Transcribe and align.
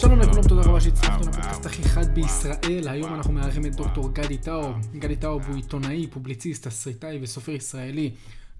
שלום 0.00 0.20
לכולם, 0.20 0.42
תודה 0.48 0.62
רבה 0.62 0.80
שהצטרפתם 0.80 1.28
לפודקאסט 1.28 1.66
הכי 1.66 1.82
חד 1.82 2.14
בישראל. 2.14 2.88
היום 2.88 3.14
אנחנו 3.14 3.32
מארחים 3.32 3.66
את 3.66 3.74
דוקטור 3.74 4.12
גדי 4.12 4.38
טאוב. 4.38 4.76
גדי 4.98 5.16
טאוב 5.16 5.46
הוא 5.46 5.56
עיתונאי, 5.56 6.06
פובליציסט, 6.06 6.66
תסריטאי 6.66 7.18
וסופר 7.22 7.52
ישראלי. 7.52 8.10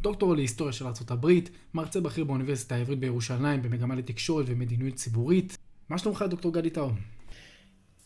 דוקטור 0.00 0.34
להיסטוריה 0.34 0.72
של 0.72 0.86
ארה"ב, 0.86 1.28
מרצה 1.74 2.00
בכיר 2.00 2.24
באוניברסיטה 2.24 2.74
העברית 2.74 2.98
בירושלים 2.98 3.62
במגמה 3.62 3.94
לתקשורת 3.94 4.44
ומדיניות 4.48 4.94
ציבורית. 4.94 5.58
מה 5.88 5.98
שלומך 5.98 6.24
דוקטור 6.28 6.52
גדי 6.52 6.70
טאוב? 6.70 6.92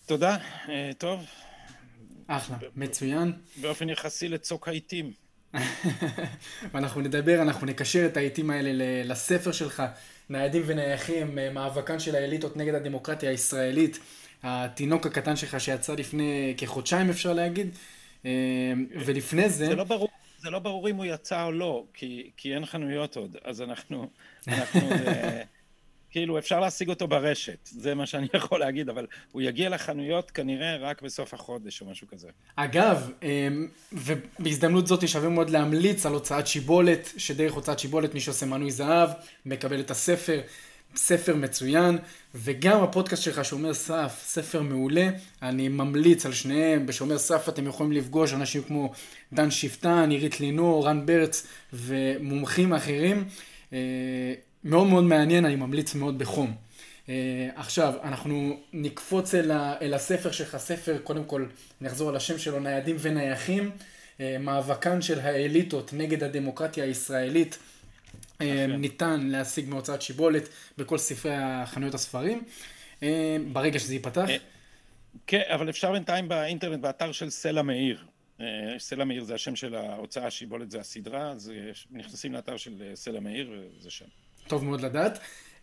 תודה, 0.06 0.36
אה, 0.68 0.90
טוב. 0.98 1.24
אחלה, 2.26 2.56
מצוין. 2.76 3.32
באופן 3.60 3.88
יחסי 3.88 4.28
לצוק 4.28 4.68
העיתים. 4.68 5.12
ואנחנו 6.72 7.00
נדבר, 7.00 7.42
אנחנו 7.42 7.66
נקשר 7.66 8.06
את 8.06 8.16
העיתים 8.16 8.50
האלה 8.50 9.04
לספר 9.04 9.52
שלך, 9.52 9.82
ניידים 10.30 10.62
ונייחים, 10.66 11.38
אה, 11.38 11.50
מאבקן 11.50 11.98
של 11.98 12.14
האליטות 12.14 12.56
נגד 12.56 12.74
הדמוקרטיה 12.74 13.30
הישראלית, 13.30 13.98
התינוק 14.42 15.06
הקטן 15.06 15.36
שלך 15.36 15.60
שיצא 15.60 15.94
לפני 15.94 16.54
כחודשיים 16.58 17.10
אפשר 17.10 17.32
להגיד, 17.32 17.68
אה, 18.26 18.30
ולפני 19.06 19.48
זה... 19.48 19.66
זה 19.66 19.74
לא 19.74 19.84
ברור, 19.84 20.08
זה 20.38 20.50
לא 20.50 20.58
ברור 20.58 20.90
אם 20.90 20.96
הוא 20.96 21.04
יצא 21.04 21.44
או 21.44 21.52
לא, 21.52 21.84
כי, 21.94 22.30
כי 22.36 22.54
אין 22.54 22.66
חנויות 22.66 23.16
עוד, 23.16 23.36
אז 23.44 23.62
אנחנו, 23.62 24.08
אנחנו 24.48 24.90
אה, 25.06 25.42
כאילו 26.14 26.38
אפשר 26.38 26.60
להשיג 26.60 26.88
אותו 26.88 27.08
ברשת, 27.08 27.58
זה 27.64 27.94
מה 27.94 28.06
שאני 28.06 28.26
יכול 28.34 28.60
להגיד, 28.60 28.88
אבל 28.88 29.06
הוא 29.32 29.42
יגיע 29.42 29.68
לחנויות 29.68 30.30
כנראה 30.30 30.76
רק 30.76 31.02
בסוף 31.02 31.34
החודש 31.34 31.80
או 31.80 31.86
משהו 31.86 32.08
כזה. 32.08 32.28
אגב, 32.56 33.10
ובהזדמנות 33.92 34.86
זאת 34.86 35.08
שווה 35.08 35.28
מאוד 35.28 35.50
להמליץ 35.50 36.06
על 36.06 36.12
הוצאת 36.12 36.46
שיבולת, 36.46 37.12
שדרך 37.16 37.52
הוצאת 37.52 37.78
שיבולת 37.78 38.14
מי 38.14 38.20
שעושה 38.20 38.46
מנוי 38.46 38.70
זהב, 38.70 39.10
מקבל 39.46 39.80
את 39.80 39.90
הספר, 39.90 40.40
ספר 40.96 41.36
מצוין, 41.36 41.98
וגם 42.34 42.82
הפודקאסט 42.82 43.22
שלך 43.22 43.44
שומר 43.44 43.74
סף, 43.74 44.22
ספר 44.24 44.62
מעולה, 44.62 45.08
אני 45.42 45.68
ממליץ 45.68 46.26
על 46.26 46.32
שניהם, 46.32 46.86
בשומר 46.86 47.18
סף 47.18 47.48
אתם 47.48 47.66
יכולים 47.66 47.92
לפגוש 47.92 48.32
אנשים 48.32 48.62
כמו 48.62 48.92
דן 49.32 49.50
שפטן, 49.50 50.10
עירית 50.10 50.40
לינור, 50.40 50.86
רן 50.86 51.06
ברץ 51.06 51.46
ומומחים 51.72 52.72
אחרים. 52.72 53.24
מאוד 54.64 54.86
מאוד 54.86 55.04
מעניין, 55.04 55.44
אני 55.44 55.56
ממליץ 55.56 55.94
מאוד 55.94 56.18
בחום. 56.18 56.56
Uh, 57.06 57.08
עכשיו, 57.54 57.94
אנחנו 58.02 58.60
נקפוץ 58.72 59.34
אל, 59.34 59.50
ה, 59.50 59.74
אל 59.82 59.94
הספר 59.94 60.30
שלך, 60.30 60.56
ספר, 60.56 60.98
קודם 60.98 61.24
כל 61.24 61.46
נחזור 61.80 62.08
על 62.08 62.16
השם 62.16 62.38
שלו, 62.38 62.60
ניידים 62.60 62.96
ונייחים, 62.98 63.70
uh, 63.70 64.20
מאבקן 64.40 65.02
של 65.02 65.20
האליטות 65.20 65.92
נגד 65.92 66.22
הדמוקרטיה 66.22 66.84
הישראלית, 66.84 67.58
uh, 68.38 68.42
ניתן 68.78 69.20
להשיג 69.26 69.68
מהוצאת 69.68 70.02
שיבולת 70.02 70.48
בכל 70.78 70.98
ספרי 70.98 71.34
החנויות 71.34 71.94
הספרים, 71.94 72.42
uh, 73.00 73.04
ברגע 73.52 73.78
שזה 73.78 73.94
ייפתח. 73.94 74.26
כן, 75.26 75.42
אבל 75.46 75.70
אפשר 75.70 75.92
בינתיים 75.92 76.28
באינטרנט, 76.28 76.80
באתר 76.80 77.12
של 77.12 77.30
סלע 77.30 77.62
מאיר. 77.62 78.04
סלע 78.78 79.04
מאיר 79.04 79.24
זה 79.24 79.34
השם 79.34 79.56
של 79.56 79.74
ההוצאה, 79.74 80.30
שיבולת 80.30 80.70
זה 80.70 80.80
הסדרה, 80.80 81.30
אז 81.30 81.52
נכנסים 81.90 82.32
לאתר 82.32 82.56
של 82.56 82.90
סלע 82.94 83.20
מאיר 83.20 83.52
וזה 83.78 83.90
שם. 83.90 84.04
טוב 84.48 84.64
מאוד 84.64 84.80
לדעת. 84.80 85.18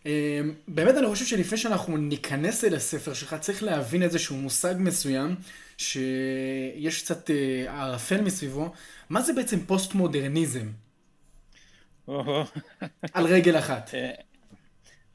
אמ, 0.06 0.54
באמת 0.68 0.94
אני 0.94 1.06
חושב 1.06 1.24
שלפני 1.24 1.58
שאנחנו 1.58 1.96
ניכנס 1.96 2.64
אל 2.64 2.74
הספר 2.74 3.14
שלך, 3.14 3.36
צריך 3.40 3.62
להבין 3.62 4.02
איזשהו 4.02 4.36
מושג 4.36 4.74
מסוים, 4.78 5.36
שיש 5.76 7.02
קצת 7.02 7.30
אה, 7.30 7.82
ערפל 7.82 8.20
מסביבו. 8.20 8.72
מה 9.10 9.22
זה 9.22 9.32
בעצם 9.32 9.60
פוסט-מודרניזם? 9.66 10.68
על 13.12 13.26
רגל 13.26 13.58
אחת. 13.58 13.94
אה, 13.94 14.12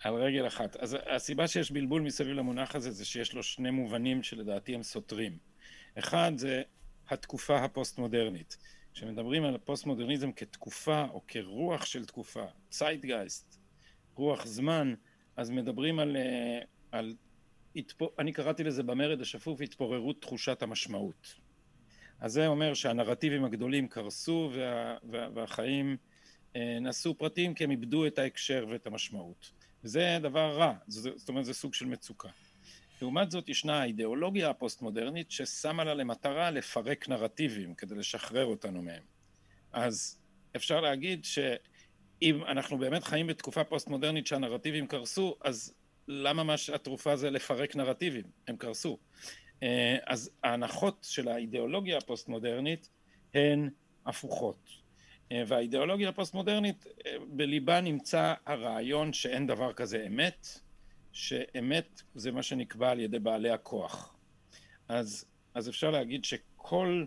על 0.04 0.14
רגל 0.14 0.48
אחת. 0.48 0.76
אז 0.76 0.98
הסיבה 1.10 1.48
שיש 1.48 1.72
בלבול 1.72 2.02
מסביב 2.02 2.36
למונח 2.36 2.76
הזה, 2.76 2.92
זה 2.92 3.06
שיש 3.06 3.34
לו 3.34 3.44
שני 3.44 3.72
מובנים 3.72 4.24
שלדעתי 4.24 4.76
הם 4.76 4.84
סותרים. 4.84 5.38
אחד 6.00 6.32
זה 6.36 6.62
התקופה 7.10 7.58
הפוסט-מודרנית. 7.58 8.58
כשמדברים 8.94 9.44
על 9.44 9.56
הפוסט-מודרניזם 9.56 10.32
כתקופה 10.32 11.06
או 11.14 11.22
כרוח 11.28 11.86
של 11.86 12.06
תקופה, 12.06 12.44
ציידגייסט, 12.70 13.57
רוח 14.18 14.46
זמן, 14.46 14.94
אז 15.36 15.50
מדברים 15.50 16.00
על, 16.00 16.18
אה, 16.18 16.60
על. 16.92 17.16
אני 18.20 18.32
קראתי 18.32 18.64
לזה 18.64 18.84
במרד 18.84 19.22
השפוף 19.22 19.62
התפוררות 19.62 20.22
תחושת 20.22 20.62
המשמעות. 20.62 21.36
אז 22.20 22.32
זה 22.32 22.48
אומר 22.48 22.74
שהנרטיבים 22.74 23.46
הגדולים 23.46 23.88
קרסו 23.88 24.52
וה, 24.54 24.98
וה, 25.12 25.28
והחיים 25.34 25.98
אה, 26.56 26.78
נעשו 26.82 27.16
פרטיים 27.16 27.54
כי 27.54 27.64
הם 27.64 27.72
איבדו 27.72 28.08
את 28.08 28.20
ההקשר 28.20 28.66
ואת 28.70 28.88
המשמעות. 28.88 29.52
וזה 29.84 30.18
דבר 30.22 30.58
רע, 30.58 30.74
זאת 30.88 31.30
אומרת 31.30 31.46
זה 31.46 31.54
סוג 31.54 31.74
של 31.74 31.86
מצוקה. 31.86 32.30
לעומת 33.02 33.32
זאת 33.32 33.50
ישנה 33.50 33.82
האידיאולוגיה 33.82 34.50
הפוסט-מודרנית 34.50 35.32
ששמה 35.32 35.84
לה 35.84 35.94
למטרה 35.94 36.52
לפרק 36.52 37.10
נרטיבים 37.10 37.76
כדי 37.76 37.96
לשחרר 37.96 38.46
אותנו 38.46 38.82
מהם. 38.82 39.04
אז 39.74 40.20
אפשר 40.56 40.82
להגיד 40.82 41.26
ש... 41.26 41.40
אם 42.22 42.44
אנחנו 42.44 42.78
באמת 42.78 43.04
חיים 43.04 43.28
בתקופה 43.28 43.64
פוסט-מודרנית 43.64 44.28
שהנרטיבים 44.28 44.88
קרסו, 44.88 45.36
אז 45.44 45.74
למה 46.08 46.44
מה 46.44 46.58
שהתרופה 46.58 47.16
זה 47.16 47.30
לפרק 47.30 47.76
נרטיבים? 47.76 48.26
הם 48.48 48.58
קרסו. 48.58 48.98
אה, 49.64 49.98
אז 50.06 50.30
ההנחות 50.44 51.08
של 51.10 51.28
האידיאולוגיה 51.28 51.98
הפוסט-מודרנית 51.98 52.90
הן 53.34 53.70
הפוכות. 54.06 54.70
אה, 55.32 55.44
והאידיאולוגיה 55.48 56.10
הפוסט-מודרנית, 56.10 56.88
אה, 57.06 57.16
בליבה 57.28 57.82
נמצא 57.82 58.34
הרעיון 58.46 59.14
שאין 59.14 59.48
דבר 59.48 59.74
כזה 59.74 60.04
אמת, 60.08 60.48
שאמת 61.12 62.02
זה 62.16 62.32
מה 62.32 62.44
שנקבע 62.44 62.90
על 62.90 63.00
ידי 63.00 63.20
בעלי 63.20 63.50
הכוח. 63.50 64.16
אז, 64.88 65.26
אז 65.54 65.70
אפשר 65.70 65.92
להגיד 65.92 66.26
שכל 66.26 67.06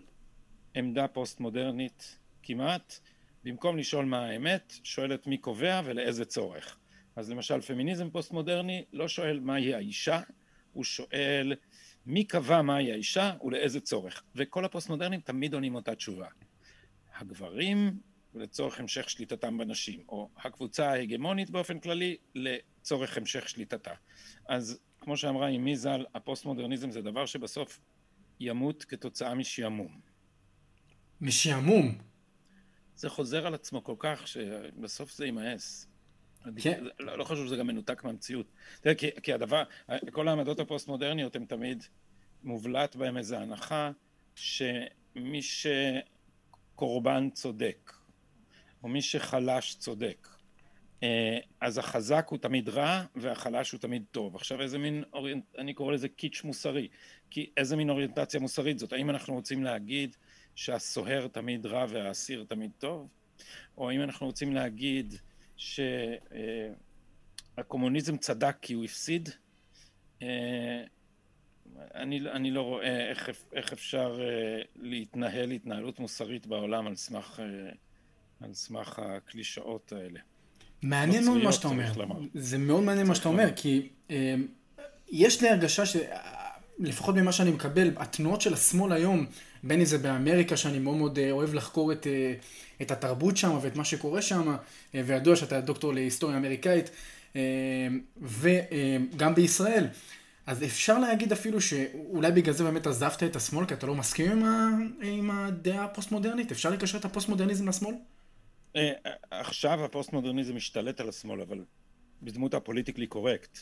עמדה 0.75 1.07
פוסט-מודרנית 1.07 2.17
כמעט 2.43 2.99
במקום 3.43 3.77
לשאול 3.77 4.05
מה 4.05 4.25
האמת, 4.25 4.73
שואלת 4.83 5.27
מי 5.27 5.37
קובע 5.37 5.81
ולאיזה 5.85 6.25
צורך. 6.25 6.77
אז 7.15 7.31
למשל 7.31 7.61
פמיניזם 7.61 8.09
פוסט 8.09 8.31
מודרני 8.31 8.85
לא 8.93 9.07
שואל 9.07 9.39
מהי 9.39 9.73
האישה, 9.73 10.19
הוא 10.73 10.83
שואל 10.83 11.53
מי 12.05 12.23
קבע 12.23 12.61
מהי 12.61 12.91
האישה 12.91 13.33
ולאיזה 13.43 13.79
צורך. 13.79 14.23
וכל 14.35 14.65
הפוסט 14.65 14.89
מודרנים 14.89 15.19
תמיד 15.19 15.53
עונים 15.53 15.75
אותה 15.75 15.95
תשובה. 15.95 16.27
הגברים 17.17 17.99
לצורך 18.33 18.79
המשך 18.79 19.09
שליטתם 19.09 19.57
בנשים, 19.57 20.03
או 20.09 20.29
הקבוצה 20.37 20.91
ההגמונית 20.91 21.49
באופן 21.49 21.79
כללי 21.79 22.17
לצורך 22.35 23.17
המשך 23.17 23.49
שליטתה. 23.49 23.93
אז 24.49 24.79
כמו 24.99 25.17
שאמרה 25.17 25.49
אמי 25.49 25.75
ז"ל, 25.75 26.05
הפוסט 26.15 26.45
מודרניזם 26.45 26.91
זה 26.91 27.01
דבר 27.01 27.25
שבסוף 27.25 27.79
ימות 28.39 28.83
כתוצאה 28.83 29.35
משעמום. 29.35 29.99
משעמום? 31.21 32.10
זה 33.01 33.09
חוזר 33.09 33.47
על 33.47 33.53
עצמו 33.53 33.83
כל 33.83 33.95
כך, 33.99 34.27
שבסוף 34.27 35.11
זה 35.11 35.25
יימאס. 35.25 35.87
כן. 36.61 36.83
לא, 36.99 37.17
לא 37.17 37.23
חשוב 37.23 37.45
שזה 37.47 37.55
גם 37.55 37.67
מנותק 37.67 38.03
מהמציאות. 38.03 38.45
תראה, 38.81 38.95
כי, 38.95 39.09
כי 39.23 39.33
הדבר, 39.33 39.63
כל 40.11 40.27
העמדות 40.27 40.59
הפוסט-מודרניות 40.59 41.35
הן 41.35 41.45
תמיד 41.45 41.83
מובלט 42.43 42.95
בהן 42.95 43.17
איזו 43.17 43.35
הנחה 43.35 43.91
שמי 44.35 45.41
שקורבן 46.73 47.29
צודק, 47.29 47.93
או 48.83 48.89
מי 48.89 49.01
שחלש 49.01 49.75
צודק. 49.75 50.27
אה, 51.03 51.39
אז 51.61 51.77
החזק 51.77 52.27
הוא 52.29 52.39
תמיד 52.39 52.69
רע 52.69 53.03
והחלש 53.15 53.71
הוא 53.71 53.79
תמיד 53.79 54.03
טוב. 54.11 54.35
עכשיו 54.35 54.61
איזה 54.61 54.77
מין, 54.77 55.03
אוריינט... 55.13 55.45
אני 55.57 55.73
קורא 55.73 55.93
לזה 55.93 56.09
קיץ' 56.09 56.41
מוסרי. 56.43 56.87
כי 57.29 57.49
איזה 57.57 57.75
מין 57.75 57.89
אוריינטציה 57.89 58.39
מוסרית 58.39 58.79
זאת? 58.79 58.93
האם 58.93 59.09
אנחנו 59.09 59.33
רוצים 59.33 59.63
להגיד 59.63 60.15
שהסוהר 60.55 61.27
תמיד 61.27 61.65
רע 61.65 61.85
והאסיר 61.89 62.45
תמיד 62.47 62.71
טוב? 62.77 63.07
או 63.77 63.91
אם 63.91 64.01
אנחנו 64.01 64.25
רוצים 64.25 64.53
להגיד 64.53 65.13
שהקומוניזם 67.57 68.17
צדק 68.17 68.55
כי 68.61 68.73
הוא 68.73 68.85
הפסיד? 68.85 69.29
אה, 70.21 70.83
אני, 71.95 72.19
אני 72.31 72.51
לא 72.51 72.61
רואה 72.61 73.09
איך, 73.09 73.29
איך 73.53 73.73
אפשר 73.73 74.19
אה, 74.21 74.61
להתנהל 74.75 75.51
התנהלות 75.51 75.99
מוסרית 75.99 76.47
בעולם 76.47 76.87
על 76.87 76.95
סמך, 76.95 77.39
אה, 77.39 77.45
על 78.41 78.53
סמך 78.53 78.99
הקלישאות 78.99 79.91
האלה. 79.91 80.19
מעניין 80.81 81.25
מאוד 81.25 81.43
מה 81.43 81.51
שאתה 81.51 81.67
אומר. 81.67 81.91
זה 82.33 82.57
מאוד 82.57 82.83
מעניין 82.83 83.07
מה 83.07 83.15
שאתה 83.15 83.29
אומר, 83.29 83.49
כי 83.55 83.89
יש 85.09 85.41
לי 85.41 85.49
הרגשה 85.49 85.85
ש... 85.85 85.95
לפחות 86.79 87.15
ממה 87.15 87.31
שאני 87.31 87.51
מקבל, 87.51 87.91
התנועות 87.97 88.41
של 88.41 88.53
השמאל 88.53 88.91
היום, 88.91 89.25
בין 89.63 89.79
אם 89.79 89.85
זה 89.85 89.97
באמריקה, 89.97 90.57
שאני 90.57 90.79
מאוד 90.79 90.97
מאוד 90.97 91.19
אה, 91.19 91.31
אוהב 91.31 91.53
לחקור 91.53 91.91
את, 91.91 92.07
אה, 92.07 92.33
את 92.81 92.91
התרבות 92.91 93.37
שם 93.37 93.57
ואת 93.61 93.75
מה 93.75 93.85
שקורה 93.85 94.21
שם, 94.21 94.55
אה, 94.95 95.01
וידוע 95.05 95.35
שאתה 95.35 95.61
דוקטור 95.61 95.93
להיסטוריה 95.93 96.37
אמריקאית, 96.37 96.89
וגם 98.21 99.35
בישראל. 99.35 99.87
אז 100.45 100.63
אפשר 100.63 100.99
להגיד 100.99 101.31
אפילו 101.31 101.61
שאולי 101.61 102.31
בגלל 102.31 102.53
זה 102.53 102.63
באמת 102.63 102.87
עזבת 102.87 103.23
את 103.23 103.35
השמאל, 103.35 103.65
כי 103.65 103.73
אתה 103.73 103.87
לא 103.87 103.95
מסכים 103.95 104.31
עם, 104.31 104.43
ה... 104.43 104.69
עם 105.01 105.31
הדעה 105.31 105.85
הפוסט-מודרנית? 105.85 106.51
אפשר 106.51 106.69
לקשר 106.69 106.97
את 106.97 107.05
הפוסט-מודרניזם 107.05 107.67
לשמאל? 107.67 107.95
עכשיו 109.31 109.85
הפוסט-מודרניזם 109.85 110.55
משתלט 110.55 110.99
על 110.99 111.09
השמאל, 111.09 111.41
אבל 111.41 111.59
בדמות 112.21 112.53
ה 112.53 112.58
political 112.58 113.07
correct. 113.07 113.59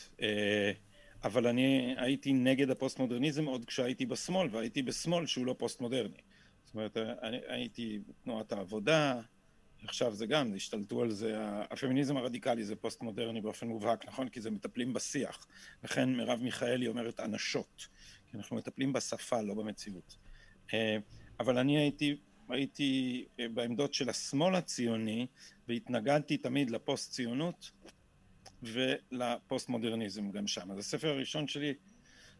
אבל 1.24 1.46
אני 1.46 1.94
הייתי 1.98 2.32
נגד 2.32 2.70
הפוסט-מודרניזם 2.70 3.44
עוד 3.44 3.64
כשהייתי 3.64 4.06
בשמאל, 4.06 4.48
והייתי 4.52 4.82
בשמאל 4.82 5.26
שהוא 5.26 5.46
לא 5.46 5.54
פוסט-מודרני. 5.58 6.20
זאת 6.64 6.74
אומרת, 6.74 6.96
אני 6.96 7.38
הייתי 7.48 7.98
בתנועת 8.08 8.52
העבודה, 8.52 9.20
עכשיו 9.84 10.14
זה 10.14 10.26
גם, 10.26 10.54
השתלטו 10.54 11.02
על 11.02 11.10
זה, 11.10 11.34
הפמיניזם 11.70 12.16
הרדיקלי 12.16 12.64
זה 12.64 12.76
פוסט-מודרני 12.76 13.40
באופן 13.40 13.66
מובהק, 13.66 14.08
נכון? 14.08 14.28
כי 14.28 14.40
זה 14.40 14.50
מטפלים 14.50 14.92
בשיח. 14.92 15.46
לכן 15.84 16.14
מרב 16.16 16.42
מיכאלי 16.42 16.88
אומרת 16.88 17.20
אנשות, 17.20 17.86
כי 18.30 18.36
אנחנו 18.36 18.56
מטפלים 18.56 18.92
בשפה, 18.92 19.40
לא 19.40 19.54
במציאות. 19.54 20.16
אה, 20.74 20.96
אבל 21.40 21.58
אני 21.58 21.78
הייתי, 21.78 22.16
הייתי 22.48 23.24
בעמדות 23.38 23.94
של 23.94 24.08
השמאל 24.08 24.54
הציוני, 24.54 25.26
והתנגדתי 25.68 26.36
תמיד 26.36 26.70
לפוסט-ציונות 26.70 27.70
ולפוסט-מודרניזם 28.62 30.30
גם 30.30 30.46
שם. 30.46 30.70
אז 30.70 30.78
הספר 30.78 31.08
הראשון 31.08 31.48
שלי 31.48 31.74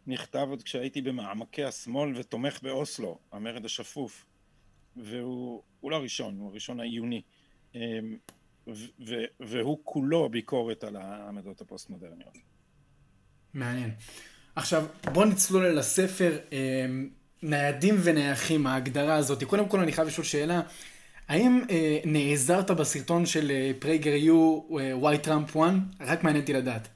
נכתב 0.06 0.46
עוד 0.50 0.62
כשהייתי 0.62 1.02
במעמקי 1.02 1.64
השמאל 1.64 2.12
ותומך 2.16 2.62
באוסלו, 2.62 3.18
המרד 3.32 3.64
השפוף. 3.64 4.26
והוא 4.96 5.62
לא 5.82 5.96
הראשון, 5.96 6.38
הוא 6.38 6.50
הראשון 6.50 6.80
העיוני. 6.80 7.22
אמ, 7.74 7.80
והוא 9.40 9.78
כולו 9.84 10.28
ביקורת 10.28 10.84
על 10.84 10.96
העמדות 10.96 11.60
הפוסט-מודרניות. 11.60 12.38
מעניין. 13.54 13.90
עכשיו, 14.56 14.86
בוא 15.12 15.24
נצלול 15.24 15.66
אל 15.66 15.78
הספר, 15.78 16.38
אמ, 16.52 17.10
ניידים 17.42 17.94
ונייחים, 18.02 18.66
ההגדרה 18.66 19.14
הזאת. 19.14 19.44
קודם 19.44 19.68
כל 19.68 19.80
אני 19.80 19.92
חייב 19.92 20.08
לשאול 20.08 20.24
שאלה, 20.24 20.62
האם 21.30 21.60
אה, 21.70 21.98
נעזרת 22.04 22.70
בסרטון 22.70 23.26
של 23.26 23.52
PragerU, 23.78 24.14
Why 24.14 25.18
Trump 25.18 25.56
Won? 25.56 25.72
רק 26.00 26.24
מעניין 26.24 26.42
אותי 26.42 26.52
לדעת. 26.52 26.88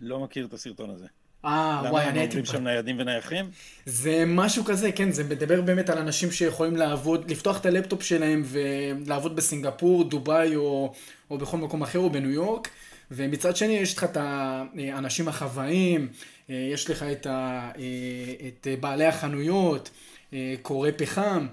לא 0.00 0.20
מכיר 0.20 0.46
את 0.46 0.52
הסרטון 0.52 0.90
הזה. 0.90 1.06
אה, 1.44 1.82
וואי, 1.90 2.04
אני 2.04 2.18
הייתי... 2.18 2.36
למה 2.36 2.42
אומרים 2.42 2.44
שם 2.44 2.64
ניידים 2.64 2.98
ונייחים? 2.98 3.50
זה 3.86 4.24
משהו 4.26 4.64
כזה, 4.64 4.92
כן, 4.92 5.12
זה 5.12 5.24
מדבר 5.24 5.60
באמת 5.60 5.90
על 5.90 5.98
אנשים 5.98 6.32
שיכולים 6.32 6.76
לעבוד, 6.76 7.30
לפתוח 7.30 7.60
את 7.60 7.66
הלפטופ 7.66 8.02
שלהם 8.02 8.42
ולעבוד 8.44 9.36
בסינגפור, 9.36 10.04
דובאי 10.04 10.56
או, 10.56 10.92
או 11.30 11.38
בכל 11.38 11.56
מקום 11.56 11.82
אחר 11.82 11.98
או 11.98 12.10
בניו 12.10 12.30
יורק. 12.30 12.68
ומצד 13.10 13.56
שני 13.56 13.72
יש 13.72 13.96
לך 13.96 14.04
את 14.04 14.16
האנשים 14.16 15.28
החוואים, 15.28 16.08
אה, 16.50 16.54
יש 16.72 16.90
לך 16.90 17.02
את, 17.02 17.26
ה, 17.26 17.70
אה, 17.78 18.48
את 18.48 18.66
בעלי 18.80 19.06
החנויות, 19.06 19.90
אה, 20.32 20.54
קורי 20.62 20.92
פחם, 20.92 21.46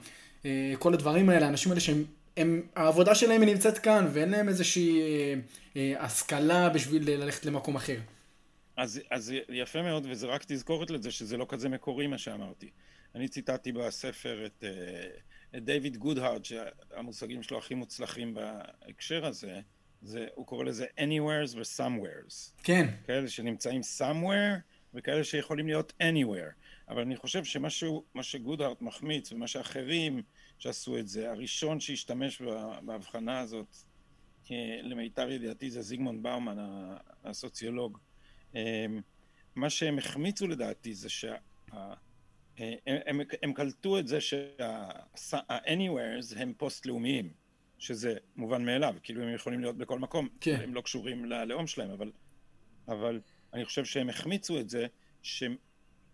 כל 0.80 0.94
הדברים 0.94 1.30
האלה, 1.30 1.46
האנשים 1.46 1.72
האלה 1.72 1.82
שהם, 1.82 2.04
הם, 2.38 2.62
העבודה 2.76 3.16
שלהם 3.16 3.42
היא 3.42 3.50
נמצאת 3.50 3.78
כאן 3.78 4.08
ואין 4.14 4.30
להם 4.30 4.50
איזושהי 4.50 5.02
השכלה 5.76 6.70
בשביל 6.70 7.12
ללכת 7.12 7.46
למקום 7.46 7.76
אחר. 7.76 7.98
אז, 8.78 9.02
אז 9.12 9.34
יפה 9.50 9.82
מאוד, 9.82 10.06
וזה 10.10 10.28
רק 10.28 10.44
תזכורת 10.48 10.90
לזה 10.90 11.12
שזה 11.12 11.38
לא 11.38 11.46
כזה 11.50 11.70
מקורי 11.70 12.08
מה 12.08 12.18
שאמרתי. 12.18 12.70
אני 13.16 13.28
ציטטתי 13.28 13.72
בספר 13.72 14.46
את, 14.46 14.64
אה, 14.64 15.58
את 15.58 15.66
דיוויד 15.66 15.98
גודהארד, 15.98 16.46
שהמושגים 16.46 17.44
שלו 17.44 17.58
הכי 17.58 17.74
מוצלחים 17.74 18.34
בהקשר 18.34 19.26
הזה, 19.26 19.60
זה, 20.02 20.28
הוא 20.36 20.46
קורא 20.46 20.64
לזה 20.64 20.86
anywheres 20.98 21.56
ו-somewheres. 21.56 22.52
כן. 22.64 22.88
כאלה 23.08 23.30
שנמצאים 23.30 23.82
somewhere 24.00 24.60
וכאלה 24.94 25.24
שיכולים 25.24 25.68
להיות 25.68 25.94
anywhere. 26.02 26.52
אבל 26.90 27.02
אני 27.02 27.16
חושב 27.16 27.44
שמה 27.44 27.70
שגודהארד 28.22 28.76
מחמיץ 28.82 29.32
ומה 29.32 29.48
שאחרים 29.48 30.22
שעשו 30.64 30.98
את 30.98 31.08
זה, 31.08 31.32
הראשון 31.32 31.80
שהשתמש 31.80 32.42
בהבחנה 32.86 33.40
הזאת, 33.40 33.78
אה, 34.52 34.80
למיטב 34.82 35.28
ידיעתי 35.30 35.72
זה 35.72 35.82
זיגמונד 35.82 36.24
באומן, 36.24 36.58
הסוציולוג. 37.24 37.98
אמ, 38.56 38.60
מה 39.56 39.70
שהם 39.70 39.98
החמיצו 39.98 40.48
לדעתי 40.48 40.94
זה 40.94 41.10
שה... 41.10 41.36
אה, 41.74 41.94
הם, 42.88 43.20
הם 43.44 43.54
קלטו 43.54 44.00
את 44.00 44.08
זה 44.08 44.22
שה-anywheres 44.22 46.38
הם 46.38 46.54
פוסט-לאומיים, 46.58 47.34
שזה 47.80 48.16
מובן 48.36 48.66
מאליו, 48.66 48.96
כאילו 49.04 49.24
הם 49.24 49.36
יכולים 49.36 49.62
להיות 49.62 49.78
בכל 49.78 50.00
מקום, 50.00 50.30
כן. 50.42 50.60
הם 50.64 50.74
לא 50.74 50.82
קשורים 50.82 51.26
ללאום 51.26 51.68
שלהם, 51.68 51.90
אבל, 51.90 52.12
אבל 52.88 53.22
אני 53.54 53.66
חושב 53.66 53.86
שהם 53.86 54.10
החמיצו 54.10 54.60
את 54.60 54.70
זה 54.70 54.88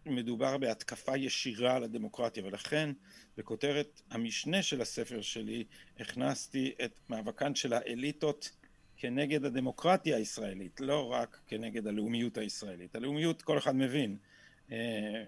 שמדובר 0.06 0.57
בהתקפה 0.57 1.18
ישירה 1.18 1.75
על 1.75 1.84
הדמוקרטיה, 1.84 2.46
ולכן 2.46 2.90
בכותרת 3.38 4.01
המשנה 4.12 4.63
של 4.63 4.81
הספר 4.81 5.22
שלי 5.22 5.63
הכנסתי 6.00 6.74
את 6.86 6.92
מאבקן 7.10 7.56
של 7.56 7.74
האליטות 7.74 8.51
כנגד 8.98 9.46
הדמוקרטיה 9.46 10.18
הישראלית, 10.18 10.80
לא 10.80 11.12
רק 11.12 11.40
כנגד 11.48 11.88
הלאומיות 11.88 12.38
הישראלית. 12.38 12.96
הלאומיות 12.96 13.42
כל 13.42 13.57
אחד 13.57 13.75
מבין. 13.75 14.18
אה, 14.72 15.24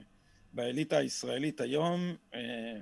באליטה 0.53 0.97
הישראלית 0.97 1.61
היום, 1.61 2.15
אה, 2.33 2.77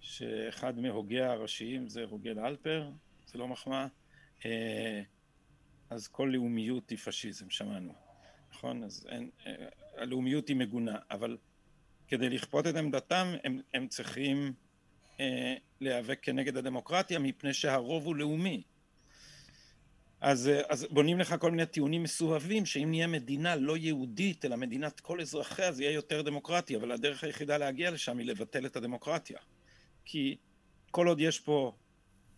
שאחד 0.00 0.78
מהוגיה 0.78 1.32
הראשיים 1.32 1.88
זה 1.88 2.04
רוגל 2.04 2.38
אלפר, 2.38 2.90
זה 3.26 3.38
לא 3.38 3.48
מחמאה, 3.48 3.86
אה, 4.44 5.02
אז 5.90 6.08
כל 6.08 6.30
לאומיות 6.32 6.90
היא 6.90 6.98
פשיזם, 6.98 7.50
שמענו, 7.50 7.92
נכון? 8.52 8.84
אז 8.84 9.06
אין, 9.08 9.30
הלאומיות 9.96 10.48
היא 10.48 10.56
מגונה, 10.56 10.98
אבל 11.10 11.36
כדי 12.08 12.28
לכפות 12.28 12.66
את 12.66 12.76
עמדתם 12.76 13.34
הם, 13.44 13.60
הם 13.74 13.88
צריכים 13.88 14.52
להיאבק 15.80 16.18
כנגד 16.22 16.56
הדמוקרטיה 16.56 17.18
מפני 17.18 17.54
שהרוב 17.54 18.06
הוא 18.06 18.16
לאומי. 18.16 18.62
אז, 20.20 20.48
אה, 20.48 20.60
אז 20.68 20.86
בונים 20.90 21.18
לך 21.18 21.34
כל 21.40 21.50
מיני 21.50 21.66
טיעונים 21.66 22.02
מסובבים, 22.02 22.66
שאם 22.66 22.90
נהיה 22.90 23.06
מדינה 23.06 23.56
לא 23.56 23.76
יהודית, 23.76 24.44
אלא 24.44 24.56
מדינת 24.56 25.00
כל 25.00 25.20
אזרחיה, 25.20 25.72
זה 25.72 25.82
יהיה 25.82 25.94
יותר 25.94 26.22
דמוקרטי, 26.22 26.76
אבל 26.76 26.92
הדרך 26.92 27.24
היחידה 27.24 27.58
להגיע 27.58 27.90
לשם 27.90 28.18
היא 28.18 28.26
לבטל 28.26 28.66
את 28.66 28.76
הדמוקרטיה. 28.76 29.38
כי 30.04 30.36
כל 30.90 31.08
עוד 31.08 31.20
יש 31.20 31.40
פה 31.40 31.72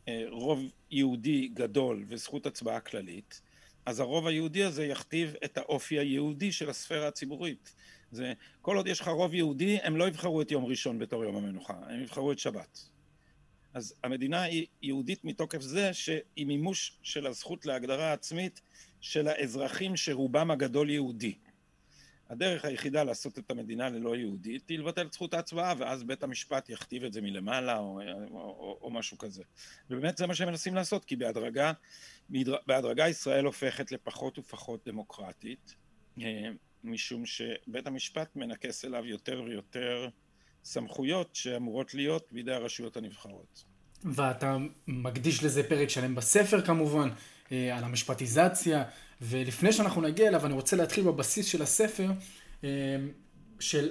אה, 0.08 0.24
רוב 0.28 0.70
יהודי 0.90 1.48
גדול 1.48 2.04
וזכות 2.08 2.46
הצבעה 2.46 2.80
כללית, 2.80 3.40
אז 3.86 4.00
הרוב 4.00 4.26
היהודי 4.26 4.64
הזה 4.64 4.86
יכתיב 4.86 5.34
את 5.44 5.58
האופי 5.58 5.98
היהודי 5.98 6.52
של 6.52 6.70
הספירה 6.70 7.08
הציבורית. 7.08 7.74
זה, 8.12 8.32
כל 8.62 8.76
עוד 8.76 8.86
יש 8.86 9.00
לך 9.00 9.08
רוב 9.08 9.34
יהודי, 9.34 9.78
הם 9.82 9.96
לא 9.96 10.08
יבחרו 10.08 10.42
את 10.42 10.50
יום 10.50 10.64
ראשון 10.64 10.98
בתור 10.98 11.24
יום 11.24 11.36
המנוחה, 11.36 11.74
הם 11.88 12.02
יבחרו 12.02 12.32
את 12.32 12.38
שבת. 12.38 12.88
אז 13.74 13.94
המדינה 14.04 14.42
היא 14.42 14.66
יהודית 14.82 15.24
מתוקף 15.24 15.60
זה 15.60 15.92
שהיא 15.92 16.46
מימוש 16.46 16.98
של 17.02 17.26
הזכות 17.26 17.66
להגדרה 17.66 18.12
עצמית 18.12 18.60
של 19.00 19.28
האזרחים 19.28 19.96
שרובם 19.96 20.50
הגדול 20.50 20.90
יהודי. 20.90 21.34
הדרך 22.30 22.64
היחידה 22.64 23.04
לעשות 23.04 23.38
את 23.38 23.50
המדינה 23.50 23.88
ללא 23.88 24.16
יהודית 24.16 24.68
היא 24.68 24.78
לבטל 24.78 25.06
את 25.06 25.12
זכות 25.12 25.34
ההצבעה 25.34 25.74
ואז 25.78 26.02
בית 26.02 26.22
המשפט 26.22 26.68
יכתיב 26.68 27.04
את 27.04 27.12
זה 27.12 27.20
מלמעלה 27.20 27.78
או, 27.78 28.00
או, 28.30 28.36
או, 28.38 28.78
או 28.82 28.90
משהו 28.90 29.18
כזה. 29.18 29.42
ובאמת 29.90 30.18
זה 30.18 30.26
מה 30.26 30.34
שהם 30.34 30.48
מנסים 30.48 30.74
לעשות 30.74 31.04
כי 31.04 31.16
בהדרגה, 31.16 31.72
בהדרגה 32.66 33.08
ישראל 33.08 33.44
הופכת 33.44 33.92
לפחות 33.92 34.38
ופחות 34.38 34.88
דמוקרטית 34.88 35.74
אה, 36.20 36.24
משום 36.84 37.26
שבית 37.26 37.86
המשפט 37.86 38.36
מנקס 38.36 38.84
אליו 38.84 39.06
יותר 39.06 39.42
ויותר 39.46 40.08
סמכויות 40.64 41.34
שאמורות 41.34 41.94
להיות 41.94 42.28
בידי 42.32 42.52
הרשויות 42.52 42.96
הנבחרות. 42.96 43.64
ואתה 44.04 44.56
מקדיש 44.86 45.44
לזה 45.44 45.62
פרק 45.68 45.88
שלם 45.88 46.14
בספר 46.14 46.60
כמובן, 46.62 47.08
אה, 47.52 47.76
על 47.78 47.84
המשפטיזציה, 47.84 48.84
ולפני 49.20 49.72
שאנחנו 49.72 50.00
נגיע 50.00 50.28
אליו, 50.28 50.46
אני 50.46 50.54
רוצה 50.54 50.76
להתחיל 50.76 51.04
בבסיס 51.04 51.46
של 51.46 51.62
הספר, 51.62 52.10
אה, 52.64 52.68
של, 53.60 53.90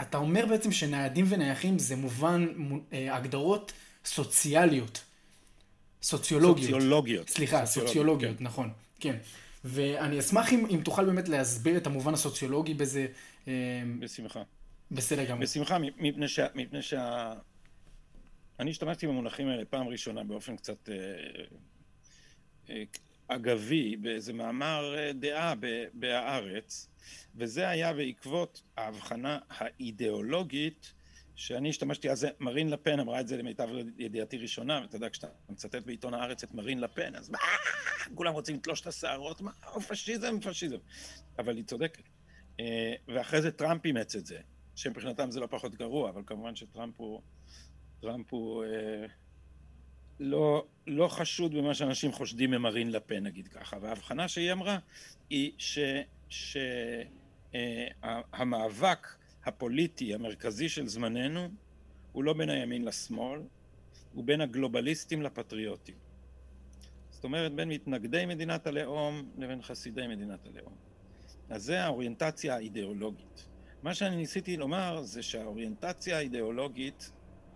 אתה 0.00 0.18
אומר 0.18 0.46
בעצם 0.46 0.72
שניידים 0.72 1.24
ונייחים 1.28 1.78
זה 1.78 1.96
מובן 1.96 2.46
אה, 2.92 3.16
הגדרות 3.16 3.72
סוציאליות. 4.04 5.04
סוציולוגיות. 6.02 6.70
סוציולוגיות. 6.70 7.28
סליחה, 7.28 7.66
סוציולוגיות, 7.66 7.88
סוציולוגיות 7.88 8.38
כן. 8.38 8.44
נכון, 8.44 8.70
כן. 9.00 9.16
ואני 9.64 10.18
אשמח 10.18 10.52
אם, 10.52 10.66
אם 10.70 10.80
תוכל 10.84 11.04
באמת 11.04 11.28
להסביר 11.28 11.76
את 11.76 11.86
המובן 11.86 12.14
הסוציולוגי 12.14 12.74
בזה. 12.74 13.06
בשמחה. 13.98 14.42
בסדר 14.90 15.24
גמור. 15.24 15.42
בשמחה, 15.42 15.78
מפני 15.78 16.28
שה... 16.28 16.46
מפני 16.54 16.82
שה... 16.82 17.32
אני 18.60 18.70
השתמשתי 18.70 19.06
במונחים 19.06 19.48
האלה 19.48 19.64
פעם 19.64 19.88
ראשונה 19.88 20.24
באופן 20.24 20.56
קצת 20.56 20.88
אה, 20.88 20.94
אה, 22.70 22.82
אגבי, 23.34 23.96
באיזה 23.96 24.32
מאמר 24.32 24.94
אה, 24.98 25.12
דעה 25.12 25.54
בהארץ, 25.94 26.88
וזה 27.36 27.68
היה 27.68 27.92
בעקבות 27.92 28.62
ההבחנה 28.76 29.38
האידיאולוגית 29.50 30.92
שאני 31.34 31.68
השתמשתי 31.68 32.10
אז, 32.10 32.26
מרין 32.40 32.70
לפן 32.70 33.00
אמרה 33.00 33.20
את 33.20 33.28
זה 33.28 33.36
למיטב 33.36 33.68
ידיעתי 33.98 34.38
ראשונה, 34.38 34.80
ואתה 34.82 34.96
יודע, 34.96 35.10
כשאתה 35.10 35.26
מצטט 35.48 35.86
בעיתון 35.86 36.14
הארץ 36.14 36.42
את 36.42 36.54
מרין 36.54 36.80
לפן, 36.80 37.14
אז 37.14 37.30
מה, 37.30 37.38
כולם 38.14 38.32
רוצים 38.32 38.56
לתלוש 38.56 38.80
את 38.80 38.86
השערות, 38.86 39.40
מה, 39.40 39.52
פשיזם, 39.88 40.40
פשיזם. 40.40 40.76
אבל 41.38 41.56
היא 41.56 41.64
צודקת. 41.64 42.02
ואחרי 43.08 43.42
זה 43.42 43.50
טראמפ 43.50 43.84
אימץ 43.84 44.16
את 44.16 44.26
זה. 44.26 44.38
שמבחינתם 44.74 45.30
זה 45.30 45.40
לא 45.40 45.46
פחות 45.46 45.74
גרוע, 45.74 46.10
אבל 46.10 46.22
כמובן 46.26 46.56
שטראמפ 46.56 46.94
הוא, 46.96 47.22
טראמפ 48.00 48.32
הוא 48.32 48.64
אה, 48.64 49.06
לא, 50.20 50.66
לא 50.86 51.08
חשוד 51.08 51.54
במה 51.54 51.74
שאנשים 51.74 52.12
חושדים 52.12 52.50
ממרין 52.50 52.92
לפן, 52.92 53.22
נגיד 53.22 53.48
ככה. 53.48 53.76
וההבחנה 53.80 54.28
שהיא 54.28 54.52
אמרה 54.52 54.78
היא 55.30 55.52
שהמאבק 57.92 59.06
הפוליטי 59.44 60.14
המרכזי 60.14 60.68
של 60.68 60.88
זמננו 60.88 61.48
הוא 62.12 62.24
לא 62.24 62.32
בין 62.32 62.50
הימין 62.50 62.84
לשמאל, 62.84 63.40
הוא 64.12 64.24
בין 64.24 64.40
הגלובליסטים 64.40 65.22
לפטריוטים. 65.22 65.94
זאת 67.10 67.24
אומרת, 67.24 67.52
בין 67.52 67.68
מתנגדי 67.68 68.26
מדינת 68.26 68.66
הלאום 68.66 69.30
לבין 69.38 69.62
חסידי 69.62 70.06
מדינת 70.06 70.46
הלאום. 70.46 70.74
אז 71.50 71.62
זה 71.62 71.84
האוריינטציה 71.84 72.54
האידיאולוגית. 72.54 73.48
מה 73.82 73.94
שאני 73.94 74.16
ניסיתי 74.16 74.56
לומר 74.56 75.02
זה 75.02 75.22
שהאוריינטציה 75.22 76.16
האידיאולוגית 76.16 77.12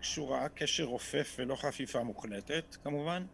קשורה 0.07 0.49
קשר 0.49 0.85
רופף 0.85 1.37
ולא 1.39 1.57
חפיפה 1.57 2.03
מוחלטת, 2.03 2.77
כמובן. 2.85 3.27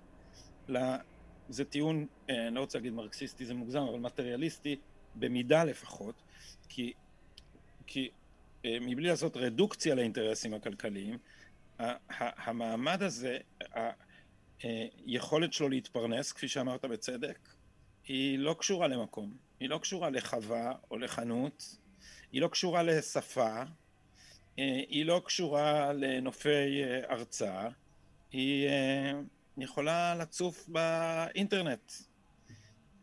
זה 1.48 1.64
טיעון, 1.64 2.06
אה, 2.30 2.46
אני 2.46 2.54
לא 2.54 2.60
רוצה 2.60 2.78
להגיד 2.78 2.92
מרקסיסטי, 2.92 3.46
זה 3.46 3.54
מוגזם, 3.54 3.78
אבל 3.78 3.98
מטריאליסטי, 3.98 4.76
במידה 5.14 5.64
לפחות, 5.64 6.22
כי, 6.68 6.92
כי 7.86 8.10
אה, 8.64 8.78
מבלי 8.80 9.08
לעשות 9.08 9.36
רדוקציה 9.36 9.94
לאינטרסים 9.94 10.54
הכלכליים, 10.54 11.18
המעמד 12.18 13.02
הזה, 13.02 13.38
היכולת 14.62 15.52
שלו 15.52 15.68
להתפרנס, 15.68 16.32
כפי 16.32 16.48
שאמרת 16.48 16.84
בצדק, 16.84 17.38
היא 18.04 18.38
לא 18.38 18.56
קשורה 18.58 18.88
למקום, 18.88 19.36
היא 19.60 19.68
לא 19.68 19.78
קשורה 19.78 20.10
לחווה 20.10 20.72
או 20.90 20.98
לחנות, 20.98 21.76
היא 22.32 22.40
לא 22.40 22.48
קשורה 22.48 22.82
לשפה, 22.82 23.56
אה, 23.58 23.64
היא 24.56 25.04
לא 25.04 25.23
קשורה 25.25 25.92
לנופי 25.92 26.82
הרצאה, 27.09 27.68
היא 28.32 28.68
יכולה 29.56 30.14
לצוף 30.14 30.68
באינטרנט. 30.68 31.92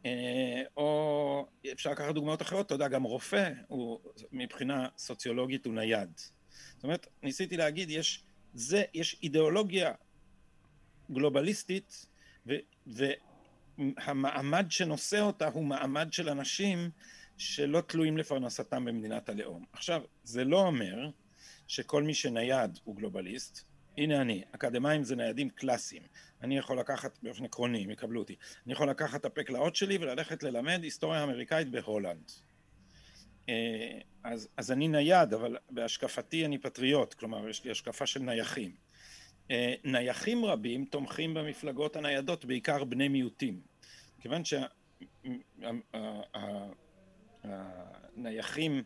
אה, 0.05 0.61
או 0.77 1.47
אפשר 1.71 1.91
לקחת 1.91 2.13
דוגמאות 2.15 2.41
אחרות, 2.41 2.65
אתה 2.65 2.75
יודע, 2.75 2.87
גם 2.87 3.03
רופא 3.03 3.51
הוא 3.67 3.99
מבחינה 4.31 4.87
סוציולוגית 4.97 5.65
הוא 5.65 5.73
נייד. 5.73 6.09
זאת 6.75 6.83
אומרת, 6.83 7.07
ניסיתי 7.23 7.57
להגיד, 7.57 7.89
יש, 7.89 8.23
זה, 8.53 8.83
יש 8.93 9.19
אידיאולוגיה 9.23 9.93
גלובליסטית, 11.11 12.05
ו, 12.47 12.53
והמעמד 13.77 14.65
שנושא 14.69 15.19
אותה 15.19 15.47
הוא 15.47 15.65
מעמד 15.65 16.13
של 16.13 16.29
אנשים 16.29 16.89
שלא 17.37 17.81
תלויים 17.81 18.17
לפרנסתם 18.17 18.85
במדינת 18.85 19.29
הלאום. 19.29 19.65
עכשיו, 19.73 20.01
זה 20.23 20.43
לא 20.43 20.61
אומר 20.61 21.09
שכל 21.69 22.03
מי 22.03 22.13
שנייד 22.13 22.79
הוא 22.83 22.95
גלובליסט, 22.95 23.65
הנה 23.97 24.21
אני, 24.21 24.43
אקדמאים 24.51 25.03
זה 25.03 25.15
ניידים 25.15 25.49
קלאסיים. 25.49 26.03
אני 26.41 26.57
יכול 26.57 26.79
לקחת, 26.79 27.19
באופן 27.23 27.45
עקרוני, 27.45 27.85
אם 27.85 27.89
יקבלו 27.89 28.19
אותי, 28.19 28.35
אני 28.65 28.73
יכול 28.73 28.89
לקחת 28.89 29.19
את 29.19 29.25
הפקלאות 29.25 29.75
שלי 29.75 29.97
וללכת 29.97 30.43
ללמד 30.43 30.79
היסטוריה 30.83 31.23
אמריקאית 31.23 31.69
בהולנד. 31.69 32.31
אה, 33.49 33.99
אז, 34.23 34.49
אז 34.57 34.71
אני 34.71 34.87
נייד, 34.87 35.33
אבל 35.33 35.57
בהשקפתי 35.69 36.45
אני 36.45 36.57
פטריוט, 36.57 37.13
כלומר 37.13 37.49
יש 37.49 37.63
לי 37.63 37.71
השקפה 37.71 38.05
של 38.05 38.19
נייחים. 38.19 38.71
אה, 39.51 39.73
נייחים 39.83 40.45
רבים 40.45 40.85
תומכים 40.85 41.33
במפלגות 41.33 41.95
הניידות, 41.95 42.45
בעיקר 42.45 42.83
בני 42.83 43.07
מיעוטים. 43.07 43.61
כיוון 44.21 44.41
שהנייחים 48.15 48.83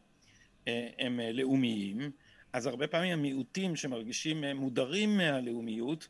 אה, 0.68 0.90
הם 1.00 1.20
לאומיים, 1.20 2.12
אז 2.54 2.68
הרבה 2.68 2.88
פעמים 2.88 3.14
המיעוטים 3.14 3.76
שמרגישים 3.76 4.44
מודרים 4.44 5.18
מהלאומיות 5.18 6.08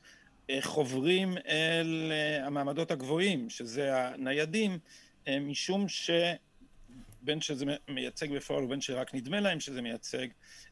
אה, 0.50 0.60
חוברים 0.62 1.38
אל 1.48 2.12
אה, 2.12 2.46
המעמדות 2.46 2.92
הגבוהים, 2.92 3.50
שזה 3.50 4.08
הניידים, 4.08 4.80
אה, 5.28 5.40
משום 5.40 5.86
שבין 5.88 7.42
שזה 7.42 7.66
מייצג 7.88 8.32
בפועל 8.32 8.64
ובין 8.64 8.82
שרק 8.82 9.14
נדמה 9.14 9.40
להם 9.40 9.60
שזה 9.60 9.82
מייצג 9.82 10.28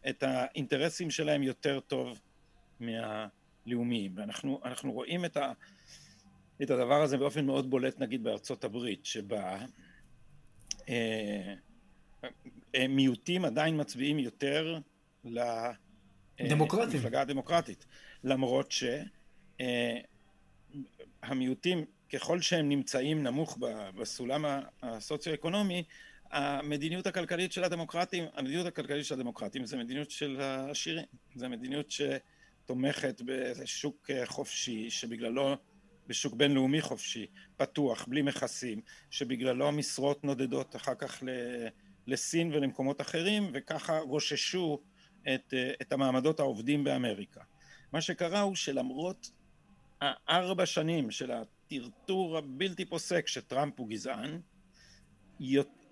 את 0.10 0.24
האינטרסים 0.24 1.10
שלהם 1.10 1.44
יותר 1.44 1.80
טוב 1.80 2.20
מהלאומיים. 2.80 4.12
ואנחנו 4.16 4.92
רואים 4.92 5.26
את, 5.26 5.38
ה, 5.38 5.52
את 6.62 6.70
הדבר 6.70 7.02
הזה 7.02 7.18
באופן 7.18 7.46
מאוד 7.46 7.70
בולט 7.70 8.00
נגיד 8.00 8.24
בארצות 8.24 8.64
הברית, 8.64 9.06
שבה 9.06 9.66
אה, 10.90 11.56
מיעוטים 12.90 13.46
עדיין 13.46 13.82
מצביעים 13.82 14.20
יותר 14.20 14.80
למפלגה 15.26 17.22
הדמוקרטית, 17.22 17.86
למרות 18.24 18.72
ש... 18.72 18.84
אה, 19.62 19.98
ככל 22.14 22.42
שהם 22.42 22.70
נמצאים 22.70 23.24
נמוך 23.24 23.58
בסולם 23.96 24.46
הסוציו-אקונומי, 24.82 25.84
המדיניות 26.32 27.08
הכלכלית 27.08 27.52
של 27.52 27.64
הדמוקרטים, 27.64 28.24
המדיניות 28.34 28.68
הכלכלית 28.68 29.06
של 29.06 29.14
הדמוקרטים 29.14 29.66
זה 29.66 29.78
מדיניות 29.78 30.12
של 30.12 30.42
העשירים, 30.42 31.06
זה 31.36 31.48
מדיניות 31.48 31.92
שתומכת 31.92 33.22
בשוק 33.26 34.10
אה, 34.10 34.26
חופשי, 34.26 34.90
שבגללו, 34.90 35.56
בשוק 36.08 36.34
בינלאומי 36.34 36.82
חופשי, 36.82 37.28
פתוח, 37.58 38.06
בלי 38.06 38.22
מכסים, 38.22 38.82
שבגללו 39.10 39.72
משרות 39.72 40.24
נודדות 40.24 40.76
אחר 40.76 40.96
כך 40.96 41.24
לסין 42.08 42.54
ולמקומות 42.54 43.02
אחרים, 43.02 43.52
וככה 43.54 44.00
רוששו 44.00 44.82
את, 45.24 45.54
אה, 45.54 45.72
את 45.82 45.94
המעמדות 45.94 46.40
העובדים 46.40 46.84
באמריקה. 46.84 47.42
מה 47.94 48.02
שקרה 48.02 48.42
הוא 48.42 48.56
שלמרות 48.56 49.32
הארבע 50.02 50.66
שנים 50.66 51.12
של 51.12 51.32
הטרטור 51.32 52.38
הבלתי 52.38 52.86
פוסק 52.86 53.28
שטראמפ 53.28 53.80
הוא 53.80 53.90
גזען, 53.90 54.40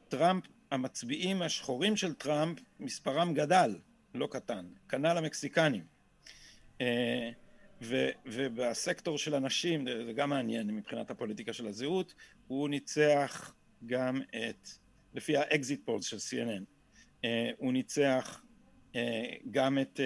טראמפ, 0.09 0.43
המצביעים 0.71 1.41
השחורים 1.41 1.95
של 1.95 2.13
טראמפ, 2.13 2.59
מספרם 2.79 3.33
גדל, 3.33 3.75
לא 4.15 4.27
קטן, 4.31 4.65
כנ"ל 4.89 5.17
המקסיקנים. 5.17 5.83
אה, 6.81 7.31
ו, 7.81 8.09
ובסקטור 8.25 9.17
של 9.17 9.35
הנשים, 9.35 9.85
זה 10.05 10.13
גם 10.13 10.29
מעניין 10.29 10.67
מבחינת 10.67 11.11
הפוליטיקה 11.11 11.53
של 11.53 11.67
הזהות, 11.67 12.13
הוא 12.47 12.69
ניצח 12.69 13.53
גם 13.85 14.21
את, 14.21 14.69
לפי 15.13 15.37
ה 15.37 15.47
exit 15.47 15.85
polls 15.85 16.05
של 16.05 16.17
CNN, 16.17 16.63
אה, 17.25 17.51
הוא 17.57 17.73
ניצח 17.73 18.41
גם 19.51 19.79
את 19.79 19.99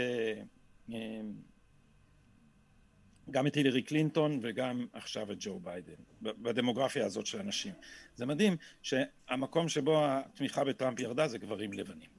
גם 3.31 3.47
את 3.47 3.55
הילרי 3.55 3.81
קלינטון 3.81 4.39
וגם 4.43 4.85
עכשיו 4.93 5.31
את 5.31 5.37
ג'ו 5.39 5.59
ביידן, 5.59 5.93
בדמוגרפיה 6.21 7.05
הזאת 7.05 7.25
של 7.25 7.39
אנשים. 7.39 7.73
זה 8.15 8.25
מדהים 8.25 8.57
שהמקום 8.81 9.69
שבו 9.69 10.05
התמיכה 10.05 10.63
בטראמפ 10.63 10.99
ירדה 10.99 11.27
זה 11.27 11.37
גברים 11.37 11.73
לבנים. 11.73 12.09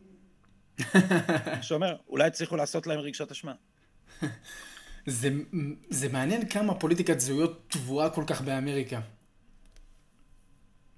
שאומר, 1.62 1.96
אולי 2.08 2.26
הצליחו 2.26 2.56
לעשות 2.56 2.86
להם 2.86 2.98
רגשת 2.98 3.30
אשמה. 3.30 3.54
זה, 5.06 5.28
זה 5.90 6.08
מעניין 6.08 6.48
כמה 6.48 6.74
פוליטיקת 6.74 7.20
זהויות 7.20 7.68
טבועה 7.68 8.10
כל 8.10 8.24
כך 8.26 8.42
באמריקה. 8.42 9.00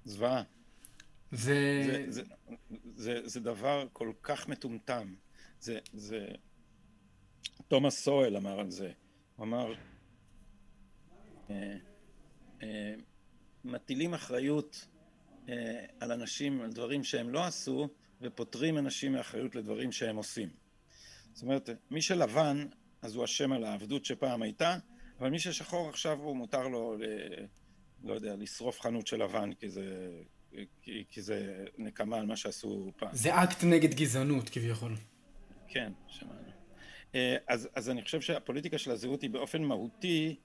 זוועה. 0.05 0.43
זה... 1.31 1.83
זה, 1.87 2.05
זה, 2.11 2.23
זה, 2.95 3.19
זה 3.23 3.39
דבר 3.39 3.87
כל 3.93 4.11
כך 4.23 4.47
מטומטם. 4.47 5.13
זה, 5.59 5.79
זה... 5.93 6.27
תומאס 7.67 8.03
סואל 8.03 8.37
אמר 8.37 8.59
על 8.59 8.71
זה. 8.71 8.91
הוא 9.35 9.45
אמר, 9.45 9.73
אה, 11.49 11.77
אה, 12.63 12.93
מטילים 13.65 14.13
אחריות 14.13 14.87
אה, 15.49 15.85
על 15.99 16.11
אנשים, 16.11 16.61
על 16.61 16.71
דברים 16.71 17.03
שהם 17.03 17.29
לא 17.29 17.43
עשו, 17.43 17.89
ופוטרים 18.21 18.77
אנשים 18.77 19.11
מאחריות 19.11 19.55
לדברים 19.55 19.91
שהם 19.91 20.15
עושים. 20.15 20.49
זאת 21.33 21.43
אומרת, 21.43 21.69
מי 21.91 22.01
שלבן, 22.01 22.67
אז 23.01 23.15
הוא 23.15 23.25
אשם 23.25 23.51
על 23.51 23.63
העבדות 23.63 24.05
שפעם 24.05 24.41
הייתה, 24.41 24.77
אבל 25.19 25.29
מי 25.29 25.39
ששחור 25.39 25.89
עכשיו 25.89 26.17
הוא 26.19 26.35
מותר 26.35 26.67
לו, 26.67 26.97
ל, 26.97 27.03
לא 28.03 28.13
יודע, 28.13 28.35
לשרוף 28.35 28.81
חנות 28.81 29.07
של 29.07 29.23
לבן, 29.23 29.53
כי 29.53 29.69
זה, 29.69 30.09
כי, 30.81 31.03
כי 31.09 31.21
זה 31.21 31.65
נקמה 31.77 32.17
על 32.17 32.25
מה 32.25 32.35
שעשו 32.35 32.91
פעם. 32.97 33.09
זה 33.13 33.43
אקט 33.43 33.63
נגד 33.63 33.93
גזענות 33.93 34.49
כביכול. 34.49 34.95
כן, 35.67 35.91
שמענו. 36.07 36.47
אז, 37.47 37.69
אז 37.75 37.89
אני 37.89 38.01
חושב 38.01 38.21
שהפוליטיקה 38.21 38.77
של 38.77 38.91
הזהות 38.91 39.21
היא 39.21 39.29
באופן 39.29 39.63
מהותי 39.63 40.35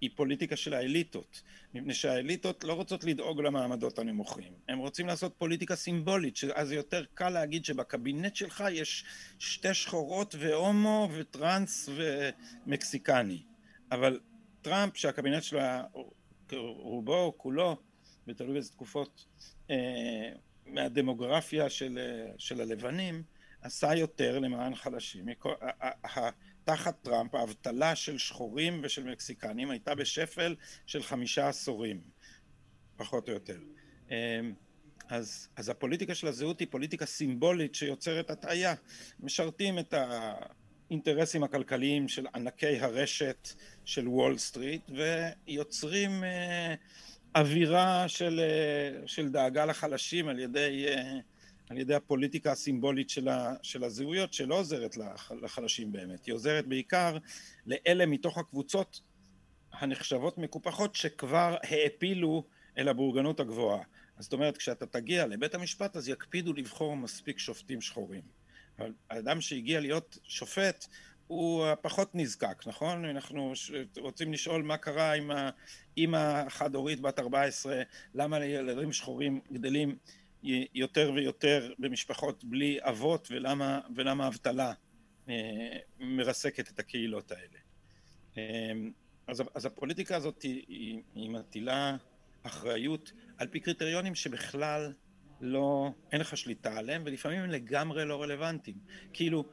היא 0.00 0.10
פוליטיקה 0.14 0.56
של 0.56 0.74
האליטות, 0.74 1.42
מפני 1.74 1.94
שהאליטות 1.94 2.64
לא 2.64 2.72
רוצות 2.72 3.04
לדאוג 3.04 3.40
למעמדות 3.40 3.98
הנמוכים, 3.98 4.52
הם 4.68 4.78
רוצים 4.78 5.06
לעשות 5.06 5.34
פוליטיקה 5.38 5.76
סימבולית, 5.76 6.36
שאז 6.36 6.72
יותר 6.72 7.04
קל 7.14 7.30
להגיד 7.30 7.64
שבקבינט 7.64 8.36
שלך 8.36 8.64
יש 8.70 9.04
שתי 9.38 9.74
שחורות 9.74 10.34
והומו 10.38 11.08
וטראנס 11.12 11.88
ומקסיקני, 11.96 13.42
אבל 13.92 14.20
טראמפ 14.62 14.96
שהקבינט 14.96 15.42
שלו 15.42 15.60
היה 15.60 15.84
רובו 16.52 17.34
כולו, 17.36 17.76
ותלוי 18.26 18.52
באיזה 18.52 18.70
תקופות, 18.72 19.24
אה, 19.70 20.30
מהדמוגרפיה 20.66 21.70
של, 21.70 21.98
של 22.38 22.60
הלבנים, 22.60 23.22
עשה 23.66 23.94
יותר 23.94 24.38
למען 24.38 24.74
חלשים. 24.74 25.26
תחת 26.64 26.94
טראמפ 27.02 27.34
האבטלה 27.34 27.94
של 27.94 28.18
שחורים 28.18 28.80
ושל 28.82 29.04
מקסיקנים 29.04 29.70
הייתה 29.70 29.94
בשפל 29.94 30.54
של 30.86 31.02
חמישה 31.02 31.48
עשורים, 31.48 32.00
פחות 32.96 33.28
או 33.28 33.34
יותר. 33.34 33.58
אמ, 34.10 34.14
אז, 35.08 35.48
אז 35.56 35.68
הפוליטיקה 35.68 36.14
של 36.14 36.26
הזהות 36.26 36.60
היא 36.60 36.68
פוליטיקה 36.70 37.06
סימבולית 37.06 37.74
שיוצרת 37.74 38.30
הטעיה. 38.30 38.74
משרתים 39.20 39.78
את 39.78 39.94
האינטרסים 40.90 41.42
הכלכליים 41.42 42.08
של 42.08 42.26
ענקי 42.34 42.80
הרשת 42.80 43.48
של 43.84 44.08
וול 44.08 44.38
סטריט 44.38 44.90
ויוצרים 45.46 46.24
אה, 46.24 46.74
אווירה 47.36 48.08
של, 48.08 48.40
אה, 48.40 49.06
של 49.06 49.28
דאגה 49.28 49.64
לחלשים 49.64 50.28
על 50.28 50.38
ידי, 50.38 50.86
אה, 50.88 51.18
על 51.68 51.78
ידי 51.78 51.94
הפוליטיקה 51.94 52.52
הסימבולית 52.52 53.10
של, 53.10 53.28
ה, 53.28 53.54
של 53.62 53.84
הזהויות 53.84 54.32
שלא 54.32 54.58
עוזרת 54.58 54.96
לח, 54.96 55.32
לחלשים 55.42 55.92
באמת, 55.92 56.26
היא 56.26 56.34
עוזרת 56.34 56.66
בעיקר 56.66 57.16
לאלה 57.66 58.06
מתוך 58.06 58.38
הקבוצות 58.38 59.00
הנחשבות 59.72 60.38
מקופחות 60.38 60.94
שכבר 60.94 61.56
העפילו 61.62 62.44
אל 62.78 62.88
הבורגנות 62.88 63.40
הגבוהה. 63.40 63.82
זאת 64.18 64.32
אומרת, 64.32 64.56
כשאתה 64.56 64.86
תגיע 64.86 65.26
לבית 65.26 65.54
המשפט, 65.54 65.96
אז 65.96 66.08
יקפידו 66.08 66.52
לבחור 66.52 66.96
מספיק 66.96 67.38
שופטים 67.38 67.80
שחורים. 67.80 68.22
אבל 68.78 68.92
האדם 69.10 69.40
שהגיע 69.40 69.80
להיות 69.80 70.18
שופט, 70.24 70.86
הוא 71.26 71.66
פחות 71.82 72.14
נזקק, 72.14 72.66
נכון? 72.66 73.04
אנחנו 73.04 73.52
רוצים 73.96 74.32
לשאול 74.32 74.62
מה 74.62 74.76
קרה 74.76 75.12
עם 75.12 75.30
האימא 75.30 76.16
החד-הורית 76.16 77.00
בת 77.00 77.18
14, 77.18 77.82
למה 78.14 78.44
ילדים 78.44 78.92
שחורים 78.92 79.40
גדלים 79.52 79.96
יותר 80.74 81.12
ויותר 81.14 81.72
במשפחות 81.78 82.44
בלי 82.44 82.78
אבות, 82.80 83.28
ולמה, 83.30 83.80
ולמה 83.94 84.24
האבטלה 84.24 84.72
אה, 85.28 85.78
מרסקת 85.98 86.70
את 86.70 86.78
הקהילות 86.78 87.32
האלה. 87.32 87.58
אה, 88.38 88.72
אז, 89.26 89.42
אז 89.54 89.66
הפוליטיקה 89.66 90.16
הזאת 90.16 90.42
היא, 90.42 90.64
היא, 90.68 91.02
היא 91.14 91.30
מטילה 91.30 91.96
אחריות 92.42 93.12
על 93.38 93.46
פי 93.46 93.60
קריטריונים 93.60 94.14
שבכלל 94.14 94.92
לא, 95.40 95.90
אין 96.12 96.20
לך 96.20 96.36
שליטה 96.36 96.76
עליהם, 96.76 97.02
ולפעמים 97.06 97.40
הם 97.40 97.50
לגמרי 97.50 98.04
לא 98.04 98.22
רלוונטיים. 98.22 98.76
כאילו, 99.12 99.44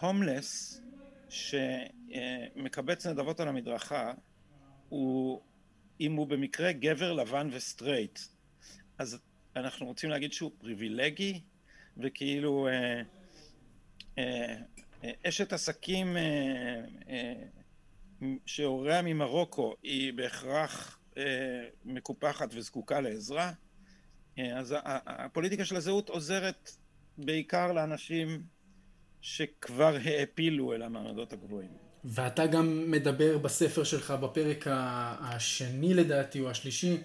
הומלס 0.00 0.80
שמקבץ 1.28 3.06
נדבות 3.06 3.40
על 3.40 3.48
המדרכה, 3.48 4.12
הוא, 4.88 5.40
אם 6.00 6.12
הוא 6.12 6.26
במקרה 6.26 6.72
גבר 6.72 7.12
לבן 7.12 7.48
וסטרייט, 7.52 8.18
אז 8.98 9.18
אנחנו 9.56 9.86
רוצים 9.86 10.10
להגיד 10.10 10.32
שהוא 10.32 10.50
פריבילגי, 10.58 11.40
וכאילו 11.96 12.68
אה, 12.68 13.02
אה, 14.18 14.56
אה, 15.04 15.10
אשת 15.28 15.52
עסקים 15.52 16.16
אה, 16.16 16.22
אה, 17.08 17.32
שהוריה 18.46 19.02
ממרוקו 19.02 19.74
היא 19.82 20.12
בהכרח 20.12 20.98
אה, 21.16 21.22
מקופחת 21.84 22.48
וזקוקה 22.54 23.00
לעזרה, 23.00 23.52
אה, 24.38 24.58
אז 24.58 24.74
הפוליטיקה 25.06 25.64
של 25.64 25.76
הזהות 25.76 26.08
עוזרת 26.08 26.70
בעיקר 27.18 27.72
לאנשים 27.72 28.42
שכבר 29.20 29.96
העפילו 30.04 30.72
אל 30.72 30.82
המעמדות 30.82 31.32
הגבוהים. 31.32 31.70
ואתה 32.04 32.46
גם 32.46 32.90
מדבר 32.90 33.38
בספר 33.38 33.84
שלך, 33.84 34.10
בפרק 34.10 34.64
השני 35.20 35.94
לדעתי, 35.94 36.40
או 36.40 36.50
השלישי, 36.50 36.96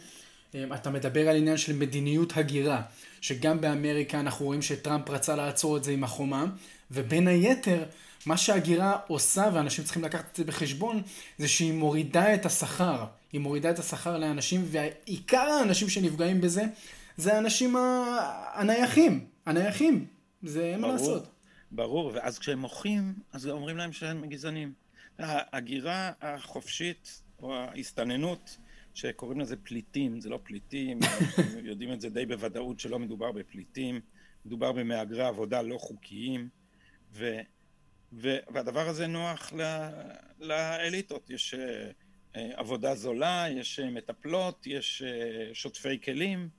אתה 0.75 0.89
מדבר 0.89 1.29
על 1.29 1.35
עניין 1.35 1.57
של 1.57 1.75
מדיניות 1.75 2.37
הגירה, 2.37 2.81
שגם 3.21 3.61
באמריקה 3.61 4.19
אנחנו 4.19 4.45
רואים 4.45 4.61
שטראמפ 4.61 5.09
רצה 5.09 5.35
לעצור 5.35 5.77
את 5.77 5.83
זה 5.83 5.91
עם 5.91 6.03
החומה, 6.03 6.45
ובין 6.91 7.27
היתר, 7.27 7.83
מה 8.25 8.37
שהגירה 8.37 8.97
עושה, 9.07 9.49
ואנשים 9.53 9.83
צריכים 9.83 10.03
לקחת 10.03 10.31
את 10.31 10.35
זה 10.35 10.43
בחשבון, 10.43 11.01
זה 11.37 11.47
שהיא 11.47 11.73
מורידה 11.73 12.33
את 12.33 12.45
השכר. 12.45 13.05
היא 13.31 13.41
מורידה 13.41 13.69
את 13.69 13.79
השכר 13.79 14.17
לאנשים, 14.17 14.65
ועיקר 14.65 15.37
האנשים 15.59 15.89
שנפגעים 15.89 16.41
בזה, 16.41 16.63
זה 17.17 17.35
האנשים 17.35 17.75
הנייחים. 18.53 19.25
הנייחים. 19.45 20.05
זה 20.43 20.63
אין 20.63 20.81
מה 20.81 20.87
לעשות. 20.87 21.27
ברור, 21.71 22.11
ואז 22.15 22.39
כשהם 22.39 22.59
מוחים, 22.59 23.13
אז 23.33 23.47
אומרים 23.47 23.77
להם 23.77 23.93
שהם 23.93 24.25
גזענים. 24.25 24.73
ההגירה 25.19 26.11
החופשית, 26.21 27.21
או 27.41 27.55
ההסתננות, 27.55 28.57
שקוראים 28.99 29.39
לזה 29.39 29.55
פליטים, 29.55 30.21
זה 30.21 30.29
לא 30.29 30.39
פליטים, 30.43 30.99
יודעים 31.69 31.93
את 31.93 32.01
זה 32.01 32.09
די 32.09 32.25
בוודאות 32.25 32.79
שלא 32.79 32.99
מדובר 32.99 33.31
בפליטים, 33.31 33.99
מדובר 34.45 34.71
במהגרי 34.71 35.23
עבודה 35.23 35.61
לא 35.61 35.77
חוקיים, 35.77 36.49
ו, 37.13 37.39
ו, 38.13 38.37
והדבר 38.53 38.87
הזה 38.87 39.07
נוח 39.07 39.53
ל, 39.53 39.61
לאליטות. 40.39 41.29
יש 41.29 41.53
uh, 41.53 42.37
עבודה 42.53 42.95
זולה, 42.95 43.45
יש 43.49 43.79
uh, 43.79 43.83
מטפלות, 43.83 44.67
יש 44.67 45.03
uh, 45.05 45.53
שוטפי 45.53 46.01
כלים 46.01 46.49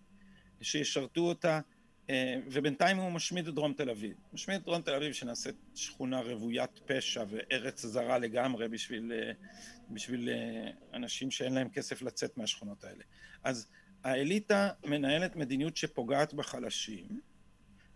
שישרתו 0.61 1.21
אותה, 1.21 1.61
uh, 2.07 2.11
ובינתיים 2.47 2.97
הוא 2.97 3.13
משמיד 3.13 3.49
את 3.49 3.55
דרום 3.55 3.73
תל 3.73 3.91
אביב. 3.91 4.17
משמיד 4.33 4.61
את 4.61 4.65
דרום 4.65 4.83
תל 4.83 4.95
אביב 4.95 5.13
שנעשית 5.13 5.57
שכונה 5.75 6.21
רוויית 6.21 6.81
פשע 6.87 7.25
וארץ 7.29 7.87
זרה 7.87 8.19
לגמרי 8.19 8.69
בשביל, 8.69 9.13
uh, 9.13 9.47
בשביל 9.91 10.29
uh, 10.29 10.97
אנשים 10.97 11.31
שאין 11.31 11.55
להם 11.55 11.69
כסף 11.69 12.03
לצאת 12.03 12.37
מהשכונות 12.37 12.85
האלה. 12.85 13.05
אז 13.45 13.69
האליטה 14.05 14.71
מנהלת 14.85 15.37
מדיניות 15.37 15.77
שפוגעת 15.77 16.35
בחלשים, 16.35 17.21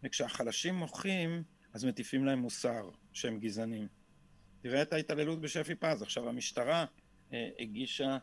וכשהחלשים 0.02 0.74
מוחים, 0.74 1.42
אז 1.72 1.84
מטיפים 1.84 2.24
להם 2.24 2.38
מוסר 2.38 2.90
שהם 3.12 3.38
גזענים. 3.38 3.88
תראה 4.62 4.82
את 4.82 4.92
ההתעללות 4.92 5.40
בשפי 5.40 5.74
פז. 5.74 6.02
עכשיו 6.02 6.28
המשטרה 6.28 6.84
אה, 7.32 7.48
הגישה 7.58 8.18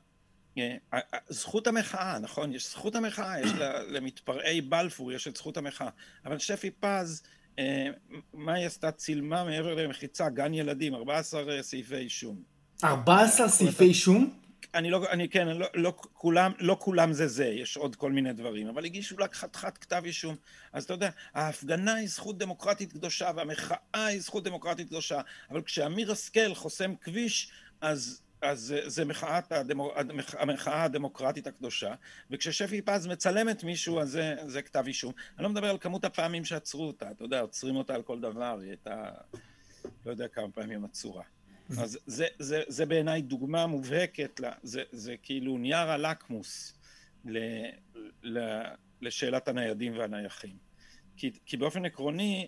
אה, 0.58 1.00
זכות 1.30 1.68
המחאה, 1.68 2.20
נכון? 2.20 2.54
יש 2.54 2.70
זכות 2.70 2.96
המחאה, 2.96 3.42
יש 3.42 3.50
למתפרעי 3.88 4.62
בלפור, 4.62 5.12
יש 5.12 5.28
את 5.28 5.36
זכות 5.36 5.58
המחאה. 5.58 5.90
אבל 6.26 6.38
שפי 6.40 6.72
פז, 6.72 7.24
אה, 7.60 7.88
מה 8.34 8.54
היא 8.54 8.66
עשתה? 8.66 8.92
צילמה 8.92 9.44
מעבר 9.44 9.76
למחיצה, 9.76 10.30
גן 10.30 10.54
ילדים, 10.54 10.96
14 10.96 11.64
סעיפי 11.64 11.96
אישום. 11.96 12.44
14 12.84 13.50
סעיפי 13.50 13.84
אישום? 13.84 14.34
אני 14.74 14.90
לא, 14.90 15.12
אני 15.12 15.30
כן, 15.30 15.48
לא, 15.48 15.68
לא, 15.74 15.94
כולם, 16.14 16.52
לא 16.60 16.78
כולם 16.80 17.14
זה 17.14 17.28
זה, 17.28 17.46
יש 17.46 17.78
עוד 17.78 17.96
כל 17.96 18.12
מיני 18.12 18.34
דברים, 18.34 18.68
אבל 18.68 18.86
הגישו 18.86 19.16
רק 19.20 19.36
חתיכת 19.36 19.78
כתב 19.78 20.02
אישום. 20.06 20.36
אז 20.74 20.84
אתה 20.84 20.94
יודע, 20.94 21.10
ההפגנה 21.34 21.94
היא 21.94 22.08
זכות 22.08 22.38
דמוקרטית 22.38 22.92
קדושה, 22.92 23.32
והמחאה 23.36 24.06
היא 24.06 24.22
זכות 24.22 24.44
דמוקרטית 24.44 24.88
קדושה, 24.88 25.22
אבל 25.52 25.62
כשאמיר 25.62 26.12
השכל 26.12 26.54
חוסם 26.54 26.96
כביש, 26.96 27.52
אז, 27.82 28.22
אז 28.42 28.76
זה 28.86 29.06
מחאת 29.06 29.52
הדמו, 29.52 29.92
המחאה 30.40 30.84
הדמוקרטית 30.84 31.48
הקדושה, 31.48 31.94
וכששפי 32.32 32.82
פז 32.82 33.08
מצלמת 33.08 33.64
מישהו, 33.64 34.00
אז 34.00 34.10
זה, 34.10 34.36
זה 34.46 34.62
כתב 34.62 34.84
אישום. 34.88 35.14
אני 35.38 35.44
לא 35.44 35.50
מדבר 35.50 35.70
על 35.70 35.78
כמות 35.78 36.06
הפעמים 36.06 36.46
שעצרו 36.46 36.88
אותה, 36.88 37.12
אתה 37.12 37.24
יודע, 37.24 37.42
עוצרים 37.42 37.76
אותה 37.76 37.96
על 37.96 38.02
כל 38.02 38.20
דבר, 38.20 38.60
היא 38.62 38.70
הייתה, 38.70 39.12
לא 40.06 40.12
יודע 40.12 40.28
כמה 40.28 40.52
פעמים 40.52 40.86
עצורה. 40.86 41.24
אז 41.80 42.00
זה, 42.06 42.28
זה, 42.40 42.62
זה 42.68 42.86
בעיניי 42.86 43.22
דוגמה 43.22 43.68
מובהקת, 43.68 44.40
לה, 44.40 44.52
זה, 44.64 44.84
זה 44.92 45.16
כאילו 45.24 45.58
נייר 45.58 45.90
הלקמוס 45.92 46.74
ל, 47.26 47.38
ל, 48.24 48.62
לשאלת 49.02 49.48
הניידים 49.48 49.98
והנייחים. 49.98 50.58
כי, 51.18 51.32
כי 51.46 51.58
באופן 51.58 51.86
עקרוני 51.86 52.48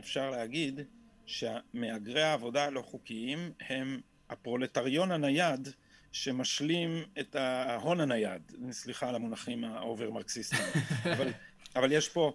אפשר 0.00 0.30
להגיד 0.30 0.80
שהמהגרי 1.26 2.22
העבודה 2.22 2.64
הלא 2.64 2.82
חוקיים 2.82 3.52
הם 3.60 4.00
הפרולטריון 4.30 5.12
הנייד 5.12 5.68
שמשלים 6.12 7.04
את 7.20 7.34
ההון 7.36 8.00
הנייד, 8.00 8.52
סליחה 8.70 9.08
על 9.08 9.14
המונחים 9.14 9.64
ה 9.64 9.73
over 9.73 10.10
מרקסיסטיים, 10.10 10.62
אבל, 11.14 11.28
אבל 11.76 11.92
יש 11.92 12.08
פה 12.08 12.32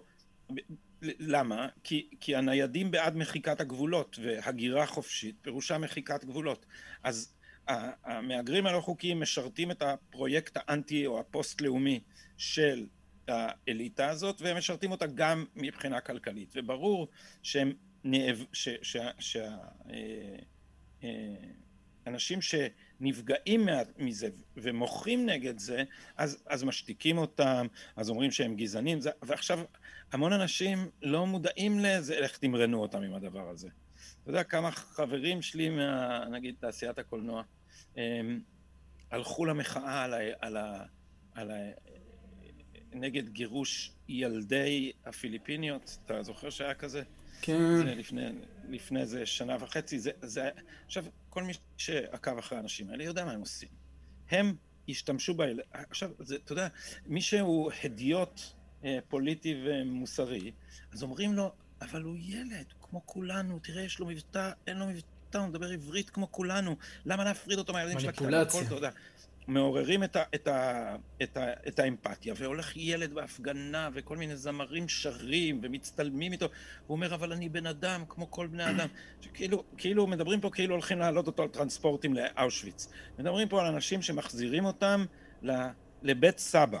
למה? 1.02 1.68
כי, 1.84 2.08
כי 2.20 2.36
הניידים 2.36 2.90
בעד 2.90 3.16
מחיקת 3.16 3.60
הגבולות, 3.60 4.18
והגירה 4.22 4.86
חופשית 4.86 5.36
פירושה 5.42 5.78
מחיקת 5.78 6.24
גבולות. 6.24 6.66
אז 7.02 7.34
המהגרים 8.04 8.66
הלא 8.66 8.80
חוקיים 8.80 9.20
משרתים 9.20 9.70
את 9.70 9.82
הפרויקט 9.82 10.56
האנטי 10.56 11.06
או 11.06 11.20
הפוסט-לאומי 11.20 12.00
של 12.36 12.86
האליטה 13.28 14.10
הזאת, 14.10 14.42
והם 14.42 14.56
משרתים 14.56 14.90
אותה 14.90 15.06
גם 15.06 15.44
מבחינה 15.56 16.00
כלכלית. 16.00 16.52
וברור 16.54 17.08
שהם 17.42 17.72
נאב... 18.04 18.44
ש... 18.52 18.68
ש... 18.82 18.96
ש... 19.18 19.36
אה, 21.02 21.08
אנשים 22.06 22.42
שנפגעים 22.98 23.68
מזה 23.98 24.28
ומוחים 24.56 25.26
נגד 25.26 25.58
זה, 25.58 25.84
אז, 26.16 26.42
אז 26.46 26.64
משתיקים 26.64 27.18
אותם, 27.18 27.66
אז 27.96 28.10
אומרים 28.10 28.30
שהם 28.30 28.56
גזענים, 28.56 29.00
זה, 29.00 29.10
ועכשיו 29.22 29.60
המון 30.12 30.32
אנשים 30.32 30.90
לא 31.02 31.26
מודעים 31.26 31.78
לזה, 31.78 32.14
איך 32.14 32.38
תמרנו 32.38 32.80
אותם 32.80 33.02
עם 33.02 33.14
הדבר 33.14 33.48
הזה. 33.48 33.68
אתה 34.22 34.30
יודע 34.30 34.44
כמה 34.44 34.70
חברים 34.70 35.42
שלי 35.42 35.68
מה... 35.68 36.24
נגיד 36.30 36.54
תעשיית 36.60 36.98
הקולנוע, 36.98 37.42
הם 37.96 38.40
הלכו 39.10 39.44
למחאה 39.44 40.02
על 40.04 40.14
ה... 40.14 40.18
על 40.40 40.56
ה... 40.56 40.84
על 41.34 41.50
ה... 41.50 41.54
נגד 42.92 43.28
גירוש 43.28 43.92
ילדי 44.08 44.92
הפיליפיניות, 45.06 45.98
אתה 46.04 46.22
זוכר 46.22 46.50
שהיה 46.50 46.74
כזה? 46.74 47.02
כן. 47.42 47.76
זה 47.76 47.94
לפני, 47.94 48.30
לפני 48.68 49.00
איזה 49.00 49.26
שנה 49.26 49.56
וחצי, 49.60 49.98
זה, 49.98 50.10
זה... 50.22 50.48
עכשיו, 50.86 51.04
כל 51.30 51.42
מי 51.42 51.52
שעקב 51.76 52.38
אחרי 52.38 52.58
האנשים 52.58 52.90
האלה 52.90 53.04
יודע 53.04 53.24
מה 53.24 53.32
הם 53.32 53.40
עושים. 53.40 53.68
הם 54.30 54.54
השתמשו 54.88 55.34
ב... 55.34 55.42
עכשיו, 55.72 56.10
זה, 56.18 56.36
אתה 56.36 56.52
יודע, 56.52 56.68
מי 57.06 57.20
שהוא 57.20 57.70
הדיוט 57.84 58.40
פוליטי 59.08 59.54
ומוסרי, 59.64 60.52
אז 60.92 61.02
אומרים 61.02 61.34
לו, 61.34 61.52
אבל 61.82 62.02
הוא 62.02 62.16
ילד, 62.20 62.66
כמו 62.80 63.06
כולנו, 63.06 63.58
תראה, 63.58 63.82
יש 63.82 63.98
לו 63.98 64.06
מבטא, 64.06 64.50
אין 64.66 64.76
לו 64.76 64.86
מבטא, 64.86 65.38
הוא 65.38 65.46
מדבר 65.46 65.70
עברית 65.70 66.10
כמו 66.10 66.32
כולנו, 66.32 66.76
למה 67.04 67.24
להפריד 67.24 67.58
אותו 67.58 67.72
מהילדים 67.72 68.00
של 68.00 68.08
הקטנה? 68.08 68.28
מניפולציה. 68.28 68.90
מעוררים 69.48 70.04
את, 70.04 70.16
ה, 70.16 70.22
את, 70.34 70.48
ה, 70.48 70.96
את, 71.22 71.36
ה, 71.36 71.52
את 71.68 71.78
האמפתיה, 71.78 72.34
והולך 72.36 72.76
ילד 72.76 73.14
בהפגנה, 73.14 73.88
וכל 73.94 74.16
מיני 74.16 74.36
זמרים 74.36 74.88
שרים, 74.88 75.60
ומצטלמים 75.62 76.32
איתו, 76.32 76.46
הוא 76.86 76.96
אומר, 76.96 77.14
אבל 77.14 77.32
אני 77.32 77.48
בן 77.48 77.66
אדם, 77.66 78.04
כמו 78.08 78.30
כל 78.30 78.46
בני 78.46 78.70
אדם. 78.70 78.88
שכאילו, 79.20 79.64
כאילו, 79.76 80.06
מדברים 80.06 80.40
פה 80.40 80.50
כאילו 80.50 80.74
הולכים 80.74 80.98
להעלות 80.98 81.26
אותו 81.26 81.42
על 81.42 81.48
טרנספורטים 81.48 82.14
לאושוויץ. 82.14 82.88
מדברים 83.18 83.48
פה 83.48 83.60
על 83.60 83.66
אנשים 83.66 84.02
שמחזירים 84.02 84.64
אותם 84.64 85.04
לבית 86.02 86.38
סבא. 86.38 86.80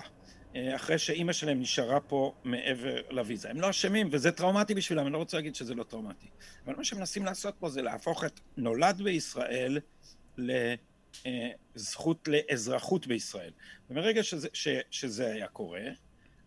אה, 0.56 0.76
אחרי 0.76 0.98
שאימא 0.98 1.32
שלהם 1.32 1.60
נשארה 1.60 2.00
פה 2.00 2.34
מעבר 2.44 3.00
לוויזה. 3.10 3.50
הם 3.50 3.60
לא 3.60 3.70
אשמים, 3.70 4.08
וזה 4.12 4.32
טראומטי 4.32 4.74
בשבילם, 4.74 5.06
אני 5.06 5.12
לא 5.12 5.18
רוצה 5.18 5.36
להגיד 5.36 5.54
שזה 5.54 5.74
לא 5.74 5.82
טראומטי. 5.82 6.26
אבל 6.66 6.74
מה 6.76 6.84
שמנסים 6.84 7.24
לעשות 7.24 7.54
פה 7.58 7.68
זה 7.68 7.82
להפוך 7.82 8.24
את 8.24 8.40
נולד 8.56 9.02
בישראל 9.02 9.78
לזכות 11.74 12.28
לאזרחות 12.28 13.06
בישראל. 13.06 13.52
ומרגע 13.90 14.22
שזה, 14.22 14.48
ש, 14.52 14.68
שזה 14.90 15.32
היה 15.32 15.46
קורה, 15.46 15.84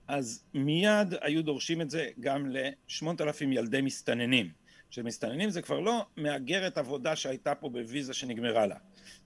אז 0.08 0.44
מיד 0.54 1.14
היו 1.22 1.44
דורשים 1.44 1.82
את 1.82 1.90
זה 1.90 2.10
גם 2.20 2.50
לשמונת 2.50 3.22
אלפים 3.22 3.54
ילדי 3.54 3.82
מסתננים. 3.82 4.52
שמסתננים 4.92 5.50
זה 5.50 5.62
כבר 5.62 5.80
לא 5.80 6.06
מהגרת 6.18 6.78
עבודה 6.78 7.16
שהייתה 7.16 7.56
פה 7.56 7.70
בוויזה 7.70 8.14
שנגמרה 8.14 8.68
לה. 8.68 8.76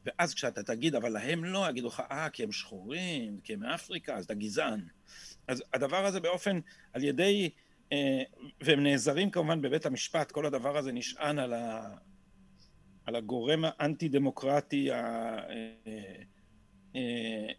ואז 0.05 0.33
כשאתה 0.33 0.63
תגיד, 0.63 0.95
אבל 0.95 1.09
להם 1.09 1.43
לא, 1.43 1.65
יגידו 1.69 1.87
לך, 1.87 2.03
אה, 2.11 2.29
כי 2.29 2.43
הם 2.43 2.51
שחורים, 2.51 3.39
כי 3.43 3.53
הם 3.53 3.59
מאפריקה, 3.59 4.15
אז 4.15 4.25
אתה 4.25 4.33
גזען. 4.33 4.81
אז 5.47 5.63
הדבר 5.73 6.05
הזה 6.05 6.19
באופן, 6.19 6.59
על 6.93 7.03
ידי, 7.03 7.49
אה, 7.91 8.23
והם 8.61 8.83
נעזרים 8.83 9.31
כמובן 9.31 9.61
בבית 9.61 9.85
המשפט, 9.85 10.31
כל 10.31 10.45
הדבר 10.45 10.77
הזה 10.77 10.91
נשען 10.91 11.39
על, 11.39 11.53
ה, 11.53 11.95
על 13.05 13.15
הגורם 13.15 13.63
האנטי-דמוקרטי 13.67 14.89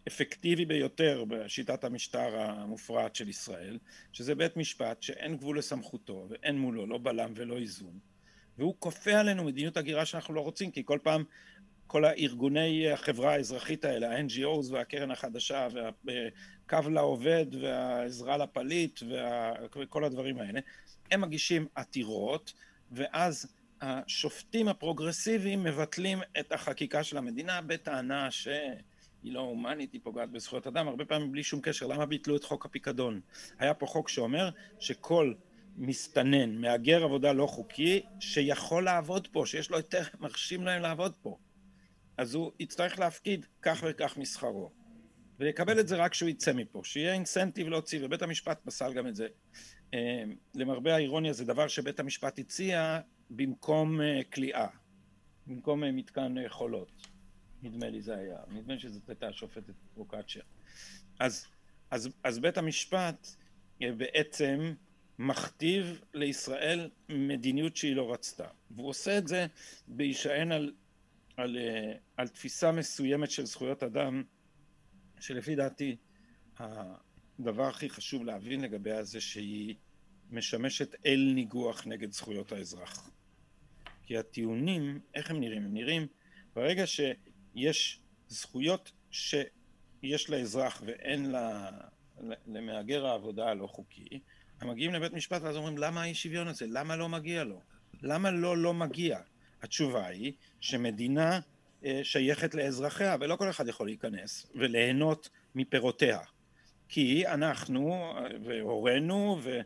האפקטיבי 0.07 0.63
אה, 0.63 0.69
ביותר 0.69 1.25
בשיטת 1.29 1.85
המשטר 1.85 2.41
המופרעת 2.41 3.15
של 3.17 3.29
ישראל, 3.29 3.79
שזה 4.13 4.35
בית 4.35 4.57
משפט 4.57 5.03
שאין 5.03 5.37
גבול 5.37 5.59
לסמכותו 5.59 6.27
ואין 6.31 6.59
מולו 6.59 6.87
לא 6.87 6.99
בלם 6.99 7.33
ולא 7.35 7.59
איזון. 7.59 7.99
והוא 8.59 8.75
כופה 8.79 9.21
עלינו 9.21 9.45
מדיניות 9.45 9.77
הגירה 9.77 10.05
שאנחנו 10.05 10.35
לא 10.35 10.41
רוצים, 10.41 10.71
כי 10.71 10.83
כל 10.85 10.99
פעם 11.03 11.25
כל 11.87 12.05
הארגוני 12.05 12.91
החברה 12.91 13.33
האזרחית 13.33 13.85
האלה, 13.85 14.17
ה-NGOs 14.17 14.73
והקרן 14.73 15.11
החדשה 15.11 15.69
והקו 16.05 16.91
לעובד 16.91 17.47
והעזרה 17.61 18.37
לפליט 18.37 19.01
וכל 19.77 20.05
הדברים 20.05 20.39
האלה, 20.39 20.61
הם 21.11 21.21
מגישים 21.21 21.67
עתירות 21.75 22.53
ואז 22.93 23.56
השופטים 23.81 24.69
הפרוגרסיביים 24.69 25.65
מבטלים 25.65 26.19
את 26.41 26.53
החקיקה 26.53 27.05
של 27.05 27.17
המדינה 27.17 27.61
בטענה 27.61 28.31
שהיא 28.31 28.53
לא 29.23 29.41
הומנית, 29.41 29.93
היא 29.93 30.01
פוגעת 30.05 30.31
בזכויות 30.31 30.67
אדם, 30.67 30.89
הרבה 30.89 31.05
פעמים 31.05 31.33
בלי 31.33 31.43
שום 31.43 31.61
קשר. 31.61 31.87
למה 31.87 32.07
ביטלו 32.07 32.37
את 32.37 32.45
חוק 32.45 32.65
הפיקדון? 32.65 33.21
היה 33.59 33.75
פה 33.75 33.87
חוק 33.87 34.09
שאומר 34.09 34.51
שכל 34.79 35.35
מסתנן, 35.77 36.57
מהגר 36.57 37.05
עבודה 37.05 37.33
לא 37.33 37.47
חוקי, 37.47 38.03
שיכול 38.21 38.85
לעבוד 38.85 39.29
פה, 39.33 39.43
שיש 39.47 39.71
לו 39.71 39.77
היתר, 39.77 40.03
מרשים 40.21 40.65
להם 40.65 40.83
לעבוד 40.83 41.15
פה. 41.23 41.39
אז 42.17 42.35
הוא 42.35 42.53
יצטרך 42.61 42.99
להפקיד 42.99 43.47
כך 43.62 43.85
וכך 43.89 44.17
משכרו. 44.17 44.71
ויקבל 45.41 45.81
את 45.81 45.89
זה 45.89 45.97
רק 45.97 46.12
כשהוא 46.12 46.29
יצא 46.29 46.53
מפה, 46.53 46.81
שיהיה 46.85 47.12
אינסנטיב 47.12 47.69
להוציא, 47.69 48.01
ובית 48.03 48.23
המשפט 48.23 48.61
פסל 48.65 48.93
גם 48.93 49.07
את 49.07 49.17
זה. 49.17 49.27
אה, 49.95 50.23
למרבה 50.55 50.95
האירוניה 50.95 51.33
זה 51.33 51.45
דבר 51.45 51.69
שבית 51.69 52.01
המשפט 52.01 52.39
הציע 52.39 53.01
במקום 53.31 54.01
אה, 54.01 54.21
כליאה, 54.33 54.67
במקום 55.47 55.85
אה, 55.85 55.93
מתקן 55.93 56.35
חולות. 56.49 57.07
נדמה 57.62 57.89
לי 57.89 58.03
זה 58.03 58.17
היה, 58.17 58.39
נדמה 58.49 58.75
לי 58.75 58.81
שזאת 58.81 59.09
הייתה 59.09 59.29
השופטת 59.29 59.75
פרוקצ'יה. 59.95 60.43
אז, 61.19 61.47
אז, 61.91 62.09
אז 62.25 62.39
בית 62.39 62.59
המשפט 62.59 63.29
בעצם 63.81 64.75
מכתיב 65.19 66.01
לישראל 66.15 66.91
מדיניות 67.09 67.77
שהיא 67.77 67.97
לא 67.97 68.12
רצתה. 68.12 68.47
והוא 68.71 68.89
עושה 68.89 69.19
את 69.19 69.29
זה 69.29 69.47
בהישען 69.89 70.53
על 70.53 70.73
על, 71.37 71.57
אה, 71.57 71.93
על 72.17 72.29
תפיסה 72.29 72.73
מסוימת 72.73 73.31
של 73.31 73.47
זכויות 73.47 73.83
אדם, 73.83 74.23
שלפי 75.21 75.55
דעתי 75.57 75.97
הדבר 76.59 77.69
הכי 77.69 77.91
חשוב 77.91 78.25
להבין 78.25 78.61
לגביה 78.61 79.03
זה 79.03 79.21
שהיא 79.21 79.75
משמשת 80.31 80.95
אל 81.07 81.33
ניגוח 81.35 81.87
נגד 81.87 82.12
זכויות 82.12 82.53
האזרח. 82.53 83.11
כי 84.07 84.19
הטיעונים, 84.19 85.01
איך 85.14 85.31
הם 85.31 85.40
נראים? 85.40 85.64
הם 85.64 85.75
נראים 85.75 86.07
ברגע 86.55 86.85
שיש 86.87 88.01
זכויות 88.29 88.92
שיש 89.11 90.31
לאזרח 90.31 90.83
ואין 90.87 91.31
לה, 91.31 91.71
למהגר 92.47 93.07
העבודה 93.07 93.49
הלא 93.49 93.66
חוקי, 93.66 94.21
הם 94.61 94.69
מגיעים 94.69 94.95
לבית 94.95 95.12
משפט 95.12 95.42
ואז 95.42 95.57
אומרים 95.57 95.79
למה 95.79 96.03
האי 96.03 96.14
שוויון 96.14 96.49
הזה? 96.49 96.66
למה 96.69 96.97
לא 96.97 97.09
מגיע 97.09 97.45
לו? 97.45 97.61
למה 98.03 98.31
לא 98.31 98.57
לא 98.57 98.75
מגיע? 98.75 99.19
התשובה 99.62 100.07
היא 100.07 100.33
שמדינה 100.61 101.40
אה, 101.85 102.01
שייכת 102.03 102.55
לאזרחיה 102.55 103.16
ולא 103.21 103.37
כל 103.37 103.51
אחד 103.51 103.69
יכול 103.69 103.87
להיכנס 103.87 104.47
וליהנות 104.55 105.29
מפירותיה 105.55 106.19
כי 106.88 107.27
אנחנו 107.27 107.92
אה, 107.92 108.27
והורינו 108.45 109.38
ו... 109.42 109.61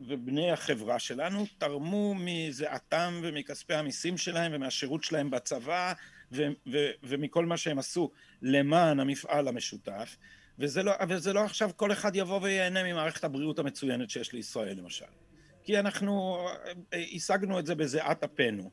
אה, 0.00 0.06
ובני 0.08 0.50
החברה 0.50 0.98
שלנו 0.98 1.46
תרמו 1.58 2.14
מזעתם 2.18 3.20
ומכספי 3.22 3.74
המיסים 3.74 4.18
שלהם 4.18 4.52
ומהשירות 4.54 5.04
שלהם 5.04 5.30
בצבא 5.30 5.92
ו- 6.32 6.48
ו- 6.72 6.90
ומכל 7.02 7.46
מה 7.46 7.56
שהם 7.56 7.78
עשו 7.78 8.10
למען 8.42 9.00
המפעל 9.00 9.48
המשותף 9.48 10.16
וזה 10.58 10.82
לא, 10.82 10.92
וזה 11.08 11.32
לא 11.32 11.44
עכשיו 11.44 11.70
כל 11.76 11.92
אחד 11.92 12.16
יבוא 12.16 12.40
וייהנה 12.42 12.82
ממערכת 12.82 13.24
הבריאות 13.24 13.58
המצוינת 13.58 14.10
שיש 14.10 14.32
לישראל 14.32 14.78
למשל 14.78 15.04
כי 15.68 15.78
אנחנו 15.78 16.38
אה, 16.94 17.04
השגנו 17.14 17.58
את 17.58 17.66
זה 17.66 17.74
בזיעת 17.74 18.24
אפינו. 18.24 18.70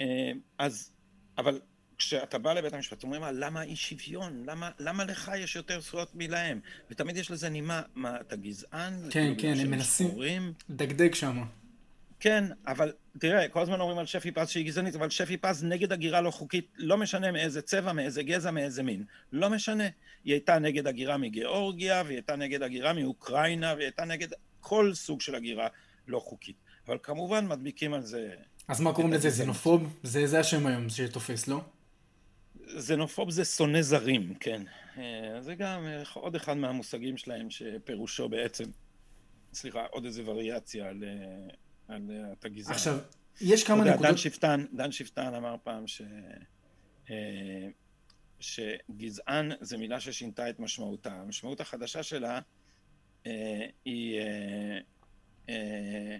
אה, 0.00 0.32
אז, 0.58 0.92
אבל 1.38 1.60
כשאתה 2.00 2.38
בא 2.38 2.52
לבית 2.52 2.72
המשפט, 2.72 3.02
אומרים, 3.02 3.22
למה 3.32 3.62
אי 3.62 3.76
שוויון? 3.76 4.42
למה, 4.46 4.70
למה 4.78 5.04
לך 5.04 5.30
יש 5.38 5.56
יותר 5.56 5.80
זכויות 5.80 6.10
מלהם? 6.14 6.60
ותמיד 6.90 7.16
יש 7.16 7.30
לזה 7.30 7.48
נימה, 7.48 7.82
מה, 7.94 8.20
אתה 8.20 8.36
גזען? 8.36 8.94
כן, 9.10 9.32
כן, 9.38 9.54
הם 9.60 9.70
מנסים 9.70 10.52
דגדג 10.70 11.14
שם. 11.14 11.42
כן, 12.20 12.44
אבל 12.66 12.92
תראה, 13.18 13.48
כל 13.48 13.60
הזמן 13.60 13.80
אומרים 13.80 13.98
על 13.98 14.06
שפי 14.06 14.30
פז 14.30 14.48
שהיא 14.48 14.66
גזענית, 14.66 14.94
אבל 14.94 15.10
שפי 15.10 15.36
פז 15.36 15.64
נגד 15.64 15.92
הגירה 15.92 16.20
לא 16.20 16.30
חוקית, 16.30 16.68
לא 16.76 16.96
משנה 16.96 17.32
מאיזה 17.32 17.62
צבע, 17.62 17.92
מאיזה 17.92 18.22
גזע, 18.22 18.50
מאיזה 18.50 18.82
מין. 18.82 19.04
לא 19.32 19.50
משנה. 19.50 19.84
היא 20.24 20.34
הייתה 20.34 20.58
נגד 20.58 20.86
הגירה 20.86 21.16
מגיאורגיה, 21.16 22.02
והיא 22.06 22.16
הייתה 22.16 22.36
נגד 22.36 22.62
הגירה 22.62 22.92
מאוקראינה, 22.92 23.74
והיא 23.74 23.84
הייתה 23.84 24.04
נגד 24.04 24.28
כל 24.60 24.94
סוג 24.94 25.20
של 25.20 25.34
הגירה. 25.34 25.68
לא 26.08 26.18
חוקית. 26.18 26.56
אבל 26.86 26.98
כמובן 27.02 27.46
מדביקים 27.48 27.94
על 27.94 28.02
זה... 28.02 28.30
אז 28.68 28.80
מה 28.80 28.92
קוראים 28.92 29.12
לזה? 29.12 29.30
זנופוב? 29.30 29.98
זה, 30.02 30.26
זה 30.26 30.40
השם 30.40 30.66
היום 30.66 30.88
שתופס, 30.88 31.48
לא? 31.48 31.60
זנופוב 32.76 33.30
זה 33.30 33.44
שונא 33.44 33.82
זרים, 33.82 34.34
כן. 34.40 34.62
אה, 34.98 35.40
זה 35.40 35.54
גם 35.54 35.86
אה, 35.86 36.02
עוד 36.14 36.34
אחד 36.34 36.56
מהמושגים 36.56 37.16
שלהם 37.16 37.50
שפירושו 37.50 38.28
בעצם, 38.28 38.64
סליחה, 39.52 39.86
עוד 39.90 40.04
איזה 40.04 40.22
וריאציה 40.30 40.88
על, 40.88 41.04
אה, 41.04 41.94
על 41.94 42.10
אתה 42.32 42.48
גזען. 42.48 42.74
עכשיו, 42.74 42.98
יש 43.40 43.64
כמה 43.64 43.84
נקודות... 43.84 44.02
דן 44.02 44.16
שפטן, 44.16 44.64
דן 44.72 44.92
שפטן 44.92 45.34
אמר 45.34 45.56
פעם 45.62 45.84
ש... 45.86 46.02
שגזען 48.40 49.52
זה 49.60 49.78
מילה 49.78 50.00
ששינתה 50.00 50.50
את 50.50 50.60
משמעותה. 50.60 51.12
המשמעות 51.12 51.60
החדשה 51.60 52.02
שלה 52.02 52.40
היא 53.84 54.20
אה, 55.50 56.16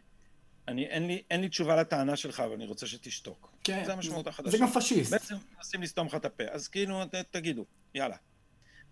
אני, 0.69 0.87
אין, 0.87 1.07
לי, 1.07 1.23
אין 1.31 1.41
לי 1.41 1.49
תשובה 1.49 1.77
לטענה 1.77 2.17
שלך, 2.17 2.41
אבל 2.41 2.53
אני 2.53 2.67
רוצה 2.67 2.87
שתשתוק. 2.87 3.53
כן. 3.77 3.85
זה 3.85 3.93
המשמעות 3.93 4.27
החדשה. 4.27 4.51
זה 4.51 4.59
גם 4.59 4.71
פשיסט. 4.71 5.13
בעצם 5.13 5.35
מנסים 5.57 5.83
לסתום 5.83 6.07
לך 6.07 6.15
את 6.15 6.25
הפה. 6.25 6.45
אז 6.51 6.69
כאילו, 6.69 7.05
ת, 7.05 7.15
תגידו, 7.31 7.65
יאללה. 7.95 8.17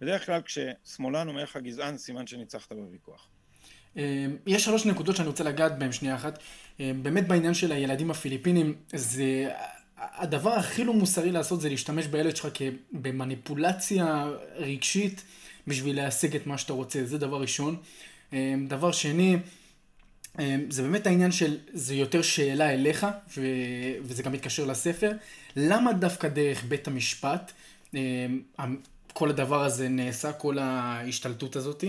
בדרך 0.00 0.26
כלל 0.26 0.40
כששמאלן 0.42 1.28
אומר 1.28 1.42
לך 1.42 1.56
גזען, 1.56 1.96
סימן 1.96 2.26
שניצחת 2.26 2.72
בוויכוח. 2.72 3.28
אה, 3.96 4.26
יש 4.46 4.64
שלוש 4.64 4.86
נקודות 4.86 5.16
שאני 5.16 5.28
רוצה 5.28 5.44
לגעת 5.44 5.78
בהן 5.78 5.92
שנייה 5.92 6.14
אחת. 6.14 6.38
אה, 6.80 6.92
באמת 7.02 7.28
בעניין 7.28 7.54
של 7.54 7.72
הילדים 7.72 8.10
הפיליפינים, 8.10 8.74
זה... 8.94 9.50
הדבר 10.00 10.50
הכי 10.52 10.84
לא 10.84 10.94
מוסרי 10.94 11.32
לעשות 11.32 11.60
זה 11.60 11.68
להשתמש 11.68 12.06
בילד 12.06 12.36
שלך 12.36 12.48
במניפולציה 12.92 14.30
רגשית 14.56 15.24
בשביל 15.66 15.96
להשיג 15.96 16.36
את 16.36 16.46
מה 16.46 16.58
שאתה 16.58 16.72
רוצה. 16.72 17.04
זה 17.04 17.18
דבר 17.18 17.40
ראשון. 17.40 17.76
דבר 18.68 18.92
שני, 18.92 19.36
זה 20.70 20.82
באמת 20.82 21.06
העניין 21.06 21.32
של, 21.32 21.58
זה 21.72 21.94
יותר 21.94 22.22
שאלה 22.22 22.70
אליך, 22.70 23.06
ו, 23.36 23.46
וזה 24.02 24.22
גם 24.22 24.32
מתקשר 24.32 24.64
לספר, 24.64 25.12
למה 25.56 25.92
דווקא 25.92 26.28
דרך 26.28 26.64
בית 26.64 26.88
המשפט, 26.88 27.52
אמ, 27.94 28.00
כל 29.12 29.30
הדבר 29.30 29.64
הזה 29.64 29.88
נעשה, 29.88 30.32
כל 30.32 30.58
ההשתלטות 30.58 31.56
הזאת. 31.56 31.84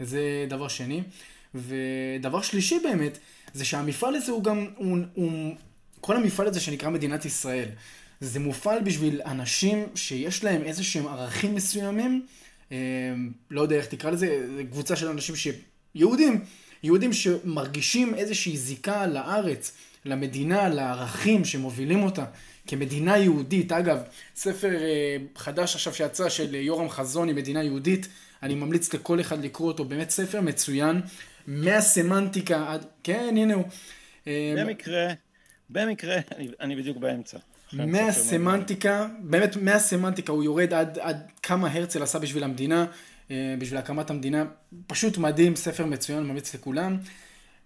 זה 0.00 0.46
דבר 0.48 0.68
שני. 0.68 1.02
ודבר 1.54 2.42
שלישי 2.42 2.78
באמת, 2.82 3.18
זה 3.52 3.64
שהמפעל 3.64 4.14
הזה 4.14 4.32
הוא 4.32 4.44
גם, 4.44 4.66
הוא, 4.76 4.98
הוא, 5.14 5.54
כל 6.00 6.16
המפעל 6.16 6.46
הזה 6.46 6.60
שנקרא 6.60 6.90
מדינת 6.90 7.24
ישראל, 7.24 7.68
זה 8.20 8.40
מופעל 8.40 8.82
בשביל 8.82 9.20
אנשים 9.22 9.86
שיש 9.94 10.44
להם 10.44 10.62
איזה 10.62 10.84
שהם 10.84 11.06
ערכים 11.06 11.54
מסוימים, 11.54 12.26
אה, 12.72 12.76
לא 13.50 13.60
יודע 13.60 13.76
איך 13.76 13.86
תקרא 13.86 14.10
לזה, 14.10 14.46
זה 14.56 14.64
קבוצה 14.64 14.96
של 14.96 15.08
אנשים 15.08 15.34
שיהודים, 15.36 16.44
יהודים 16.82 17.12
שמרגישים 17.12 18.14
איזושהי 18.14 18.56
זיקה 18.56 19.06
לארץ, 19.06 19.72
למדינה, 20.04 20.68
לערכים 20.68 21.44
שמובילים 21.44 22.02
אותה. 22.02 22.24
כמדינה 22.66 23.18
יהודית. 23.18 23.72
אגב, 23.72 23.98
ספר 24.36 24.74
אה, 24.74 25.16
חדש 25.36 25.74
עכשיו 25.74 25.94
שיצא 25.94 26.28
של 26.28 26.54
יורם 26.54 26.88
חזוני, 26.88 27.32
מדינה 27.32 27.62
יהודית, 27.62 28.08
אני 28.42 28.54
ממליץ 28.54 28.94
לכל 28.94 29.20
אחד 29.20 29.44
לקרוא 29.44 29.68
אותו, 29.68 29.84
באמת 29.84 30.10
ספר 30.10 30.40
מצוין, 30.40 31.00
מהסמנטיקה 31.46 32.72
עד, 32.72 32.86
כן, 33.02 33.34
הנה 33.36 33.54
הוא. 33.54 33.64
אה, 34.26 34.54
במקרה, 34.56 35.06
במקרה, 35.70 36.16
אני, 36.36 36.48
אני 36.60 36.76
בדיוק 36.76 36.96
באמצע. 36.96 37.38
מהסמנטיקה, 37.72 39.06
באמת 39.18 39.56
מהסמנטיקה 39.56 40.32
הוא 40.32 40.44
יורד 40.44 40.74
עד, 40.74 40.98
עד 40.98 41.30
כמה 41.42 41.72
הרצל 41.72 42.02
עשה 42.02 42.18
בשביל 42.18 42.44
המדינה, 42.44 42.80
אה, 42.80 42.86
בשביל 43.58 43.78
הקמת 43.78 44.10
המדינה, 44.10 44.44
פשוט 44.86 45.18
מדהים, 45.18 45.56
ספר 45.56 45.86
מצוין, 45.86 46.22
ממליץ 46.22 46.54
לכולם. 46.54 46.96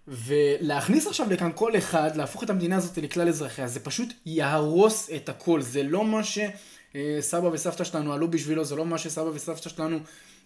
ולהכניס 0.07 1.07
עכשיו 1.07 1.29
לכאן 1.29 1.51
כל 1.55 1.77
אחד, 1.77 2.15
להפוך 2.15 2.43
את 2.43 2.49
המדינה 2.49 2.77
הזאת 2.77 2.97
לכלל 2.97 3.27
אזרחיה, 3.27 3.67
זה 3.67 3.79
פשוט 3.79 4.13
יהרוס 4.25 5.09
את 5.15 5.29
הכל, 5.29 5.61
זה 5.61 5.83
לא 5.83 6.05
מה 6.05 6.21
שסבא 6.23 7.47
וסבתא 7.47 7.83
שלנו 7.83 8.13
עלו 8.13 8.31
בשבילו, 8.31 8.63
זה 8.63 8.75
לא 8.75 8.85
מה 8.85 8.97
שסבא 8.97 9.29
וסבתא 9.33 9.69
שלנו, 9.69 9.99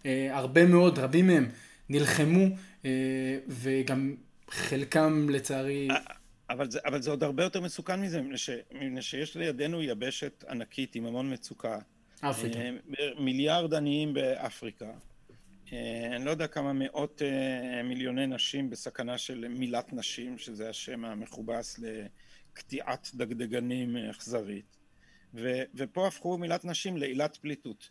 אה, 0.06 0.38
הרבה 0.38 0.66
מאוד, 0.66 1.00
רבים 1.00 1.28
מהם, 1.28 1.50
נלחמו, 1.90 2.46
אה, 2.86 2.92
וגם 3.48 4.16
חלקם 4.50 5.28
לצערי... 5.30 5.88
אבל 6.50 6.72
זה, 6.72 6.80
אבל 6.86 7.02
זה 7.02 7.10
עוד 7.10 7.24
הרבה 7.24 7.44
יותר 7.44 7.62
מסוכן 7.62 8.02
מזה, 8.02 8.22
מפני 8.22 9.02
שיש 9.02 9.36
לידינו 9.36 9.84
יבשת 9.84 10.44
ענקית 10.50 10.96
עם 10.96 11.06
המון 11.06 11.34
מצוקה. 11.34 11.80
אפריקה. 12.22 12.60
אה, 12.60 12.72
מיליארד 13.20 13.74
עניים 13.74 14.14
באפריקה. 14.14 14.86
אה, 15.74 16.16
אני 16.16 16.26
לא 16.26 16.32
יודע 16.32 16.48
כמה 16.48 16.74
מאות 16.74 17.22
אה, 17.22 17.84
מיליוני 17.84 18.28
נשים 18.28 18.70
בסכנה 18.70 19.18
של 19.18 19.48
מילת 19.48 19.94
נשים, 19.94 20.38
שזה 20.38 20.70
השם 20.70 21.06
המכובס 21.06 21.80
לקטיעת 21.80 23.10
דגדגנים 23.14 23.98
אכזרית. 23.98 24.78
ו, 25.34 25.62
ופה 25.76 26.08
הפכו 26.08 26.38
מילת 26.38 26.66
נשים 26.66 26.98
לעילת 26.98 27.38
פליטות. 27.38 27.90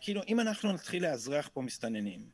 כאילו, 0.00 0.20
אם 0.28 0.40
אנחנו 0.40 0.72
נתחיל 0.72 1.02
לאזרח 1.02 1.50
פה 1.52 1.62
מסתננים, 1.62 2.26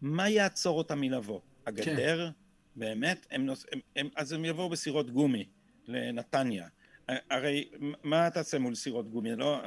מה 0.00 0.28
יעצור 0.28 0.78
אותם 0.78 1.00
מלבוא? 1.00 1.40
הגדר? 1.66 2.26
כן. 2.26 2.32
באמת? 2.76 3.26
הם 3.30 3.46
נוס... 3.46 3.66
הם, 3.72 3.80
הם, 3.96 4.08
אז 4.16 4.32
הם 4.32 4.44
יבואו 4.44 4.68
בסירות 4.68 5.10
גומי 5.10 5.48
לנתניה. 5.86 6.68
הרי 7.30 7.68
מה 8.02 8.30
תעשה 8.30 8.58
מול 8.58 8.74
סירות 8.74 9.10
גומי? 9.10 9.36
לא, 9.36 9.60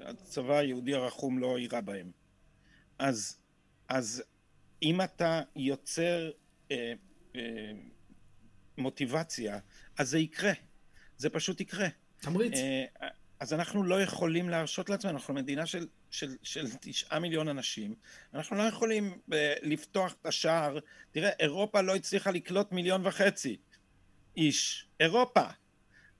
הצבא 0.00 0.58
היהודי 0.58 0.94
הרחום 0.94 1.38
לא 1.38 1.58
יירה 1.58 1.80
בהם. 1.80 2.10
אז 2.98 3.39
אז 3.90 4.22
אם 4.82 5.00
אתה 5.00 5.42
יוצר 5.56 6.30
אה, 6.70 6.92
אה, 7.36 7.40
מוטיבציה, 8.78 9.58
אז 9.98 10.10
זה 10.10 10.18
יקרה. 10.18 10.52
זה 11.16 11.30
פשוט 11.30 11.60
יקרה. 11.60 11.88
תמריץ. 12.20 12.54
אה, 12.54 13.08
אז 13.40 13.52
אנחנו 13.52 13.84
לא 13.84 14.02
יכולים 14.02 14.48
להרשות 14.48 14.90
לעצמנו, 14.90 15.14
אנחנו 15.14 15.34
מדינה 15.34 15.66
של, 15.66 15.86
של, 16.10 16.36
של 16.42 16.66
תשעה 16.80 17.18
מיליון 17.18 17.48
אנשים, 17.48 17.94
אנחנו 18.34 18.56
לא 18.56 18.62
יכולים 18.62 19.18
אה, 19.32 19.54
לפתוח 19.62 20.14
את 20.20 20.26
השער. 20.26 20.78
תראה, 21.10 21.30
אירופה 21.40 21.80
לא 21.80 21.96
הצליחה 21.96 22.30
לקלוט 22.30 22.72
מיליון 22.72 23.06
וחצי 23.06 23.56
איש. 24.36 24.88
אירופה. 25.00 25.44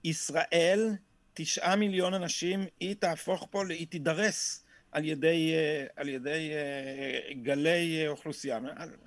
ישראל, 0.03 0.89
תשעה 1.33 1.75
מיליון 1.75 2.13
אנשים, 2.13 2.65
היא 2.79 2.95
תהפוך 2.99 3.47
פה, 3.51 3.63
היא 3.69 3.87
תידרס. 3.87 4.65
על 4.91 5.05
ידי, 5.05 5.53
אה, 5.53 5.85
על 5.95 6.09
ידי 6.09 6.51
אה, 6.53 7.33
גלי 7.33 8.07
אוכלוסייה. 8.07 8.59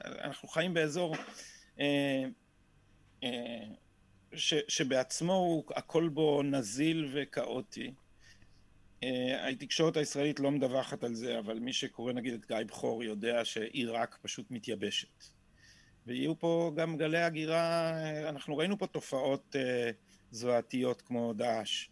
אנחנו 0.04 0.48
חיים 0.48 0.74
באזור 0.74 1.16
אה, 1.80 2.24
ש, 4.34 4.54
שבעצמו 4.68 5.64
הכל 5.76 6.08
בו 6.08 6.42
נזיל 6.42 7.10
וכאוטי. 7.14 7.94
התקשורת 9.38 9.96
הישראלית 9.96 10.40
לא 10.40 10.50
מדווחת 10.50 11.04
על 11.04 11.14
זה, 11.14 11.38
אבל 11.38 11.58
מי 11.58 11.72
שקורא 11.72 12.12
נגיד 12.12 12.34
את 12.34 12.46
גיא 12.46 12.56
בכור 12.66 13.04
יודע 13.04 13.44
שעיראק 13.44 14.18
פשוט 14.22 14.50
מתייבשת. 14.50 15.24
ויהיו 16.06 16.38
פה 16.38 16.72
גם 16.76 16.96
גלי 16.96 17.18
הגירה, 17.18 17.92
אנחנו 18.28 18.56
ראינו 18.56 18.78
פה 18.78 18.86
תופעות 18.86 19.56
זוועתיות 20.30 21.02
כמו 21.02 21.32
דאעש. 21.32 21.88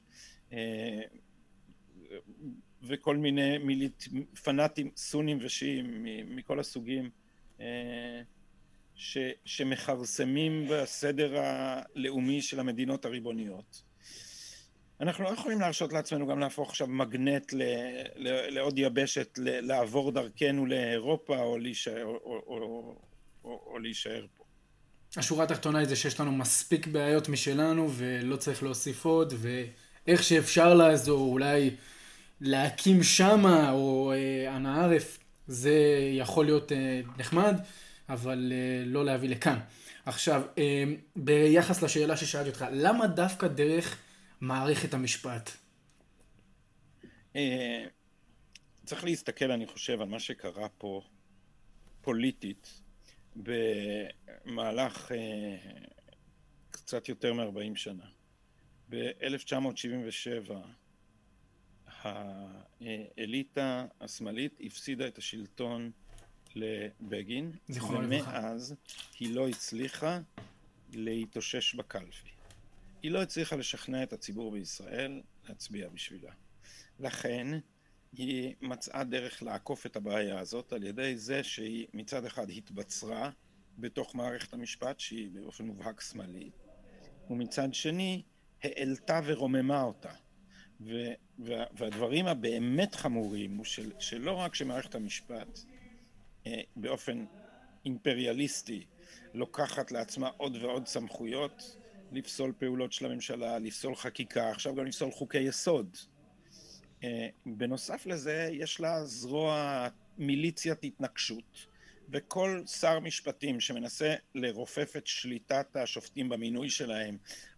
וכל 2.83 3.17
מיני 3.17 3.59
מיליט, 3.59 4.05
פנאטים 4.45 4.91
סונים 4.97 5.39
ושיעים 5.43 6.07
מכל 6.37 6.61
הסוגים 6.61 7.11
אה, 7.61 8.23
ש, 8.95 9.19
שמכרסמים 9.45 10.67
בסדר 10.71 11.41
הלאומי 11.41 12.43
של 12.43 12.61
המדינות 12.61 13.05
הריבוניות. 13.05 13.83
אנחנו 15.01 15.25
לא 15.25 15.29
יכולים 15.29 15.61
להרשות 15.61 15.93
לעצמנו 15.93 16.27
גם 16.27 16.39
להפוך 16.39 16.71
עכשיו 16.71 16.87
מגנט 16.87 17.53
ל, 17.53 17.63
ל, 18.17 18.55
לעוד 18.55 18.79
יבשת, 18.79 19.39
ל, 19.39 19.61
לעבור 19.61 20.13
דרכנו 20.13 20.67
לאירופה 20.67 21.39
או 21.39 21.59
להישאר, 21.59 22.05
או, 22.05 22.13
או, 22.13 22.43
או, 22.47 22.97
או, 23.45 23.63
או 23.67 23.79
להישאר 23.79 24.27
פה. 24.37 24.45
השורה 25.17 25.45
התחתונה 25.45 25.79
היא 25.79 25.89
זה 25.89 25.97
שיש 25.97 26.21
לנו 26.21 26.33
מספיק 26.33 26.87
בעיות 26.87 27.29
משלנו 27.29 27.91
ולא 27.93 28.37
צריך 28.37 28.63
להוסיף 28.63 29.05
עוד 29.05 29.35
ואיך 29.37 30.23
שאפשר 30.23 30.75
לעזור 30.75 31.33
אולי 31.33 31.71
להקים 32.43 33.03
שמה, 33.03 33.71
או 33.71 34.13
אה, 34.13 34.57
אנא 34.57 34.69
ערף, 34.69 35.19
זה 35.47 36.09
יכול 36.13 36.45
להיות 36.45 36.73
אה, 36.73 37.01
נחמד, 37.19 37.61
אבל 38.09 38.53
אה, 38.53 38.85
לא 38.87 39.05
להביא 39.05 39.29
לכאן. 39.29 39.59
עכשיו, 40.07 40.43
אה, 40.59 40.85
ביחס 41.17 41.83
לשאלה 41.83 42.17
ששאלתי 42.17 42.49
אותך, 42.49 42.65
למה 42.73 43.07
דווקא 43.07 43.49
דרך 43.49 43.99
מערכת 44.41 44.95
המשפט? 44.95 45.51
צריך 48.85 49.05
להסתכל, 49.05 49.51
אני 49.51 49.67
חושב, 49.67 50.01
על 50.01 50.09
מה 50.09 50.21
שקרה 50.21 50.69
פה 50.79 51.03
פוליטית 52.01 52.81
במהלך 53.37 55.13
קצת 56.71 57.09
יותר 57.09 57.33
מ-40 57.33 57.77
שנה. 57.77 58.05
ב-1977 58.89 60.53
האליטה 62.05 63.87
השמאלית 64.01 64.59
הפסידה 64.65 65.09
את 65.09 65.19
השלטון 65.19 65.91
לבגין, 66.55 67.53
ומאז 67.69 68.75
היא 69.21 69.35
לא 69.35 69.49
הצליחה 69.49 70.21
להתאושש 70.93 71.75
בקלפי. 71.75 72.29
היא 73.03 73.11
לא 73.11 73.23
הצליחה 73.23 73.57
לשכנע 73.57 74.03
את 74.03 74.13
הציבור 74.13 74.53
בישראל 74.53 75.23
להצביע 75.49 75.89
בשבילה. 75.89 76.33
לכן 77.01 77.47
היא 78.13 78.55
מצאה 78.61 79.05
דרך 79.05 79.43
לעקוף 79.43 79.87
את 79.87 79.97
הבעיה 79.97 80.39
הזאת 80.39 80.73
על 80.73 80.83
ידי 80.83 81.17
זה 81.17 81.45
שהיא 81.45 81.87
מצד 81.95 82.25
אחד 82.25 82.51
התבצרה 82.51 83.31
בתוך 83.79 84.15
מערכת 84.15 84.53
המשפט 84.53 85.01
שהיא 85.01 85.31
באופן 85.33 85.65
מובהק 85.65 86.01
שמאלי, 86.01 86.51
ומצד 87.31 87.75
שני 87.75 88.23
העלתה 88.63 89.21
ורוממה 89.25 89.83
אותה. 89.83 90.13
וה, 90.85 91.65
והדברים 91.73 92.27
הבאמת 92.27 92.95
חמורים 92.95 93.57
הוא 93.57 93.65
של, 93.65 93.93
שלא 93.99 94.33
רק 94.33 94.55
שמערכת 94.55 94.95
המשפט 94.95 95.61
אה, 96.47 96.61
באופן 96.77 97.25
אימפריאליסטי 97.85 98.85
לוקחת 99.35 99.93
לעצמה 99.93 100.31
עוד 100.37 100.57
ועוד 100.57 100.87
סמכויות 100.87 101.77
לפסול 102.13 102.53
פעולות 102.59 102.93
של 102.93 103.07
הממשלה, 103.07 103.59
לפסול 103.59 103.95
חקיקה, 103.95 104.51
עכשיו 104.51 104.75
גם 104.75 104.87
לפסול 104.87 105.11
חוקי 105.11 105.39
יסוד. 105.39 105.97
אה, 107.05 107.29
בנוסף 107.47 108.07
לזה 108.07 108.49
יש 108.53 108.81
לה 108.81 109.05
זרוע 109.05 109.89
מיליציית 110.19 110.85
התנגשות 110.85 111.67
וכל 112.09 112.63
שר 112.67 113.01
משפטים 113.01 113.61
שמנסה 113.61 114.15
לרופף 114.35 114.97
את 114.97 115.07
שליטת 115.07 115.77
השופטים 115.77 116.29
במינוי 116.29 116.71
שלהם 116.71 117.17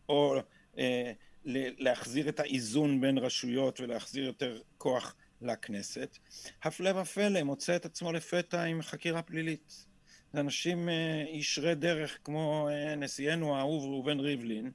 או 0.08 0.36
אה, 0.78 1.12
להחזיר 1.44 2.28
את 2.28 2.40
האיזון 2.40 3.00
בין 3.00 3.18
רשויות 3.18 3.80
ולהחזיר 3.80 4.24
יותר 4.24 4.60
כוח 4.78 5.14
לכנסת, 5.42 6.18
הפלא 6.62 7.00
ופלא 7.00 7.42
מוצא 7.42 7.76
את 7.76 7.84
עצמו 7.84 8.12
לפתע 8.12 8.62
עם 8.62 8.82
חקירה 8.82 9.22
פלילית. 9.22 9.86
זה 10.32 10.40
אנשים 10.40 10.88
אה, 10.88 11.24
ישרי 11.32 11.74
דרך 11.74 12.18
כמו 12.24 12.68
אה, 12.70 12.94
נשיאנו 12.94 13.56
האהוב 13.56 13.84
ראובן 13.84 14.20
ריבלין, 14.20 14.70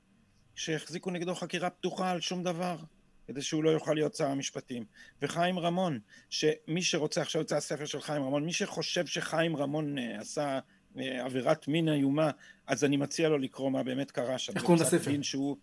שהחזיקו 0.56 1.12
נגדו 1.12 1.36
חקירה 1.36 1.70
פתוחה 1.70 2.12
על 2.12 2.22
שום 2.22 2.44
דבר. 2.44 2.78
כדי 3.30 3.42
שהוא 3.42 3.64
לא 3.64 3.70
יוכל 3.70 3.94
להיות 3.94 4.16
שר 4.16 4.28
המשפטים. 4.28 4.86
וחיים 5.22 5.60
רמון, 5.60 6.00
שמי 6.30 6.82
שרוצה, 6.82 7.22
עכשיו 7.22 7.42
יוצא 7.42 7.56
הספר 7.56 7.86
של 7.86 8.02
חיים 8.02 8.24
רמון, 8.24 8.46
מי 8.46 8.54
שחושב 8.54 9.06
שחיים 9.06 9.58
רמון 9.58 9.98
אה, 9.98 10.20
עשה 10.20 10.60
אה, 10.98 11.26
עבירת 11.26 11.68
מין 11.68 11.90
איומה, 11.90 12.32
אז 12.68 12.84
אני 12.84 12.98
מציע 12.98 13.30
לו 13.30 13.38
לקרוא 13.38 13.72
מה 13.72 13.84
באמת 13.84 14.12
קרה 14.12 14.38
שם. 14.38 14.54
איך 14.56 14.64
קוראים 14.64 14.84
לספר? 14.84 15.22
שהוא... 15.22 15.58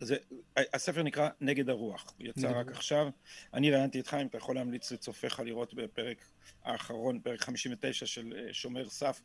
זה, 0.00 0.16
הספר 0.56 1.02
נקרא 1.02 1.28
נגד 1.40 1.68
הרוח, 1.68 2.14
יצא 2.20 2.50
רק 2.60 2.70
עכשיו. 2.70 3.08
אני 3.54 3.70
ראיינתי 3.70 4.00
את 4.00 4.06
חיים, 4.06 4.26
אתה 4.26 4.36
יכול 4.36 4.54
להמליץ 4.54 4.92
לצופיך 4.92 5.40
לראות 5.40 5.74
בפרק 5.74 6.24
האחרון, 6.64 7.20
פרק 7.20 7.40
59 7.40 8.06
של 8.06 8.32
אה, 8.36 8.52
שומר 8.52 8.88
סף, 8.88 9.20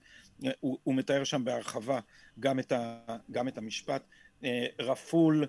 הוא, 0.59 0.77
הוא 0.83 0.95
מתאר 0.95 1.23
שם 1.23 1.45
בהרחבה 1.45 1.99
גם 2.39 2.59
את, 2.59 2.71
ה, 2.71 2.99
גם 3.31 3.47
את 3.47 3.57
המשפט. 3.57 4.03
רפול, 4.79 5.45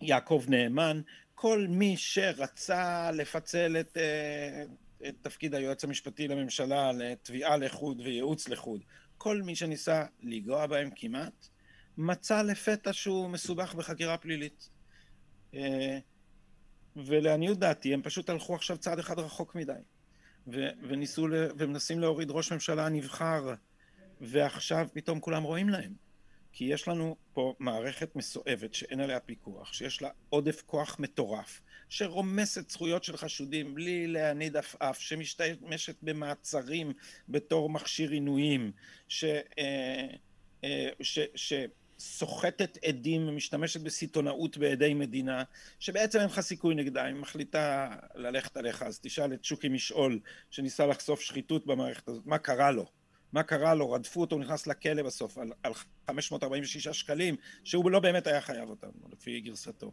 יעקב 0.00 0.44
נאמן, 0.48 1.00
כל 1.34 1.66
מי 1.68 1.96
שרצה 1.96 3.10
לפצל 3.10 3.76
את, 3.80 3.96
אה, 3.96 4.64
את 5.08 5.14
תפקיד 5.22 5.54
היועץ 5.54 5.84
המשפטי 5.84 6.28
לממשלה 6.28 6.92
לתביעה 6.92 7.56
לחוד 7.56 8.00
וייעוץ 8.00 8.48
לחוד, 8.48 8.80
כל 9.18 9.42
מי 9.42 9.56
שניסה 9.56 10.04
לנגוע 10.22 10.66
בהם 10.66 10.90
כמעט, 10.96 11.48
מצא 12.00 12.42
לפתע 12.42 12.92
שהוא 12.92 13.28
מסובך 13.28 13.74
בחקירה 13.74 14.16
פלילית. 14.16 14.68
אה, 15.54 15.98
ולעניות 16.96 17.58
דעתי 17.58 17.94
הם 17.94 18.02
פשוט 18.02 18.30
הלכו 18.30 18.54
עכשיו 18.54 18.78
צעד 18.78 18.98
אחד 18.98 19.18
רחוק 19.18 19.54
מדי 19.54 19.72
ו- 20.46 20.70
וניסו 20.88 21.28
ל- 21.28 21.48
ומנסים 21.58 22.00
להוריד 22.00 22.30
ראש 22.30 22.52
ממשלה 22.52 22.88
נבחר 22.88 23.54
ועכשיו 24.20 24.88
פתאום 24.92 25.20
כולם 25.20 25.42
רואים 25.42 25.68
להם 25.68 25.92
כי 26.52 26.64
יש 26.64 26.88
לנו 26.88 27.16
פה 27.32 27.54
מערכת 27.58 28.16
מסואבת 28.16 28.74
שאין 28.74 29.00
עליה 29.00 29.20
פיקוח, 29.20 29.72
שיש 29.72 30.02
לה 30.02 30.10
עודף 30.28 30.62
כוח 30.66 30.96
מטורף, 30.98 31.60
שרומסת 31.88 32.70
זכויות 32.70 33.04
של 33.04 33.16
חשודים 33.16 33.74
בלי 33.74 34.06
להניד 34.06 34.56
עפעף, 34.56 35.00
שמשתמשת 35.00 35.96
במעצרים 36.02 36.92
בתור 37.28 37.70
מכשיר 37.70 38.10
עינויים, 38.10 38.72
ש... 39.08 39.24
אה, 39.58 40.06
אה, 40.64 40.88
ש... 41.00 41.18
ש... 41.34 41.52
סוחטת 42.00 42.78
עדים 42.84 43.28
ומשתמשת 43.28 43.80
בסיטונאות 43.80 44.56
בעדי 44.56 44.94
מדינה, 44.94 45.42
שבעצם 45.78 46.18
אין 46.18 46.26
לך 46.26 46.40
סיכוי 46.40 46.74
נגדה, 46.74 47.06
אם 47.06 47.20
מחליטה 47.20 47.96
ללכת 48.14 48.56
עליך, 48.56 48.82
אז 48.82 49.00
תשאל 49.00 49.34
את 49.34 49.44
שוקי 49.44 49.68
משעול, 49.68 50.20
שניסה 50.50 50.86
לחשוף 50.86 51.20
שחיתות 51.20 51.66
במערכת 51.66 52.08
הזאת, 52.08 52.26
מה 52.26 52.38
קרה 52.38 52.70
לו? 52.70 52.86
מה 53.32 53.42
קרה 53.42 53.74
לו, 53.74 53.90
רדפו 53.90 54.20
אותו, 54.20 54.36
הוא 54.36 54.44
נכנס 54.44 54.66
לכלא 54.66 55.02
בסוף 55.02 55.38
על, 55.38 55.52
על 55.62 55.72
546 56.06 56.88
שקלים, 56.88 57.36
שהוא 57.64 57.90
לא 57.90 58.00
באמת 58.00 58.26
היה 58.26 58.40
חייב 58.40 58.68
אותם, 58.70 58.88
לפי 59.12 59.40
גרסתו. 59.40 59.92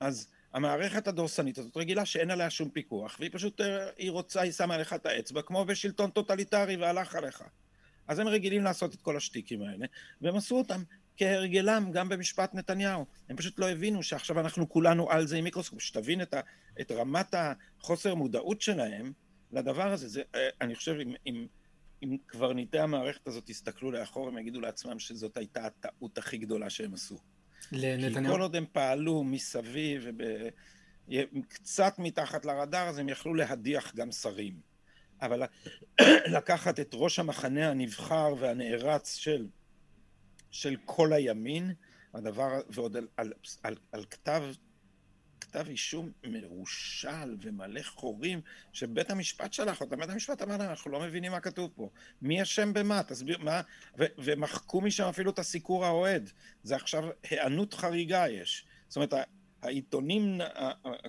אז 0.00 0.28
המערכת 0.52 1.08
הדורסנית 1.08 1.58
הזאת 1.58 1.76
רגילה 1.76 2.04
שאין 2.04 2.30
עליה 2.30 2.50
שום 2.50 2.70
פיקוח, 2.70 3.16
והיא 3.20 3.30
פשוט, 3.32 3.60
אה, 3.60 3.90
היא 3.96 4.10
רוצה, 4.10 4.40
היא 4.40 4.52
שמה 4.52 4.78
לך 4.78 4.92
את 4.92 5.06
האצבע, 5.06 5.42
כמו 5.42 5.64
בשלטון 5.64 6.10
טוטליטרי 6.10 6.76
והלך 6.76 7.14
עליך. 7.14 7.44
אז 8.08 8.18
הם 8.18 8.28
רגילים 8.28 8.64
לעשות 8.64 8.94
את 8.94 9.02
כל 9.02 9.16
השטיקים 9.16 9.62
האלה, 9.62 9.86
והם 10.20 10.36
עשו 10.36 10.58
אותם 10.58 10.82
כהרגלם 11.16 11.90
גם 11.92 12.08
במשפט 12.08 12.54
נתניהו. 12.54 13.06
הם 13.28 13.36
פשוט 13.36 13.58
לא 13.58 13.70
הבינו 13.70 14.02
שעכשיו 14.02 14.40
אנחנו 14.40 14.68
כולנו 14.68 15.10
על 15.10 15.26
זה 15.26 15.36
עם 15.36 15.44
מיקרוסקופ. 15.44 15.82
שתבין 15.82 16.22
את, 16.22 16.34
ה, 16.34 16.40
את 16.80 16.92
רמת 16.92 17.34
החוסר 17.34 18.14
מודעות 18.14 18.60
שלהם 18.60 19.12
לדבר 19.52 19.92
הזה. 19.92 20.08
זה, 20.08 20.22
אה, 20.34 20.48
אני 20.60 20.74
חושב, 20.74 20.92
אם, 20.92 21.14
אם 21.26 21.46
אם 22.02 22.16
קברניטי 22.26 22.78
המערכת 22.78 23.28
הזאת 23.28 23.50
יסתכלו 23.50 23.90
לאחור, 23.90 24.28
הם 24.28 24.38
יגידו 24.38 24.60
לעצמם 24.60 24.98
שזאת 24.98 25.36
הייתה 25.36 25.66
הטעות 25.66 26.18
הכי 26.18 26.38
גדולה 26.38 26.70
שהם 26.70 26.94
עשו. 26.94 27.18
לנתניהו? 27.72 28.24
כי 28.24 28.30
כל 28.30 28.40
עוד 28.40 28.56
הם 28.56 28.64
פעלו 28.72 29.24
מסביב 29.24 30.06
וקצת 31.08 31.94
מתחת 31.98 32.44
לרדאר, 32.44 32.88
אז 32.88 32.98
הם 32.98 33.08
יכלו 33.08 33.34
להדיח 33.34 33.94
גם 33.94 34.12
שרים. 34.12 34.60
אבל 35.22 35.42
לקחת 36.36 36.80
את 36.80 36.90
ראש 36.94 37.18
המחנה 37.18 37.70
הנבחר 37.70 38.34
והנערץ 38.38 39.14
של, 39.14 39.46
של 40.52 40.76
כל 40.84 41.12
הימין, 41.12 41.74
הדבר, 42.14 42.60
ועוד 42.68 42.96
על, 42.96 43.08
על, 43.16 43.32
על, 43.62 43.76
על 43.92 44.04
כתב 44.04 44.42
כתב 45.52 45.68
אישום 45.68 46.10
מרושל 46.24 47.36
ומלא 47.40 47.82
חורים, 47.82 48.40
שבית 48.72 49.10
המשפט 49.10 49.52
שלח 49.52 49.80
אותם, 49.80 49.98
בית 49.98 50.10
המשפט 50.10 50.42
אמר 50.42 50.56
להם, 50.56 50.70
אנחנו 50.70 50.90
לא 50.90 51.00
מבינים 51.00 51.32
מה 51.32 51.40
כתוב 51.40 51.70
פה. 51.74 51.90
מי 52.22 52.42
אשם 52.42 52.72
במה? 52.72 53.02
תסביר, 53.02 53.38
מה? 53.38 53.60
ו- 53.98 54.04
ומחקו 54.18 54.80
משם 54.80 55.04
אפילו 55.04 55.30
את 55.30 55.38
הסיקור 55.38 55.84
האוהד. 55.84 56.30
זה 56.62 56.76
עכשיו 56.76 57.04
היענות 57.30 57.74
חריגה 57.74 58.28
יש. 58.28 58.66
זאת 58.88 58.96
אומרת, 58.96 59.14
העיתונים, 59.62 60.40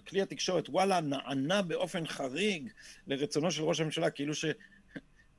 כלי 0.08 0.22
התקשורת, 0.22 0.70
וואלה, 0.70 1.02
נענה 1.02 1.62
באופן 1.62 2.08
חריג 2.08 2.70
לרצונו 3.08 3.52
של 3.52 3.64
ראש 3.64 3.80
הממשלה, 3.80 4.10
כאילו 4.10 4.36
ש... 4.36 4.46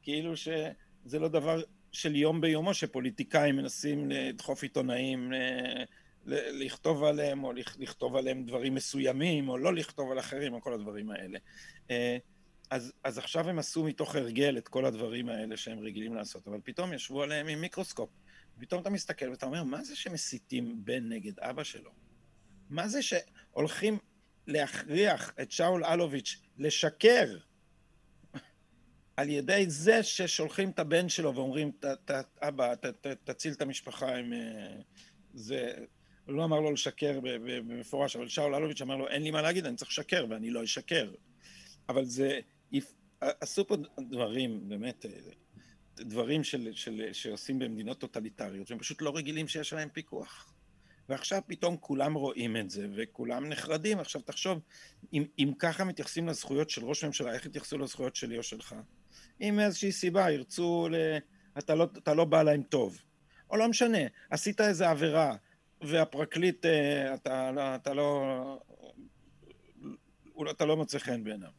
כאילו 0.02 0.36
שזה 0.36 1.18
לא 1.18 1.28
דבר 1.28 1.62
של 1.94 2.16
יום 2.16 2.40
ביומו 2.40 2.74
שפוליטיקאים 2.74 3.56
מנסים 3.56 4.10
לדחוף 4.10 4.62
עיתונאים 4.62 5.32
לכתוב 6.26 7.04
עליהם, 7.04 7.44
או 7.44 7.52
לכתוב 7.78 8.16
עליהם 8.16 8.44
דברים 8.44 8.74
מסוימים, 8.74 9.48
או 9.48 9.58
לא 9.58 9.74
לכתוב 9.74 10.10
על 10.10 10.18
אחרים, 10.18 10.54
או 10.54 10.60
כל 10.60 10.72
הדברים 10.72 11.10
האלה. 11.10 11.38
אה, 11.90 12.16
אז, 12.70 12.92
אז 13.04 13.18
עכשיו 13.18 13.48
הם 13.48 13.58
עשו 13.58 13.84
מתוך 13.84 14.16
הרגל 14.16 14.58
את 14.58 14.68
כל 14.68 14.84
הדברים 14.84 15.28
האלה 15.28 15.56
שהם 15.56 15.78
רגילים 15.78 16.14
לעשות, 16.14 16.48
אבל 16.48 16.58
פתאום 16.64 16.92
ישבו 16.92 17.22
עליהם 17.22 17.48
עם 17.48 17.60
מיקרוסקופ. 17.60 18.10
פתאום 18.58 18.82
אתה 18.82 18.90
מסתכל 18.90 19.28
ואתה 19.28 19.46
אומר, 19.46 19.64
מה 19.64 19.84
זה 19.84 19.96
שמסיתים 19.96 20.84
בן 20.84 21.08
נגד 21.08 21.40
אבא 21.40 21.64
שלו? 21.64 21.90
מה 22.70 22.88
זה 22.88 23.00
שהולכים 23.02 23.98
להכריח 24.46 25.32
את 25.42 25.52
שאול 25.52 25.84
אלוביץ' 25.84 26.40
לשקר 26.58 27.36
על 29.16 29.28
ידי 29.28 29.64
זה 29.68 30.02
ששולחים 30.02 30.70
את 30.70 30.78
הבן 30.78 31.08
שלו 31.08 31.34
ואומרים, 31.34 31.72
ת, 31.80 31.84
ת, 31.84 32.10
אבא, 32.40 32.74
ת, 32.74 32.86
ת, 32.86 33.06
תציל 33.06 33.52
את 33.52 33.62
המשפחה 33.62 34.16
עם... 34.16 34.32
אה, 34.32 34.76
זה, 35.34 35.72
הוא 36.26 36.34
לא 36.34 36.44
אמר 36.44 36.60
לו 36.60 36.72
לשקר 36.72 37.20
במפורש, 37.44 38.16
אבל 38.16 38.28
שאול 38.28 38.54
אלוביץ' 38.54 38.82
אמר 38.82 38.96
לו, 38.96 39.08
אין 39.08 39.22
לי 39.22 39.30
מה 39.30 39.42
להגיד, 39.42 39.66
אני 39.66 39.76
צריך 39.76 39.90
לשקר, 39.90 40.26
ואני 40.28 40.50
לא 40.50 40.64
אשקר. 40.64 41.10
אבל 41.88 42.04
זה, 42.04 42.40
עשו 43.20 43.66
פה 43.66 43.76
דברים, 43.98 44.68
באמת, 44.68 45.06
דברים 45.96 46.44
של, 46.44 46.72
של, 46.72 47.12
שעושים 47.12 47.58
במדינות 47.58 47.98
טוטליטריות, 47.98 48.70
והם 48.70 48.80
פשוט 48.80 49.02
לא 49.02 49.16
רגילים 49.16 49.48
שיש 49.48 49.72
עליהם 49.72 49.88
פיקוח. 49.88 50.54
ועכשיו 51.08 51.42
פתאום 51.46 51.76
כולם 51.76 52.14
רואים 52.14 52.56
את 52.56 52.70
זה, 52.70 52.88
וכולם 52.96 53.48
נחרדים. 53.48 53.98
עכשיו 53.98 54.22
תחשוב, 54.22 54.60
אם, 55.12 55.24
אם 55.38 55.52
ככה 55.58 55.84
מתייחסים 55.84 56.28
לזכויות 56.28 56.70
של 56.70 56.84
ראש 56.84 57.04
הממשלה, 57.04 57.32
איך 57.34 57.46
יתייחסו 57.46 57.78
לזכויות 57.78 58.16
שלי 58.16 58.38
או 58.38 58.42
שלך? 58.42 58.74
אם 59.40 59.54
מאיזושהי 59.56 59.92
סיבה 59.92 60.30
ירצו, 60.30 60.88
ל... 60.90 60.94
אתה, 61.58 61.74
לא, 61.74 61.84
אתה 61.98 62.14
לא 62.14 62.24
בא 62.24 62.42
להם 62.42 62.62
טוב. 62.62 63.00
או 63.50 63.56
לא 63.56 63.68
משנה, 63.68 63.98
עשית 64.30 64.60
איזה 64.60 64.90
עבירה, 64.90 65.36
והפרקליט, 65.80 66.66
אה, 66.66 67.14
אתה, 67.14 67.50
אתה 67.74 67.94
לא... 67.94 68.60
אתה 70.50 70.64
לא 70.64 70.76
מוצא 70.76 70.98
חן 70.98 71.24
בעיניו. 71.24 71.50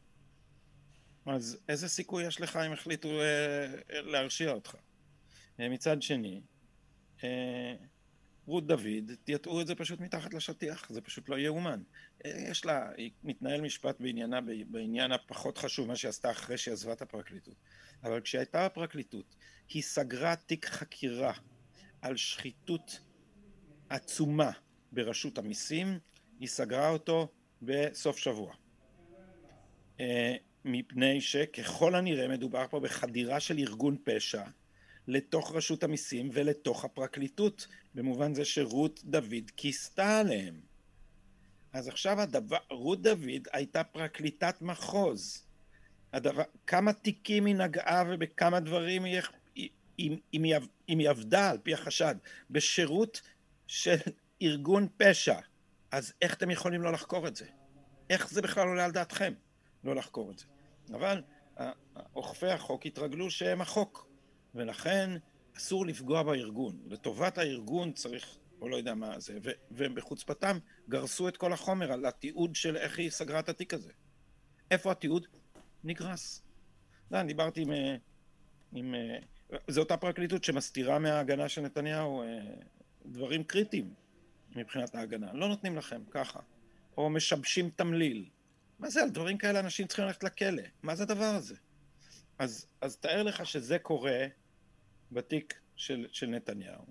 אז 1.26 1.58
איזה 1.68 1.88
סיכוי 1.88 2.26
יש 2.26 2.40
לך 2.40 2.56
אם 2.56 2.72
החליטו 2.72 3.08
אה, 3.08 3.66
להרשיע 3.90 4.50
אותך? 4.50 4.76
אה, 5.60 5.68
מצד 5.68 6.02
שני, 6.02 6.40
רות 8.46 8.66
דוד, 8.66 9.12
תייתאו 9.24 9.60
את 9.60 9.66
זה 9.66 9.74
פשוט 9.74 10.00
מתחת 10.00 10.34
לשטיח, 10.34 10.86
זה 10.90 11.00
פשוט 11.00 11.28
לא 11.28 11.38
יאומן. 11.38 11.82
יש 12.24 12.64
לה, 12.64 12.90
היא 12.96 13.10
מתנהל 13.24 13.60
משפט 13.60 14.00
בעניינה, 14.00 14.40
בעניין 14.66 15.12
הפחות 15.12 15.58
חשוב, 15.58 15.88
מה 15.88 15.96
שהיא 15.96 16.08
עשתה 16.08 16.30
אחרי 16.30 16.58
שהיא 16.58 16.72
עזבה 16.72 16.92
את 16.92 17.02
הפרקליטות. 17.02 17.54
אבל 18.04 18.20
כשהייתה 18.20 18.68
בפרקליטות, 18.68 19.36
היא 19.68 19.82
סגרה 19.82 20.36
תיק 20.36 20.66
חקירה 20.66 21.32
על 22.02 22.16
שחיתות 22.16 23.00
עצומה 23.88 24.50
ברשות 24.92 25.38
המיסים, 25.38 25.98
היא 26.40 26.48
סגרה 26.48 26.88
אותו 26.88 27.28
בסוף 27.62 28.18
שבוע. 28.18 28.54
אה, 30.00 30.36
מפני 30.64 31.20
שככל 31.20 31.94
הנראה 31.94 32.28
מדובר 32.28 32.66
פה 32.70 32.80
בחדירה 32.80 33.40
של 33.40 33.58
ארגון 33.58 33.96
פשע 34.04 34.42
לתוך 35.08 35.52
רשות 35.54 35.82
המיסים 35.84 36.30
ולתוך 36.32 36.84
הפרקליטות, 36.84 37.66
במובן 37.94 38.34
זה 38.34 38.44
שרות 38.44 39.00
דוד 39.04 39.50
כיסתה 39.56 40.18
עליהם. 40.18 40.60
אז 41.72 41.88
עכשיו 41.88 42.20
הדבר, 42.20 42.56
רות 42.70 43.02
דוד 43.02 43.48
הייתה 43.52 43.84
פרקליטת 43.84 44.62
מחוז. 44.62 45.46
הדבר, 46.12 46.42
כמה 46.66 46.92
תיקים 46.92 47.46
היא 47.46 47.54
נגעה 47.54 48.04
ובכמה 48.08 48.60
דברים 48.60 49.04
היא, 49.04 49.20
אם, 49.98 50.16
אם, 50.34 50.42
היא, 50.42 50.56
אם 50.88 50.98
היא 50.98 51.10
עבדה 51.10 51.50
על 51.50 51.58
פי 51.58 51.74
החשד 51.74 52.14
בשירות 52.50 53.20
של 53.66 53.96
ארגון 54.42 54.88
פשע, 54.96 55.38
אז 55.90 56.12
איך 56.22 56.34
אתם 56.34 56.50
יכולים 56.50 56.82
לא 56.82 56.92
לחקור 56.92 57.28
את 57.28 57.36
זה? 57.36 57.46
איך 58.10 58.30
זה 58.30 58.42
בכלל 58.42 58.68
עולה 58.68 58.84
על 58.84 58.90
דעתכם 58.90 59.32
לא 59.84 59.94
לחקור 59.94 60.30
את 60.30 60.38
זה? 60.38 60.44
אבל 60.90 61.22
אוכפי 62.16 62.50
החוק 62.50 62.86
התרגלו 62.86 63.30
שהם 63.30 63.60
החוק, 63.60 64.05
ולכן 64.56 65.10
אסור 65.56 65.86
לפגוע 65.86 66.22
בארגון. 66.22 66.78
לטובת 66.86 67.38
הארגון 67.38 67.92
צריך 67.92 68.38
או 68.60 68.68
לא 68.68 68.76
יודע 68.76 68.94
מה 68.94 69.20
זה, 69.20 69.38
ו- 69.42 69.50
ובחוצפתם 69.70 70.58
גרסו 70.88 71.28
את 71.28 71.36
כל 71.36 71.52
החומר 71.52 71.92
על 71.92 72.06
התיעוד 72.06 72.54
של 72.54 72.76
איך 72.76 72.98
היא 72.98 73.10
סגרה 73.10 73.40
את 73.40 73.48
התיק 73.48 73.74
הזה. 73.74 73.92
איפה 74.70 74.90
התיעוד? 74.90 75.26
נגרס. 75.84 76.42
לא, 77.10 77.20
אני 77.20 77.28
דיברתי 77.28 77.62
עם... 77.62 77.72
אה, 77.72 77.96
עם 78.72 78.94
אה, 78.94 79.18
זו 79.68 79.80
אותה 79.80 79.96
פרקליטות 79.96 80.44
שמסתירה 80.44 80.98
מההגנה 80.98 81.48
של 81.48 81.60
נתניהו 81.60 82.22
אה, 82.22 82.26
דברים 83.06 83.44
קריטיים 83.44 83.94
מבחינת 84.56 84.94
ההגנה. 84.94 85.32
לא 85.32 85.48
נותנים 85.48 85.76
לכם, 85.76 86.02
ככה. 86.10 86.40
או 86.96 87.10
משבשים 87.10 87.70
תמליל. 87.70 88.28
מה 88.78 88.90
זה, 88.90 89.02
על 89.02 89.10
דברים 89.10 89.38
כאלה 89.38 89.60
אנשים 89.60 89.86
צריכים 89.86 90.04
ללכת 90.04 90.24
לכלא. 90.24 90.62
מה 90.82 90.94
זה 90.94 91.02
הדבר 91.02 91.24
הזה? 91.24 91.54
אז, 92.38 92.66
אז 92.80 92.96
תאר 92.96 93.22
לך 93.22 93.46
שזה 93.46 93.78
קורה 93.78 94.26
בתיק 95.16 95.54
של, 95.76 96.06
של 96.12 96.26
נתניהו. 96.26 96.84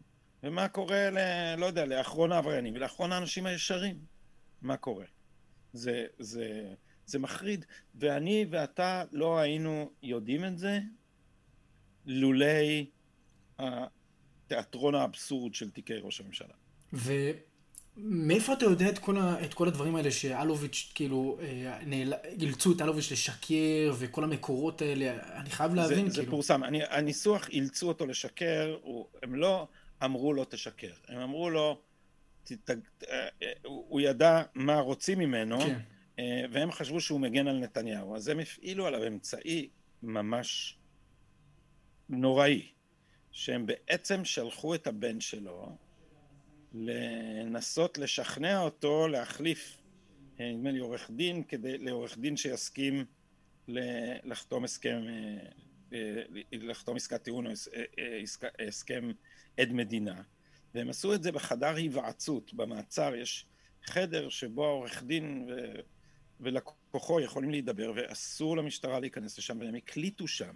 ומה 0.44 0.68
קורה, 0.68 1.10
ל, 1.10 1.18
לא 1.58 1.66
יודע, 1.66 1.86
לאחרון 1.86 2.32
העבריינים 2.32 2.74
ולאחרון 2.76 3.12
האנשים 3.12 3.46
הישרים. 3.46 4.00
מה 4.62 4.78
קורה? 4.78 5.06
זה, 5.74 6.06
זה, 6.20 6.74
זה 7.06 7.20
מחריד. 7.20 7.66
ואני 7.96 8.46
ואתה 8.50 9.04
לא 9.12 9.40
היינו 9.40 9.92
יודעים 10.04 10.46
את 10.46 10.58
זה 10.58 10.80
לולי 12.06 12.90
התיאטרון 13.60 14.96
האבסורד 14.96 15.54
של 15.54 15.72
תיקי 15.72 15.94
ראש 15.94 16.22
הממשלה. 16.22 16.54
ומאיפה 17.98 18.54
אתה 18.54 18.66
יודע 18.66 18.90
את 18.90 19.00
כל, 19.00 19.18
ה, 19.18 19.46
את 19.46 19.54
כל 19.54 19.68
הדברים 19.68 19.96
האלה 19.96 20.12
שאלוביץ', 20.12 20.92
כאילו, 20.96 21.38
אה, 21.42 21.80
נעל... 21.86 22.14
אילצו 22.42 22.72
את 22.72 22.82
אלוביץ' 22.82 23.12
לשקר 23.12 23.94
וכל 23.98 24.24
המקורות 24.24 24.82
האלה? 24.82 25.18
אני 25.36 25.50
חייב 25.50 25.76
להבין, 25.76 26.10
זה, 26.10 26.14
כאילו. 26.14 26.26
זה 26.26 26.32
פורסם. 26.32 26.64
אני, 26.64 26.84
הניסוח 26.90 27.50
אילצו 27.50 27.88
אותו 27.88 28.06
לשקר, 28.06 28.78
הוא, 28.82 29.08
הם 29.24 29.36
לא 29.36 29.68
אמרו 30.04 30.34
לו 30.34 30.46
תשקר. 30.50 30.92
הם 31.08 31.22
אמרו 31.22 31.50
לו, 31.50 31.82
ת, 32.44 32.52
ת, 32.52 33.04
אה, 33.10 33.28
הוא 33.64 34.02
ידע 34.02 34.44
מה 34.56 34.80
רוצים 34.80 35.20
ממנו, 35.20 35.60
כן. 35.60 35.80
אה, 36.20 36.42
והם 36.52 36.72
חשבו 36.72 37.02
שהוא 37.02 37.20
מגן 37.20 37.48
על 37.48 37.60
נתניהו. 37.60 38.16
אז 38.16 38.28
הם 38.28 38.40
הפעילו 38.40 38.86
עליו 38.86 39.08
אמצעי 39.08 39.70
ממש 40.04 40.78
נוראי. 42.10 42.76
שהם 43.36 43.66
בעצם 43.66 44.26
שלחו 44.26 44.76
את 44.76 44.88
הבן 44.88 45.20
שלו 45.20 45.78
לנסות 46.76 47.98
לשכנע 47.98 48.60
אותו 48.60 49.08
להחליף, 49.08 49.78
אה, 50.40 50.52
נדמה 50.52 50.72
לי 50.72 50.80
עורך 50.80 51.12
דין, 51.12 51.44
כדי, 51.44 51.78
לעורך 51.78 52.18
דין 52.18 52.38
שיסכים 52.38 53.06
לחתום 54.24 54.64
הסכם, 54.64 55.02
אה, 55.08 55.48
אה, 55.94 56.22
לחתום 56.52 56.96
עסקת 56.96 57.24
טיעון 57.24 57.48
או 57.48 57.52
הסכם 58.68 59.12
עד 59.58 59.72
מדינה. 59.72 60.22
והם 60.74 60.90
עשו 60.90 61.14
את 61.14 61.24
זה 61.24 61.32
בחדר 61.32 61.76
היוועצות, 61.76 62.54
במעצר 62.54 63.16
יש 63.16 63.46
חדר 63.84 64.30
שבו 64.30 64.66
העורך 64.66 65.04
דין 65.04 65.46
ו... 65.50 65.76
ולקוחו 66.40 67.20
יכולים 67.20 67.52
להידבר 67.52 67.94
ואסור 67.96 68.58
למשטרה 68.58 69.00
להיכנס 69.00 69.38
לשם 69.38 69.60
והם 69.60 69.76
הקליטו 69.76 70.28
שם 70.28 70.56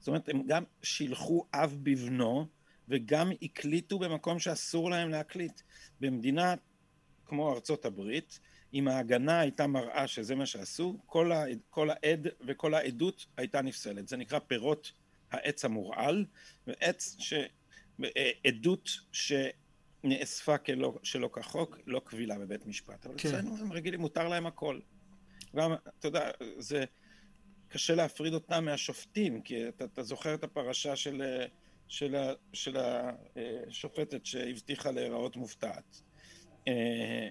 זאת 0.00 0.08
אומרת, 0.08 0.28
הם 0.28 0.42
גם 0.46 0.64
שילחו 0.82 1.46
אב 1.54 1.78
בבנו, 1.82 2.46
וגם 2.90 3.30
הקליטו 3.42 3.98
במקום 3.98 4.38
שאסור 4.38 4.90
להם 4.90 5.08
להקליט. 5.08 5.60
במדינה 6.00 6.54
כמו 7.26 7.52
ארצות 7.52 7.84
הברית, 7.84 8.40
אם 8.74 8.88
ההגנה 8.88 9.40
הייתה 9.40 9.66
מראה 9.66 10.06
שזה 10.06 10.34
מה 10.34 10.46
שעשו, 10.46 10.98
כל, 11.06 11.32
ה, 11.32 11.44
כל 11.70 11.90
העד 11.90 12.28
וכל 12.46 12.74
העדות 12.74 13.26
הייתה 13.36 13.62
נפסלת. 13.62 14.08
זה 14.08 14.16
נקרא 14.16 14.38
פירות 14.38 14.92
העץ 15.30 15.64
המורעל, 15.64 16.24
ועץ 16.66 17.16
ש... 17.18 17.34
עדות 18.46 18.90
שנאספה 19.12 20.58
כלא, 20.58 20.98
שלא 21.02 21.30
כחוק, 21.32 21.78
לא 21.86 22.00
קבילה 22.04 22.38
בבית 22.38 22.66
משפט. 22.66 23.06
אבל 23.06 23.14
כן. 23.18 23.28
אצלנו 23.28 23.56
הם 23.60 23.72
רגילים, 23.72 24.00
מותר 24.00 24.28
להם 24.28 24.46
הכל. 24.46 24.80
גם, 25.56 25.72
אתה 25.98 26.08
יודע, 26.08 26.30
זה... 26.58 26.84
קשה 27.68 27.94
להפריד 27.94 28.34
אותם 28.34 28.64
מהשופטים, 28.64 29.42
כי 29.42 29.68
אתה, 29.68 29.84
אתה 29.84 30.02
זוכר 30.02 30.34
את 30.34 30.44
הפרשה 30.44 30.96
של, 30.96 31.22
של, 31.90 32.16
של 32.52 32.76
השופטת 33.68 34.26
שהבטיחה 34.26 34.90
להיראות 34.90 35.36
מופתעת. 35.36 36.02
אה, 36.68 37.28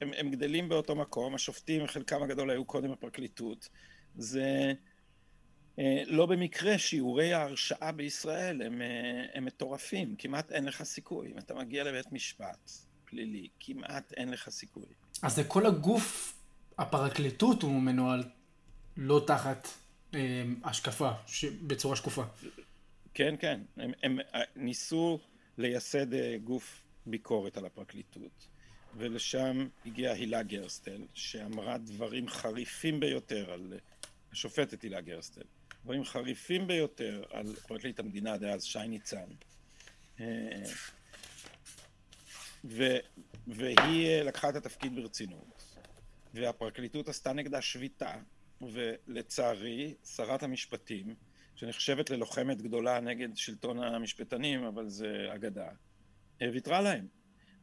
הם, 0.00 0.10
הם 0.16 0.30
גדלים 0.30 0.68
באותו 0.68 0.94
מקום, 0.94 1.34
השופטים 1.34 1.86
חלקם 1.86 2.22
הגדול 2.22 2.50
היו 2.50 2.64
קודם 2.64 2.92
בפרקליטות, 2.92 3.68
זה 4.16 4.72
אה, 5.78 6.02
לא 6.06 6.26
במקרה 6.26 6.78
שיעורי 6.78 7.32
ההרשעה 7.32 7.92
בישראל 7.92 8.62
הם, 8.62 8.82
אה, 8.82 8.86
הם 9.34 9.44
מטורפים, 9.44 10.14
כמעט 10.18 10.52
אין 10.52 10.64
לך 10.64 10.82
סיכוי, 10.82 11.32
אם 11.32 11.38
אתה 11.38 11.54
מגיע 11.54 11.84
לבית 11.84 12.12
משפט 12.12 12.70
פלילי, 13.04 13.48
כמעט 13.60 14.12
אין 14.12 14.30
לך 14.30 14.48
סיכוי. 14.50 14.86
אז 15.22 15.36
זה 15.36 15.44
כל 15.44 15.66
הגוף, 15.66 16.38
הפרקליטות 16.78 17.62
הוא 17.62 17.72
מנוהל 17.72 18.24
לא 18.96 19.24
תחת 19.26 19.68
אה, 20.14 20.42
השקפה. 20.64 21.10
בצורה 21.62 21.96
שקופה. 21.96 22.24
כן, 23.14 23.34
כן. 23.38 23.60
הם, 23.76 23.92
הם 24.02 24.18
אה, 24.34 24.40
ניסו 24.56 25.18
לייסד 25.58 26.14
אה, 26.14 26.36
גוף 26.44 26.82
ביקורת 27.06 27.56
על 27.56 27.66
הפרקליטות, 27.66 28.48
ולשם 28.96 29.68
הגיעה 29.86 30.14
הילה 30.14 30.42
גרסטל, 30.42 31.02
שאמרה 31.14 31.78
דברים 31.78 32.28
חריפים 32.28 33.00
ביותר 33.00 33.52
על 33.52 33.74
השופטת 34.32 34.82
הילה 34.82 35.00
גרסטל, 35.00 35.42
דברים 35.84 36.04
חריפים 36.04 36.66
ביותר 36.66 37.22
על 37.30 37.54
פרקליט 37.54 37.98
המדינה 37.98 38.36
דאז, 38.36 38.64
שי 38.64 38.88
ניצן. 38.88 39.26
ו, 42.64 42.96
והיא 43.46 44.22
לקחה 44.22 44.48
את 44.48 44.56
התפקיד 44.56 44.96
ברצינות, 44.96 45.76
והפרקליטות 46.34 47.08
עשתה 47.08 47.32
נגדה 47.32 47.60
שביתה, 47.62 48.14
ולצערי, 48.60 49.94
שרת 50.04 50.42
המשפטים, 50.42 51.14
שנחשבת 51.62 52.10
ללוחמת 52.10 52.62
גדולה 52.62 53.00
נגד 53.00 53.36
שלטון 53.36 53.82
המשפטנים, 53.82 54.64
אבל 54.64 54.88
זה 54.88 55.28
אגדה, 55.34 55.68
ויתרה 56.40 56.80
להם. 56.80 57.06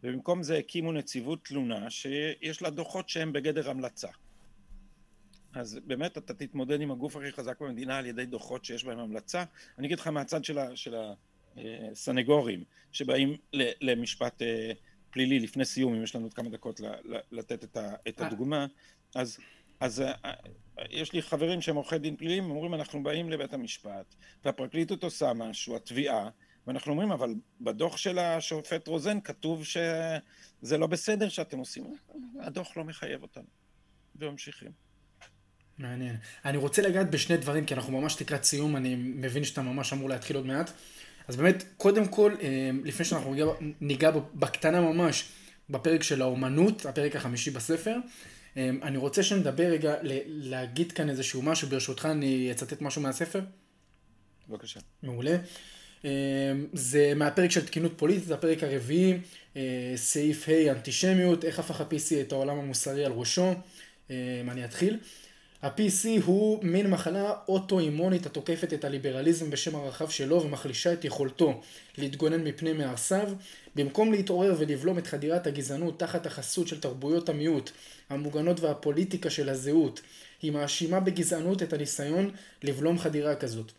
ובמקום 0.03 0.43
זה 0.43 0.57
הקימו 0.57 0.91
נציבות 0.91 1.45
תלונה 1.45 1.89
שיש 1.89 2.61
לה 2.61 2.69
דוחות 2.69 3.09
שהם 3.09 3.33
בגדר 3.33 3.69
המלצה. 3.69 4.07
אז 5.53 5.79
באמת 5.85 6.17
אתה 6.17 6.33
תתמודד 6.33 6.81
עם 6.81 6.91
הגוף 6.91 7.15
הכי 7.15 7.31
חזק 7.31 7.61
במדינה 7.61 7.97
על 7.97 8.05
ידי 8.05 8.25
דוחות 8.25 8.65
שיש 8.65 8.83
בהם 8.83 8.99
המלצה. 8.99 9.43
אני 9.77 9.87
אגיד 9.87 9.99
לך 9.99 10.07
מהצד 10.07 10.43
של, 10.43 10.57
ה, 10.57 10.75
של 10.75 10.95
הסנגורים 11.57 12.63
שבאים 12.91 13.37
למשפט 13.81 14.41
אה, 14.41 14.71
פלילי 15.11 15.39
לפני 15.39 15.65
סיום, 15.65 15.93
אם 15.93 16.03
יש 16.03 16.15
לנו 16.15 16.25
עוד 16.25 16.33
כמה 16.33 16.49
דקות 16.49 16.81
לתת 17.31 17.77
את 18.07 18.21
הדוגמה, 18.21 18.65
אז 19.15 19.39
אז 19.79 20.01
אה, 20.01 20.13
אה, 20.25 20.33
יש 20.89 21.13
לי 21.13 21.21
חברים 21.21 21.61
שהם 21.61 21.75
עורכי 21.75 21.97
דין 21.97 22.15
פליליים, 22.15 22.51
אומרים 22.51 22.73
אנחנו 22.73 23.03
באים 23.03 23.29
לבית 23.29 23.53
המשפט, 23.53 24.15
והפרקליטות 24.45 25.03
עושה 25.03 25.33
משהו, 25.33 25.75
התביעה, 25.75 26.29
ואנחנו 26.67 26.91
אומרים 26.91 27.11
אבל 27.11 27.33
בדוח 27.61 27.97
של 27.97 28.19
השופט 28.19 28.87
רוזן 28.87 29.21
כתוב 29.21 29.63
שזה 29.65 30.77
לא 30.77 30.87
בסדר 30.87 31.29
שאתם 31.29 31.57
עושים, 31.57 31.95
הדוח 32.39 32.77
לא 32.77 32.83
מחייב 32.83 33.21
אותנו, 33.21 33.47
וממשיכים. 34.15 34.71
מעניין. 35.77 36.15
אני 36.45 36.57
רוצה 36.57 36.81
לגעת 36.81 37.11
בשני 37.11 37.37
דברים, 37.37 37.65
כי 37.65 37.73
אנחנו 37.73 38.01
ממש 38.01 38.21
לקראת 38.21 38.43
סיום, 38.43 38.75
אני 38.75 38.95
מבין 38.95 39.43
שאתה 39.43 39.61
ממש 39.61 39.93
אמור 39.93 40.09
להתחיל 40.09 40.35
עוד 40.35 40.45
מעט. 40.45 40.71
אז 41.27 41.35
באמת, 41.35 41.63
קודם 41.77 42.07
כל, 42.07 42.35
אה, 42.41 42.69
לפני 42.83 43.05
שאנחנו 43.05 43.35
ניגע, 43.81 44.11
בקטנה 44.33 44.81
ממש 44.81 45.29
בפרק 45.69 46.03
של 46.03 46.21
האומנות, 46.21 46.85
הפרק 46.85 47.15
החמישי 47.15 47.51
בספר, 47.51 47.97
אני 48.57 48.97
רוצה 48.97 49.23
שנדבר 49.23 49.63
רגע, 49.63 49.95
להגיד 50.27 50.91
כאן 50.91 51.09
איזשהו 51.09 51.41
משהו, 51.41 51.67
ברשותך 51.67 52.05
אני 52.05 52.51
אצטט 52.51 52.81
משהו 52.81 53.01
מהספר. 53.01 53.41
בבקשה. 54.49 54.79
מעולה. 55.03 55.37
אמ, 56.03 56.09
זה 56.73 57.13
מהפרק 57.15 57.51
של 57.51 57.65
תקינות 57.65 57.91
פוליטית, 57.97 58.31
הפרק 58.31 58.63
הרביעי, 58.63 59.17
אה, 59.55 59.93
סעיף 59.95 60.49
ה' 60.49 60.71
אנטישמיות, 60.71 61.45
איך 61.45 61.59
הפך 61.59 61.81
ה-PC 61.81 62.21
את 62.21 62.31
העולם 62.31 62.59
המוסרי 62.59 63.05
על 63.05 63.11
ראשו. 63.11 63.53
אמ, 64.09 64.15
אני 64.49 64.65
אתחיל. 64.65 64.97
ה-PC 65.61 66.23
הוא 66.25 66.63
מין 66.63 66.89
מחלה 66.89 67.33
אוטואימונית 67.47 68.25
התוקפת 68.25 68.73
את 68.73 68.85
הליברליזם 68.85 69.49
בשם 69.49 69.75
הרחב 69.75 70.09
שלו 70.09 70.43
ומחלישה 70.43 70.93
את 70.93 71.05
יכולתו 71.05 71.61
להתגונן 71.97 72.43
מפני 72.43 72.73
מהרסיו. 72.73 73.29
במקום 73.79 74.11
להתעורר 74.11 74.55
ולבלום 74.57 74.97
את 74.97 75.07
חדירת 75.07 75.47
הגזענות 75.47 75.99
תחת 75.99 76.25
החסות 76.25 76.67
של 76.67 76.79
תרבויות 76.79 77.29
המיעוט, 77.29 77.71
המוגנות 78.09 78.59
והפוליטיקה 78.59 79.29
של 79.29 79.49
הזהות, 79.49 80.01
היא 80.41 80.51
מאשימה 80.51 80.99
בגזענות 80.99 81.63
את 81.63 81.73
הניסיון 81.73 82.31
לבלום 82.63 82.99
חדירה 82.99 83.35
כזאת. 83.35 83.71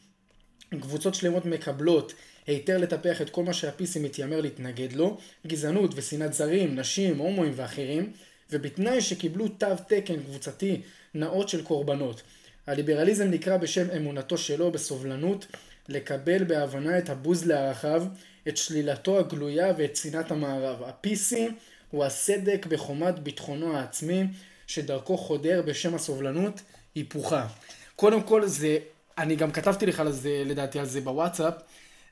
קבוצות 0.80 1.14
שלמות 1.14 1.44
מקבלות 1.46 2.14
היתר 2.46 2.78
לטפח 2.78 3.22
את 3.22 3.30
כל 3.30 3.44
מה 3.44 3.52
שה-PC 3.52 3.98
מתיימר 4.00 4.40
להתנגד 4.40 4.92
לו, 4.92 5.18
גזענות 5.46 5.90
ושנאת 5.94 6.32
זרים, 6.32 6.76
נשים, 6.76 7.18
הומואים 7.18 7.52
ואחרים, 7.56 8.12
ובתנאי 8.50 9.00
שקיבלו 9.00 9.48
תו 9.48 9.66
תקן 9.88 10.22
קבוצתי 10.22 10.80
נאות 11.14 11.48
של 11.48 11.62
קורבנות. 11.62 12.22
הליברליזם 12.66 13.30
נקרא 13.30 13.56
בשם 13.56 13.90
אמונתו 13.96 14.38
שלו 14.38 14.70
בסובלנות, 14.70 15.46
לקבל 15.88 16.44
בהבנה 16.44 16.98
את 16.98 17.10
הבוז 17.10 17.46
לערכיו, 17.46 18.04
את 18.48 18.56
שלילתו 18.56 19.18
הגלויה 19.18 19.72
ואת 19.78 19.96
שנאת 19.96 20.30
המערב. 20.30 20.82
ה-PC 20.82 21.36
הוא 21.90 22.04
הסדק 22.04 22.66
בחומת 22.66 23.18
ביטחונו 23.18 23.76
העצמי, 23.76 24.24
שדרכו 24.66 25.16
חודר 25.16 25.62
בשם 25.62 25.94
הסובלנות, 25.94 26.62
היפוכה. 26.94 27.46
קודם 27.96 28.22
כל 28.22 28.46
זה, 28.46 28.78
אני 29.18 29.36
גם 29.36 29.50
כתבתי 29.50 29.86
לך 29.86 30.00
על 30.00 30.12
זה, 30.12 30.42
לדעתי 30.46 30.78
על 30.78 30.86
זה 30.86 31.00
בוואטסאפ, 31.00 31.54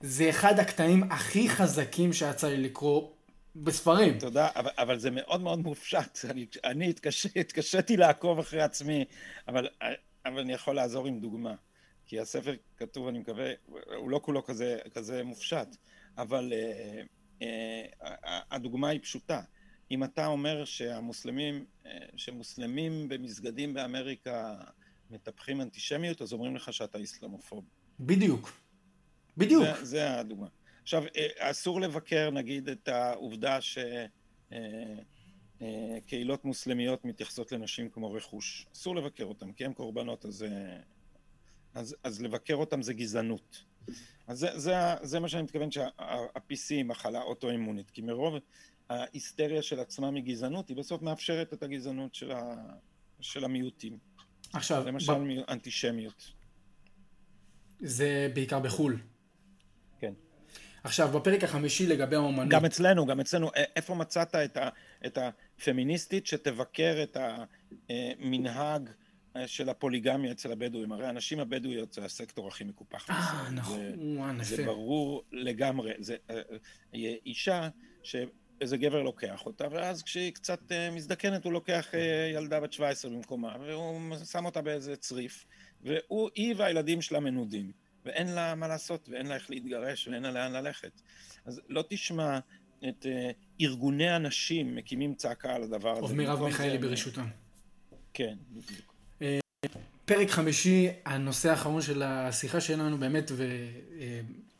זה 0.01 0.31
אחד 0.31 0.59
הקטעים 0.59 1.03
הכי 1.11 1.49
חזקים 1.49 2.13
שיצא 2.13 2.49
לי 2.49 2.57
לקרוא 2.57 3.09
בספרים. 3.57 4.19
תודה, 4.19 4.49
אבל, 4.57 4.71
אבל 4.79 4.99
זה 4.99 5.11
מאוד 5.11 5.41
מאוד 5.41 5.59
מופשט. 5.59 6.25
אני, 6.31 6.47
אני 6.65 6.91
התקש, 6.91 7.27
התקשיתי 7.37 7.97
לעקוב 7.97 8.39
אחרי 8.39 8.63
עצמי, 8.63 9.05
אבל, 9.49 9.69
אבל 10.27 10.41
אני 10.41 10.53
יכול 10.53 10.75
לעזור 10.75 11.07
עם 11.07 11.21
דוגמה. 11.21 11.55
כי 12.09 12.21
הספר 12.21 12.55
כתוב, 12.77 13.09
אני 13.09 13.19
מקווה, 13.19 13.53
הוא 13.97 14.11
לא 14.11 14.21
כולו 14.25 14.45
כזה, 14.45 14.79
כזה 14.95 15.25
מופשט, 15.25 15.77
אבל 16.19 16.53
אה, 16.53 17.03
אה, 17.43 18.41
הדוגמה 18.51 18.89
היא 18.89 19.01
פשוטה. 19.01 19.43
אם 19.91 20.05
אתה 20.05 20.27
אומר 20.27 20.65
שהמוסלמים, 20.65 21.65
אה, 21.87 21.99
שמוסלמים 22.17 23.09
במסגדים 23.09 23.75
באמריקה 23.75 24.57
מטפחים 25.11 25.61
אנטישמיות, 25.61 26.23
אז 26.23 26.33
אומרים 26.33 26.57
לך 26.57 26.73
שאתה 26.73 26.99
איסלאמופוב. 26.99 27.65
בדיוק. 28.01 28.61
בדיוק. 29.37 29.63
זה, 29.63 29.85
זה 29.85 30.21
הדוגמה. 30.21 30.47
עכשיו, 30.83 31.05
אה, 31.17 31.51
אסור 31.51 31.81
לבקר, 31.81 32.31
נגיד, 32.31 32.69
את 32.69 32.89
העובדה 32.89 33.59
שקהילות 35.61 36.41
אה, 36.41 36.49
מוסלמיות 36.49 37.05
מתייחסות 37.05 37.53
לנשים 37.53 37.91
כמו 37.91 38.13
רכוש. 38.13 38.67
אסור 38.75 38.97
לבקר 38.97 39.25
אותם, 39.25 39.53
כי 39.53 39.65
הם 39.65 39.73
קורבנות, 39.73 40.25
אז, 40.25 40.47
אז, 41.79 41.97
אז 42.05 42.23
לבקר 42.23 42.55
אותם 42.55 42.83
זה 42.83 42.93
גזענות. 42.93 43.65
אז 44.27 44.39
זה, 44.39 44.59
זה, 44.59 44.75
זה 45.03 45.21
מה 45.21 45.29
שאני 45.29 45.43
מתכוון 45.43 45.71
שה-PC 45.71 46.71
היא 46.71 46.85
מחלה 46.85 47.23
אוטואימונית, 47.23 47.91
כי 47.91 48.03
מרוב 48.03 48.35
ההיסטריה 48.91 49.63
של 49.63 49.81
עצמה 49.81 50.11
מגזענות, 50.11 50.69
היא 50.69 50.77
בסוף 50.77 51.03
מאפשרת 51.03 51.53
את 51.53 51.63
הגזענות 51.63 52.15
של, 52.15 52.33
ה, 52.33 52.55
של 53.21 53.45
המיעוטים. 53.45 53.99
עכשיו, 54.53 54.85
למשל 54.87 55.13
ב... 55.13 55.51
אנטישמיות. 55.51 56.33
זה 57.81 58.29
בעיקר 58.35 58.59
בחו"ל. 58.59 58.99
כן. 59.99 60.13
עכשיו, 60.85 61.09
בפרק 61.09 61.45
החמישי 61.45 61.87
לגבי 61.87 62.17
האומנות. 62.17 62.49
גם 62.49 62.65
אצלנו, 62.65 63.07
גם 63.07 63.21
אצלנו. 63.21 63.51
איפה 63.77 63.95
מצאת 63.95 64.35
את, 64.35 64.57
ה, 64.57 64.69
את 65.07 65.19
הפמיניסטית 65.19 66.27
שתבקר 66.27 67.03
את 67.03 67.17
המנהג 67.89 68.91
של 69.47 69.69
הפוליגמיה 69.69 70.33
אצל 70.33 70.53
הבדואים? 70.53 70.93
הרי 70.93 71.07
הנשים 71.07 71.41
הבדואיות 71.41 71.93
זה 71.93 72.05
הסקטור 72.05 72.49
הכי 72.49 72.65
מקופח. 72.65 73.11
אה, 73.11 73.51
נכון, 73.51 74.43
זה, 74.43 74.57
זה 74.57 74.65
ברור 74.65 75.25
לגמרי. 75.33 75.93
זה 75.99 76.17
אישה 77.27 77.69
ש... 78.03 78.17
איזה 78.61 78.77
גבר 78.77 79.03
לוקח 79.03 79.47
אותה, 79.47 79.65
ואז 79.71 80.03
כשהיא 80.03 80.33
קצת 80.33 80.73
מזדקנת 80.93 81.45
הוא 81.45 81.53
לוקח 81.53 81.89
ילדה 82.35 82.61
בת 82.61 82.73
17 82.73 83.11
במקומה, 83.11 83.57
והוא 83.61 84.17
שם 84.25 84.45
אותה 84.45 84.63
באיזה 84.63 84.97
צריף, 84.97 85.45
והוא, 85.83 86.31
היא 86.35 86.55
והילדים 86.57 87.03
שלה 87.03 87.21
מנודים, 87.21 87.73
ואין 88.05 88.35
לה 88.35 88.55
מה 88.55 88.69
לעשות, 88.69 89.09
ואין 89.09 89.27
לה 89.27 89.35
איך 89.35 89.51
להתגרש, 89.51 90.09
ואין 90.09 90.23
לה 90.23 90.31
לאן 90.31 90.53
ללכת. 90.53 91.01
אז 91.45 91.61
לא 91.69 91.85
תשמע 91.89 92.39
את 92.89 93.07
ארגוני 93.61 94.11
הנשים 94.11 94.77
מקימים 94.77 95.15
צעקה 95.15 95.55
על 95.55 95.63
הדבר 95.63 96.05
הזה. 96.05 96.15
מרב 96.15 96.43
מיכאלי 96.43 96.79
ברשותם. 96.79 97.27
כן. 98.15 98.37
פרק 100.09 100.31
חמישי, 100.31 100.89
הנושא 101.05 101.51
האחרון 101.51 101.83
של 101.83 102.03
השיחה 102.03 102.61
שלנו 102.61 102.99
באמת, 102.99 103.31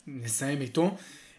ונסיים 0.07 0.61
איתו. 0.61 0.95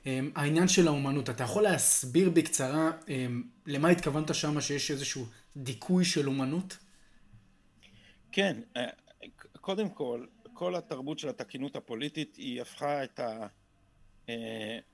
אמ, 0.07 0.31
העניין 0.35 0.69
של 0.69 0.87
האומנות, 0.89 1.31
אתה 1.31 1.45
יכול 1.45 1.63
להסביר 1.63 2.31
בקצרה 2.31 2.91
אמ, 3.09 3.43
למה 3.67 3.89
התכוונת 3.89 4.35
שם 4.35 4.61
שיש 4.61 4.91
איזשהו 4.91 5.27
דיכוי 5.57 6.05
של 6.05 6.29
אומנות? 6.29 6.79
כן, 8.33 8.61
אה, 8.77 8.87
קודם 9.61 9.89
כל, 9.89 10.27
כל 10.55 10.77
התרבות 10.77 11.19
של 11.19 11.29
התקינות 11.29 11.77
הפוליטית 11.77 12.37
היא 12.37 12.63
הפכה 12.63 13.05
את 13.05 13.21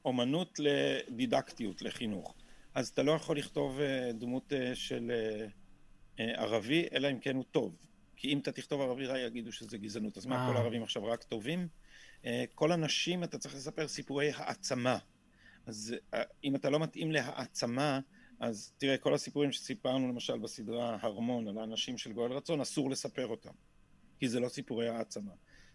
האומנות 0.04 0.58
לדידקטיות, 0.58 1.82
לחינוך. 1.82 2.34
אז 2.74 2.88
אתה 2.88 3.02
לא 3.02 3.12
יכול 3.12 3.38
לכתוב 3.38 3.80
אה, 3.80 4.10
דמות 4.12 4.52
אה, 4.52 4.74
של 4.74 5.12
ערבי, 6.18 6.86
אלא 6.92 7.10
אם 7.10 7.18
כן 7.18 7.36
הוא 7.36 7.44
טוב. 7.50 7.76
כי 8.26 8.32
אם 8.32 8.38
אתה 8.38 8.52
תכתוב 8.52 8.80
ערבי 8.80 9.06
רע 9.06 9.18
יגידו 9.18 9.52
שזה 9.52 9.78
גזענות. 9.78 10.16
אז 10.16 10.26
מה, 10.26 10.48
כל 10.50 10.56
הערבים 10.56 10.82
עכשיו 10.82 11.04
רק 11.04 11.22
טובים? 11.22 11.68
אה, 12.24 12.44
כל 12.54 12.72
הנשים 12.72 13.24
אתה 13.24 13.38
צריך 13.38 13.54
לספר 13.54 13.88
סיפורי 13.88 14.30
העצמה. 14.30 14.98
אז 15.66 15.94
אה, 16.14 16.22
אם 16.44 16.56
אתה 16.56 16.70
לא 16.70 16.78
מתאים 16.78 17.12
להעצמה, 17.12 18.00
אז 18.40 18.72
תראה, 18.78 18.98
כל 18.98 19.14
הסיפורים 19.14 19.52
שסיפרנו 19.52 20.08
למשל 20.08 20.38
בסדרה 20.38 20.98
הרמון 21.00 21.48
על 21.48 21.58
האנשים 21.58 21.98
של 21.98 22.12
גואל 22.12 22.32
רצון, 22.32 22.60
אסור 22.60 22.90
לספר 22.90 23.26
אותם, 23.26 23.52
כי 24.18 24.28
זה 24.28 24.40
לא 24.40 24.48
סיפורי 24.48 24.88
העצמה. 24.88 25.32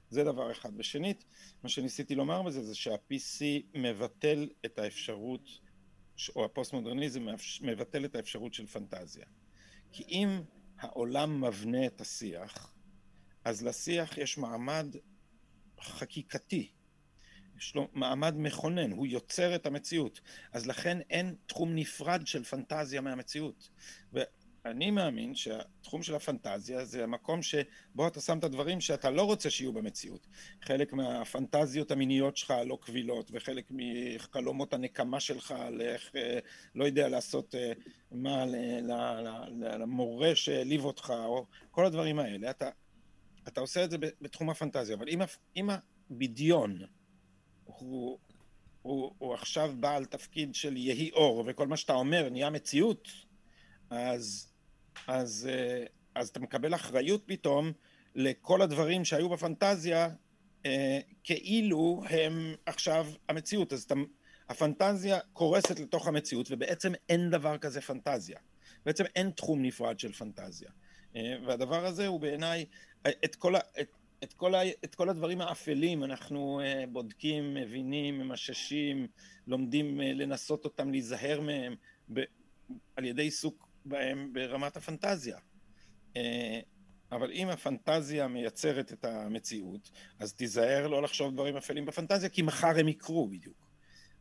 זה 0.10 0.24
דבר 0.24 0.52
אחד. 0.52 0.70
ושנית, 0.78 1.26
מה 1.64 1.70
שניסיתי 1.70 2.16
לומר 2.16 2.42
בזה 2.42 2.64
זה 2.64 2.76
שה-PC 2.76 3.44
מבטל 3.76 4.50
את 4.66 4.80
האפשרות, 4.80 5.50
או 6.36 6.46
הפוסט-מודרניזם 6.46 7.26
מבטל 7.62 8.06
את 8.06 8.16
האפשרות 8.16 8.54
של 8.54 8.68
פנטזיה. 8.68 9.26
כי 9.92 10.04
אם 10.04 10.42
העולם 10.82 11.42
מבנה 11.42 11.86
את 11.86 12.02
השיח, 12.02 12.74
אז 13.46 13.64
לשיח 13.64 14.18
יש 14.18 14.38
מעמד 14.38 14.96
חקיקתי, 15.82 16.72
יש 17.58 17.76
לו 17.76 17.88
מעמד 17.94 18.34
מכונן, 18.38 18.92
הוא 18.92 19.08
יוצר 19.08 19.56
את 19.56 19.66
המציאות. 19.66 20.22
אז 20.52 20.68
לכן 20.68 20.98
אין 21.10 21.36
תחום 21.46 21.76
נפרד 21.76 22.28
של 22.28 22.44
פנטזיה 22.44 23.02
מהמציאות. 23.02 23.70
ואני 24.66 24.92
מאמין 24.92 25.36
שהתחום 25.36 26.04
של 26.04 26.16
הפנטזיה 26.16 26.86
זה 26.86 27.04
המקום 27.04 27.42
שבו 27.42 28.08
אתה 28.08 28.22
שם 28.22 28.38
את 28.38 28.44
הדברים 28.44 28.82
שאתה 28.82 29.10
לא 29.10 29.22
רוצה 29.22 29.50
שיהיו 29.50 29.74
במציאות. 29.74 30.28
חלק 30.62 30.94
מהפנטזיות 30.94 31.92
המיניות 31.92 32.38
שלך 32.38 32.52
הלא 32.52 32.78
קבילות, 32.82 33.32
וחלק 33.34 33.66
מחלומות 33.70 34.74
הנקמה 34.74 35.20
שלך 35.20 35.52
על 35.52 35.82
איך, 35.82 36.12
אה, 36.16 36.40
לא 36.76 36.86
יודע, 36.86 37.10
לעשות 37.10 37.56
אה, 37.56 37.72
מה 38.12 38.46
למורה 39.80 40.36
שהעליב 40.36 40.86
אותך, 40.86 41.14
או 41.26 41.46
כל 41.72 41.86
הדברים 41.86 42.20
האלה. 42.20 42.50
אתה 42.50 42.70
אתה 43.48 43.62
עושה 43.62 43.84
את 43.84 43.92
זה 43.92 43.98
בתחום 43.98 44.50
הפנטזיה, 44.50 44.96
אבל 44.96 45.10
אם, 45.10 45.22
אם 45.56 45.70
הבדיון 46.10 46.80
הוא, 47.64 48.20
הוא, 48.82 49.12
הוא 49.18 49.34
עכשיו 49.34 49.74
בעל 49.80 50.06
תפקיד 50.06 50.56
של 50.56 50.78
יהי 50.78 51.12
אור, 51.12 51.44
וכל 51.48 51.68
מה 51.68 51.78
שאתה 51.78 51.94
אומר 51.94 52.30
נהיה 52.30 52.50
מציאות, 52.50 53.08
אז, 53.90 54.51
אז, 55.08 55.50
אה, 55.52 55.86
אז 56.16 56.30
אתה 56.30 56.40
מקבל 56.40 56.76
אחריות 56.76 57.24
פתאום 57.26 57.72
לכל 58.16 58.62
הדברים 58.62 59.06
שהיו 59.06 59.30
בפנטזיה, 59.30 60.10
אה, 60.66 61.00
כאילו 61.24 62.04
הם 62.10 62.54
עכשיו 62.66 63.08
המציאות. 63.30 63.74
אז 63.74 63.84
אתה, 63.84 63.96
הפנטזיה 64.50 65.20
קורסת 65.34 65.80
לתוך 65.80 66.08
המציאות, 66.08 66.48
ובעצם 66.52 66.92
אין 67.10 67.30
דבר 67.30 67.58
כזה 67.58 67.82
פנטזיה. 67.82 68.40
בעצם 68.86 69.04
אין 69.16 69.30
תחום 69.30 69.62
נפרד 69.62 70.00
של 70.00 70.12
פנטזיה. 70.12 70.70
אה, 71.16 71.36
והדבר 71.46 71.86
הזה 71.86 72.08
הוא 72.08 72.20
בעיניי 72.20 72.66
את 73.08 73.14
את, 73.26 73.36
את, 74.22 74.34
את 74.84 74.96
כל 74.96 75.10
הדברים 75.10 75.42
האפלים 75.42 76.04
אנחנו 76.04 76.62
בודקים, 76.92 77.54
מבינים, 77.54 78.20
ממששים, 78.20 79.08
לומדים 79.48 80.02
לנסות 80.02 80.66
אותם, 80.66 80.92
להיזהר 80.92 81.42
מהם 81.42 81.76
ב, 82.14 82.22
על 82.96 83.06
ידי 83.06 83.22
עיסוק 83.22 83.71
בהם 83.86 84.34
ברמת 84.34 84.78
הפנטזיה. 84.78 85.38
Uh, 86.14 86.18
אבל 87.12 87.32
אם 87.32 87.50
הפנטזיה 87.50 88.28
מייצרת 88.28 88.94
את 88.94 89.06
המציאות, 89.06 89.92
אז 90.20 90.34
תיזהר 90.34 90.88
לא 90.88 91.02
לחשוב 91.02 91.34
דברים 91.34 91.58
אפלים 91.58 91.86
בפנטזיה, 91.86 92.30
כי 92.30 92.42
מחר 92.42 92.80
הם 92.80 92.88
יקרו 92.88 93.28
בדיוק. 93.28 93.68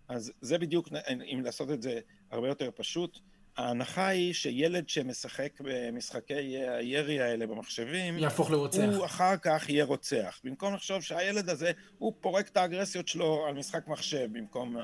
אז 0.09 0.33
זה 0.41 0.59
בדיוק, 0.59 0.89
אם 1.35 1.41
לעשות 1.45 1.71
את 1.71 1.83
זה 1.83 2.01
הרבה 2.31 2.49
יותר 2.49 2.71
פשוט, 2.75 3.19
ההנחה 3.57 4.07
היא 4.07 4.33
שילד 4.33 4.89
שמשחק 4.89 5.53
במשחקי 5.61 6.57
הירי 6.59 7.21
האלה 7.21 7.47
במחשבים, 7.47 8.19
יהפוך 8.19 8.51
לרוצח. 8.51 8.83
הוא 8.97 9.05
אחר 9.05 9.37
כך 9.37 9.69
יהיה 9.69 9.85
רוצח. 9.85 10.41
במקום 10.45 10.75
לחשוב 10.75 11.03
שהילד 11.03 11.49
הזה, 11.49 11.73
הוא 11.99 12.13
פורק 12.21 12.49
את 12.49 12.57
האגרסיות 12.57 13.09
שלו 13.09 13.47
על 13.47 13.55
משחק 13.55 13.89
מחשב 13.89 14.29
במקום, 14.33 14.77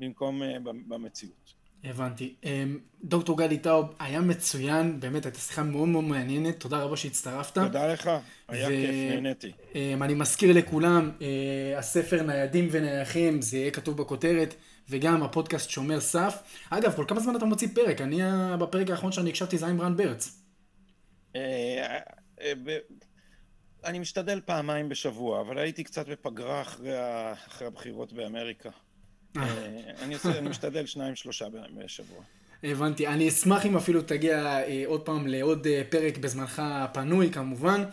במקום 0.00 0.42
אה, 0.42 0.58
במציאות. 0.64 1.61
הבנתי. 1.84 2.34
אמ, 2.44 2.78
דוקטור 3.04 3.38
גדי 3.38 3.58
טאוב, 3.58 3.94
היה 3.98 4.20
מצוין, 4.20 5.00
באמת 5.00 5.24
הייתה 5.24 5.38
שיחה 5.38 5.62
מאוד 5.62 5.88
מאוד 5.88 6.04
מעניינת, 6.04 6.60
תודה 6.60 6.82
רבה 6.82 6.96
שהצטרפת. 6.96 7.54
תודה 7.54 7.92
לך, 7.92 8.10
היה 8.48 8.68
ו... 8.68 8.70
כיף, 8.70 9.14
נהניתי. 9.14 9.52
אמ, 9.74 10.02
אני 10.02 10.14
מזכיר 10.14 10.56
לכולם, 10.56 11.10
אה, 11.22 11.78
הספר 11.78 12.22
ניידים 12.22 12.68
ונייחים, 12.70 13.42
זה 13.42 13.56
יהיה 13.56 13.70
כתוב 13.70 13.96
בכותרת. 13.96 14.54
וגם 14.88 15.22
הפודקאסט 15.22 15.70
שומר 15.70 16.00
סף. 16.00 16.42
אגב, 16.70 16.92
כל 16.96 17.04
כמה 17.08 17.20
זמן 17.20 17.36
אתה 17.36 17.44
מוציא 17.44 17.68
פרק? 17.74 18.00
אני, 18.00 18.20
בפרק 18.60 18.90
האחרון 18.90 19.12
שאני 19.12 19.30
הקשבתי 19.30 19.58
זה 19.58 19.66
עם 19.66 19.80
רן 19.80 19.96
ברץ. 19.96 20.42
אה, 21.36 21.98
אה, 22.40 22.52
אני 23.84 23.98
משתדל 23.98 24.40
פעמיים 24.40 24.88
בשבוע, 24.88 25.40
אבל 25.40 25.58
הייתי 25.58 25.84
קצת 25.84 26.08
בפגרה. 26.08 26.62
אחרי 26.62 27.66
הבחירות 27.66 28.12
באמריקה. 28.12 28.70
אה. 29.36 29.42
אני, 30.02 30.14
עושה, 30.14 30.38
אני 30.38 30.48
משתדל 30.48 30.86
שניים, 30.86 31.16
שלושה 31.16 31.46
בשבוע. 31.76 32.22
הבנתי. 32.64 33.06
אני 33.06 33.28
אשמח 33.28 33.66
אם 33.66 33.76
אפילו 33.76 34.02
תגיע 34.02 34.36
אה, 34.38 34.82
עוד 34.86 35.00
פעם 35.00 35.26
לעוד 35.26 35.66
אה, 35.66 35.82
פרק 35.88 36.18
בזמנך 36.18 36.62
הפנוי 36.64 37.30
כמובן, 37.30 37.84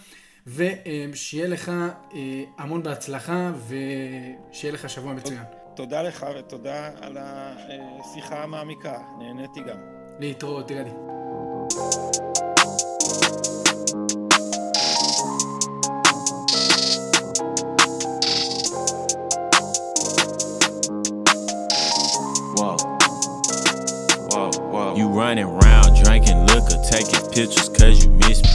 ושיהיה 0.48 1.48
לך 1.48 1.70
אה, 1.70 2.44
המון 2.58 2.84
בהצלחה, 2.84 3.52
ושיהיה 3.68 4.74
לך 4.74 4.90
שבוע 4.90 5.14
מצוין. 5.14 5.44
תודה 5.76 6.02
לך 6.02 6.26
ותודה 6.40 6.92
על 7.02 7.18
השיחה 7.20 8.44
המעמיקה, 8.44 8.98
נהניתי 9.20 9.60
גם. 9.60 9.78
להתראות, 10.20 10.68
תראה 10.68 10.84
running 25.30 25.46
around 25.46 26.04
drinking 26.04 26.44
liquor, 26.48 26.82
taking 26.90 27.22
pictures 27.30 27.70
cause 27.70 28.04
you 28.04 28.10
miss 28.10 28.42
me. 28.42 28.49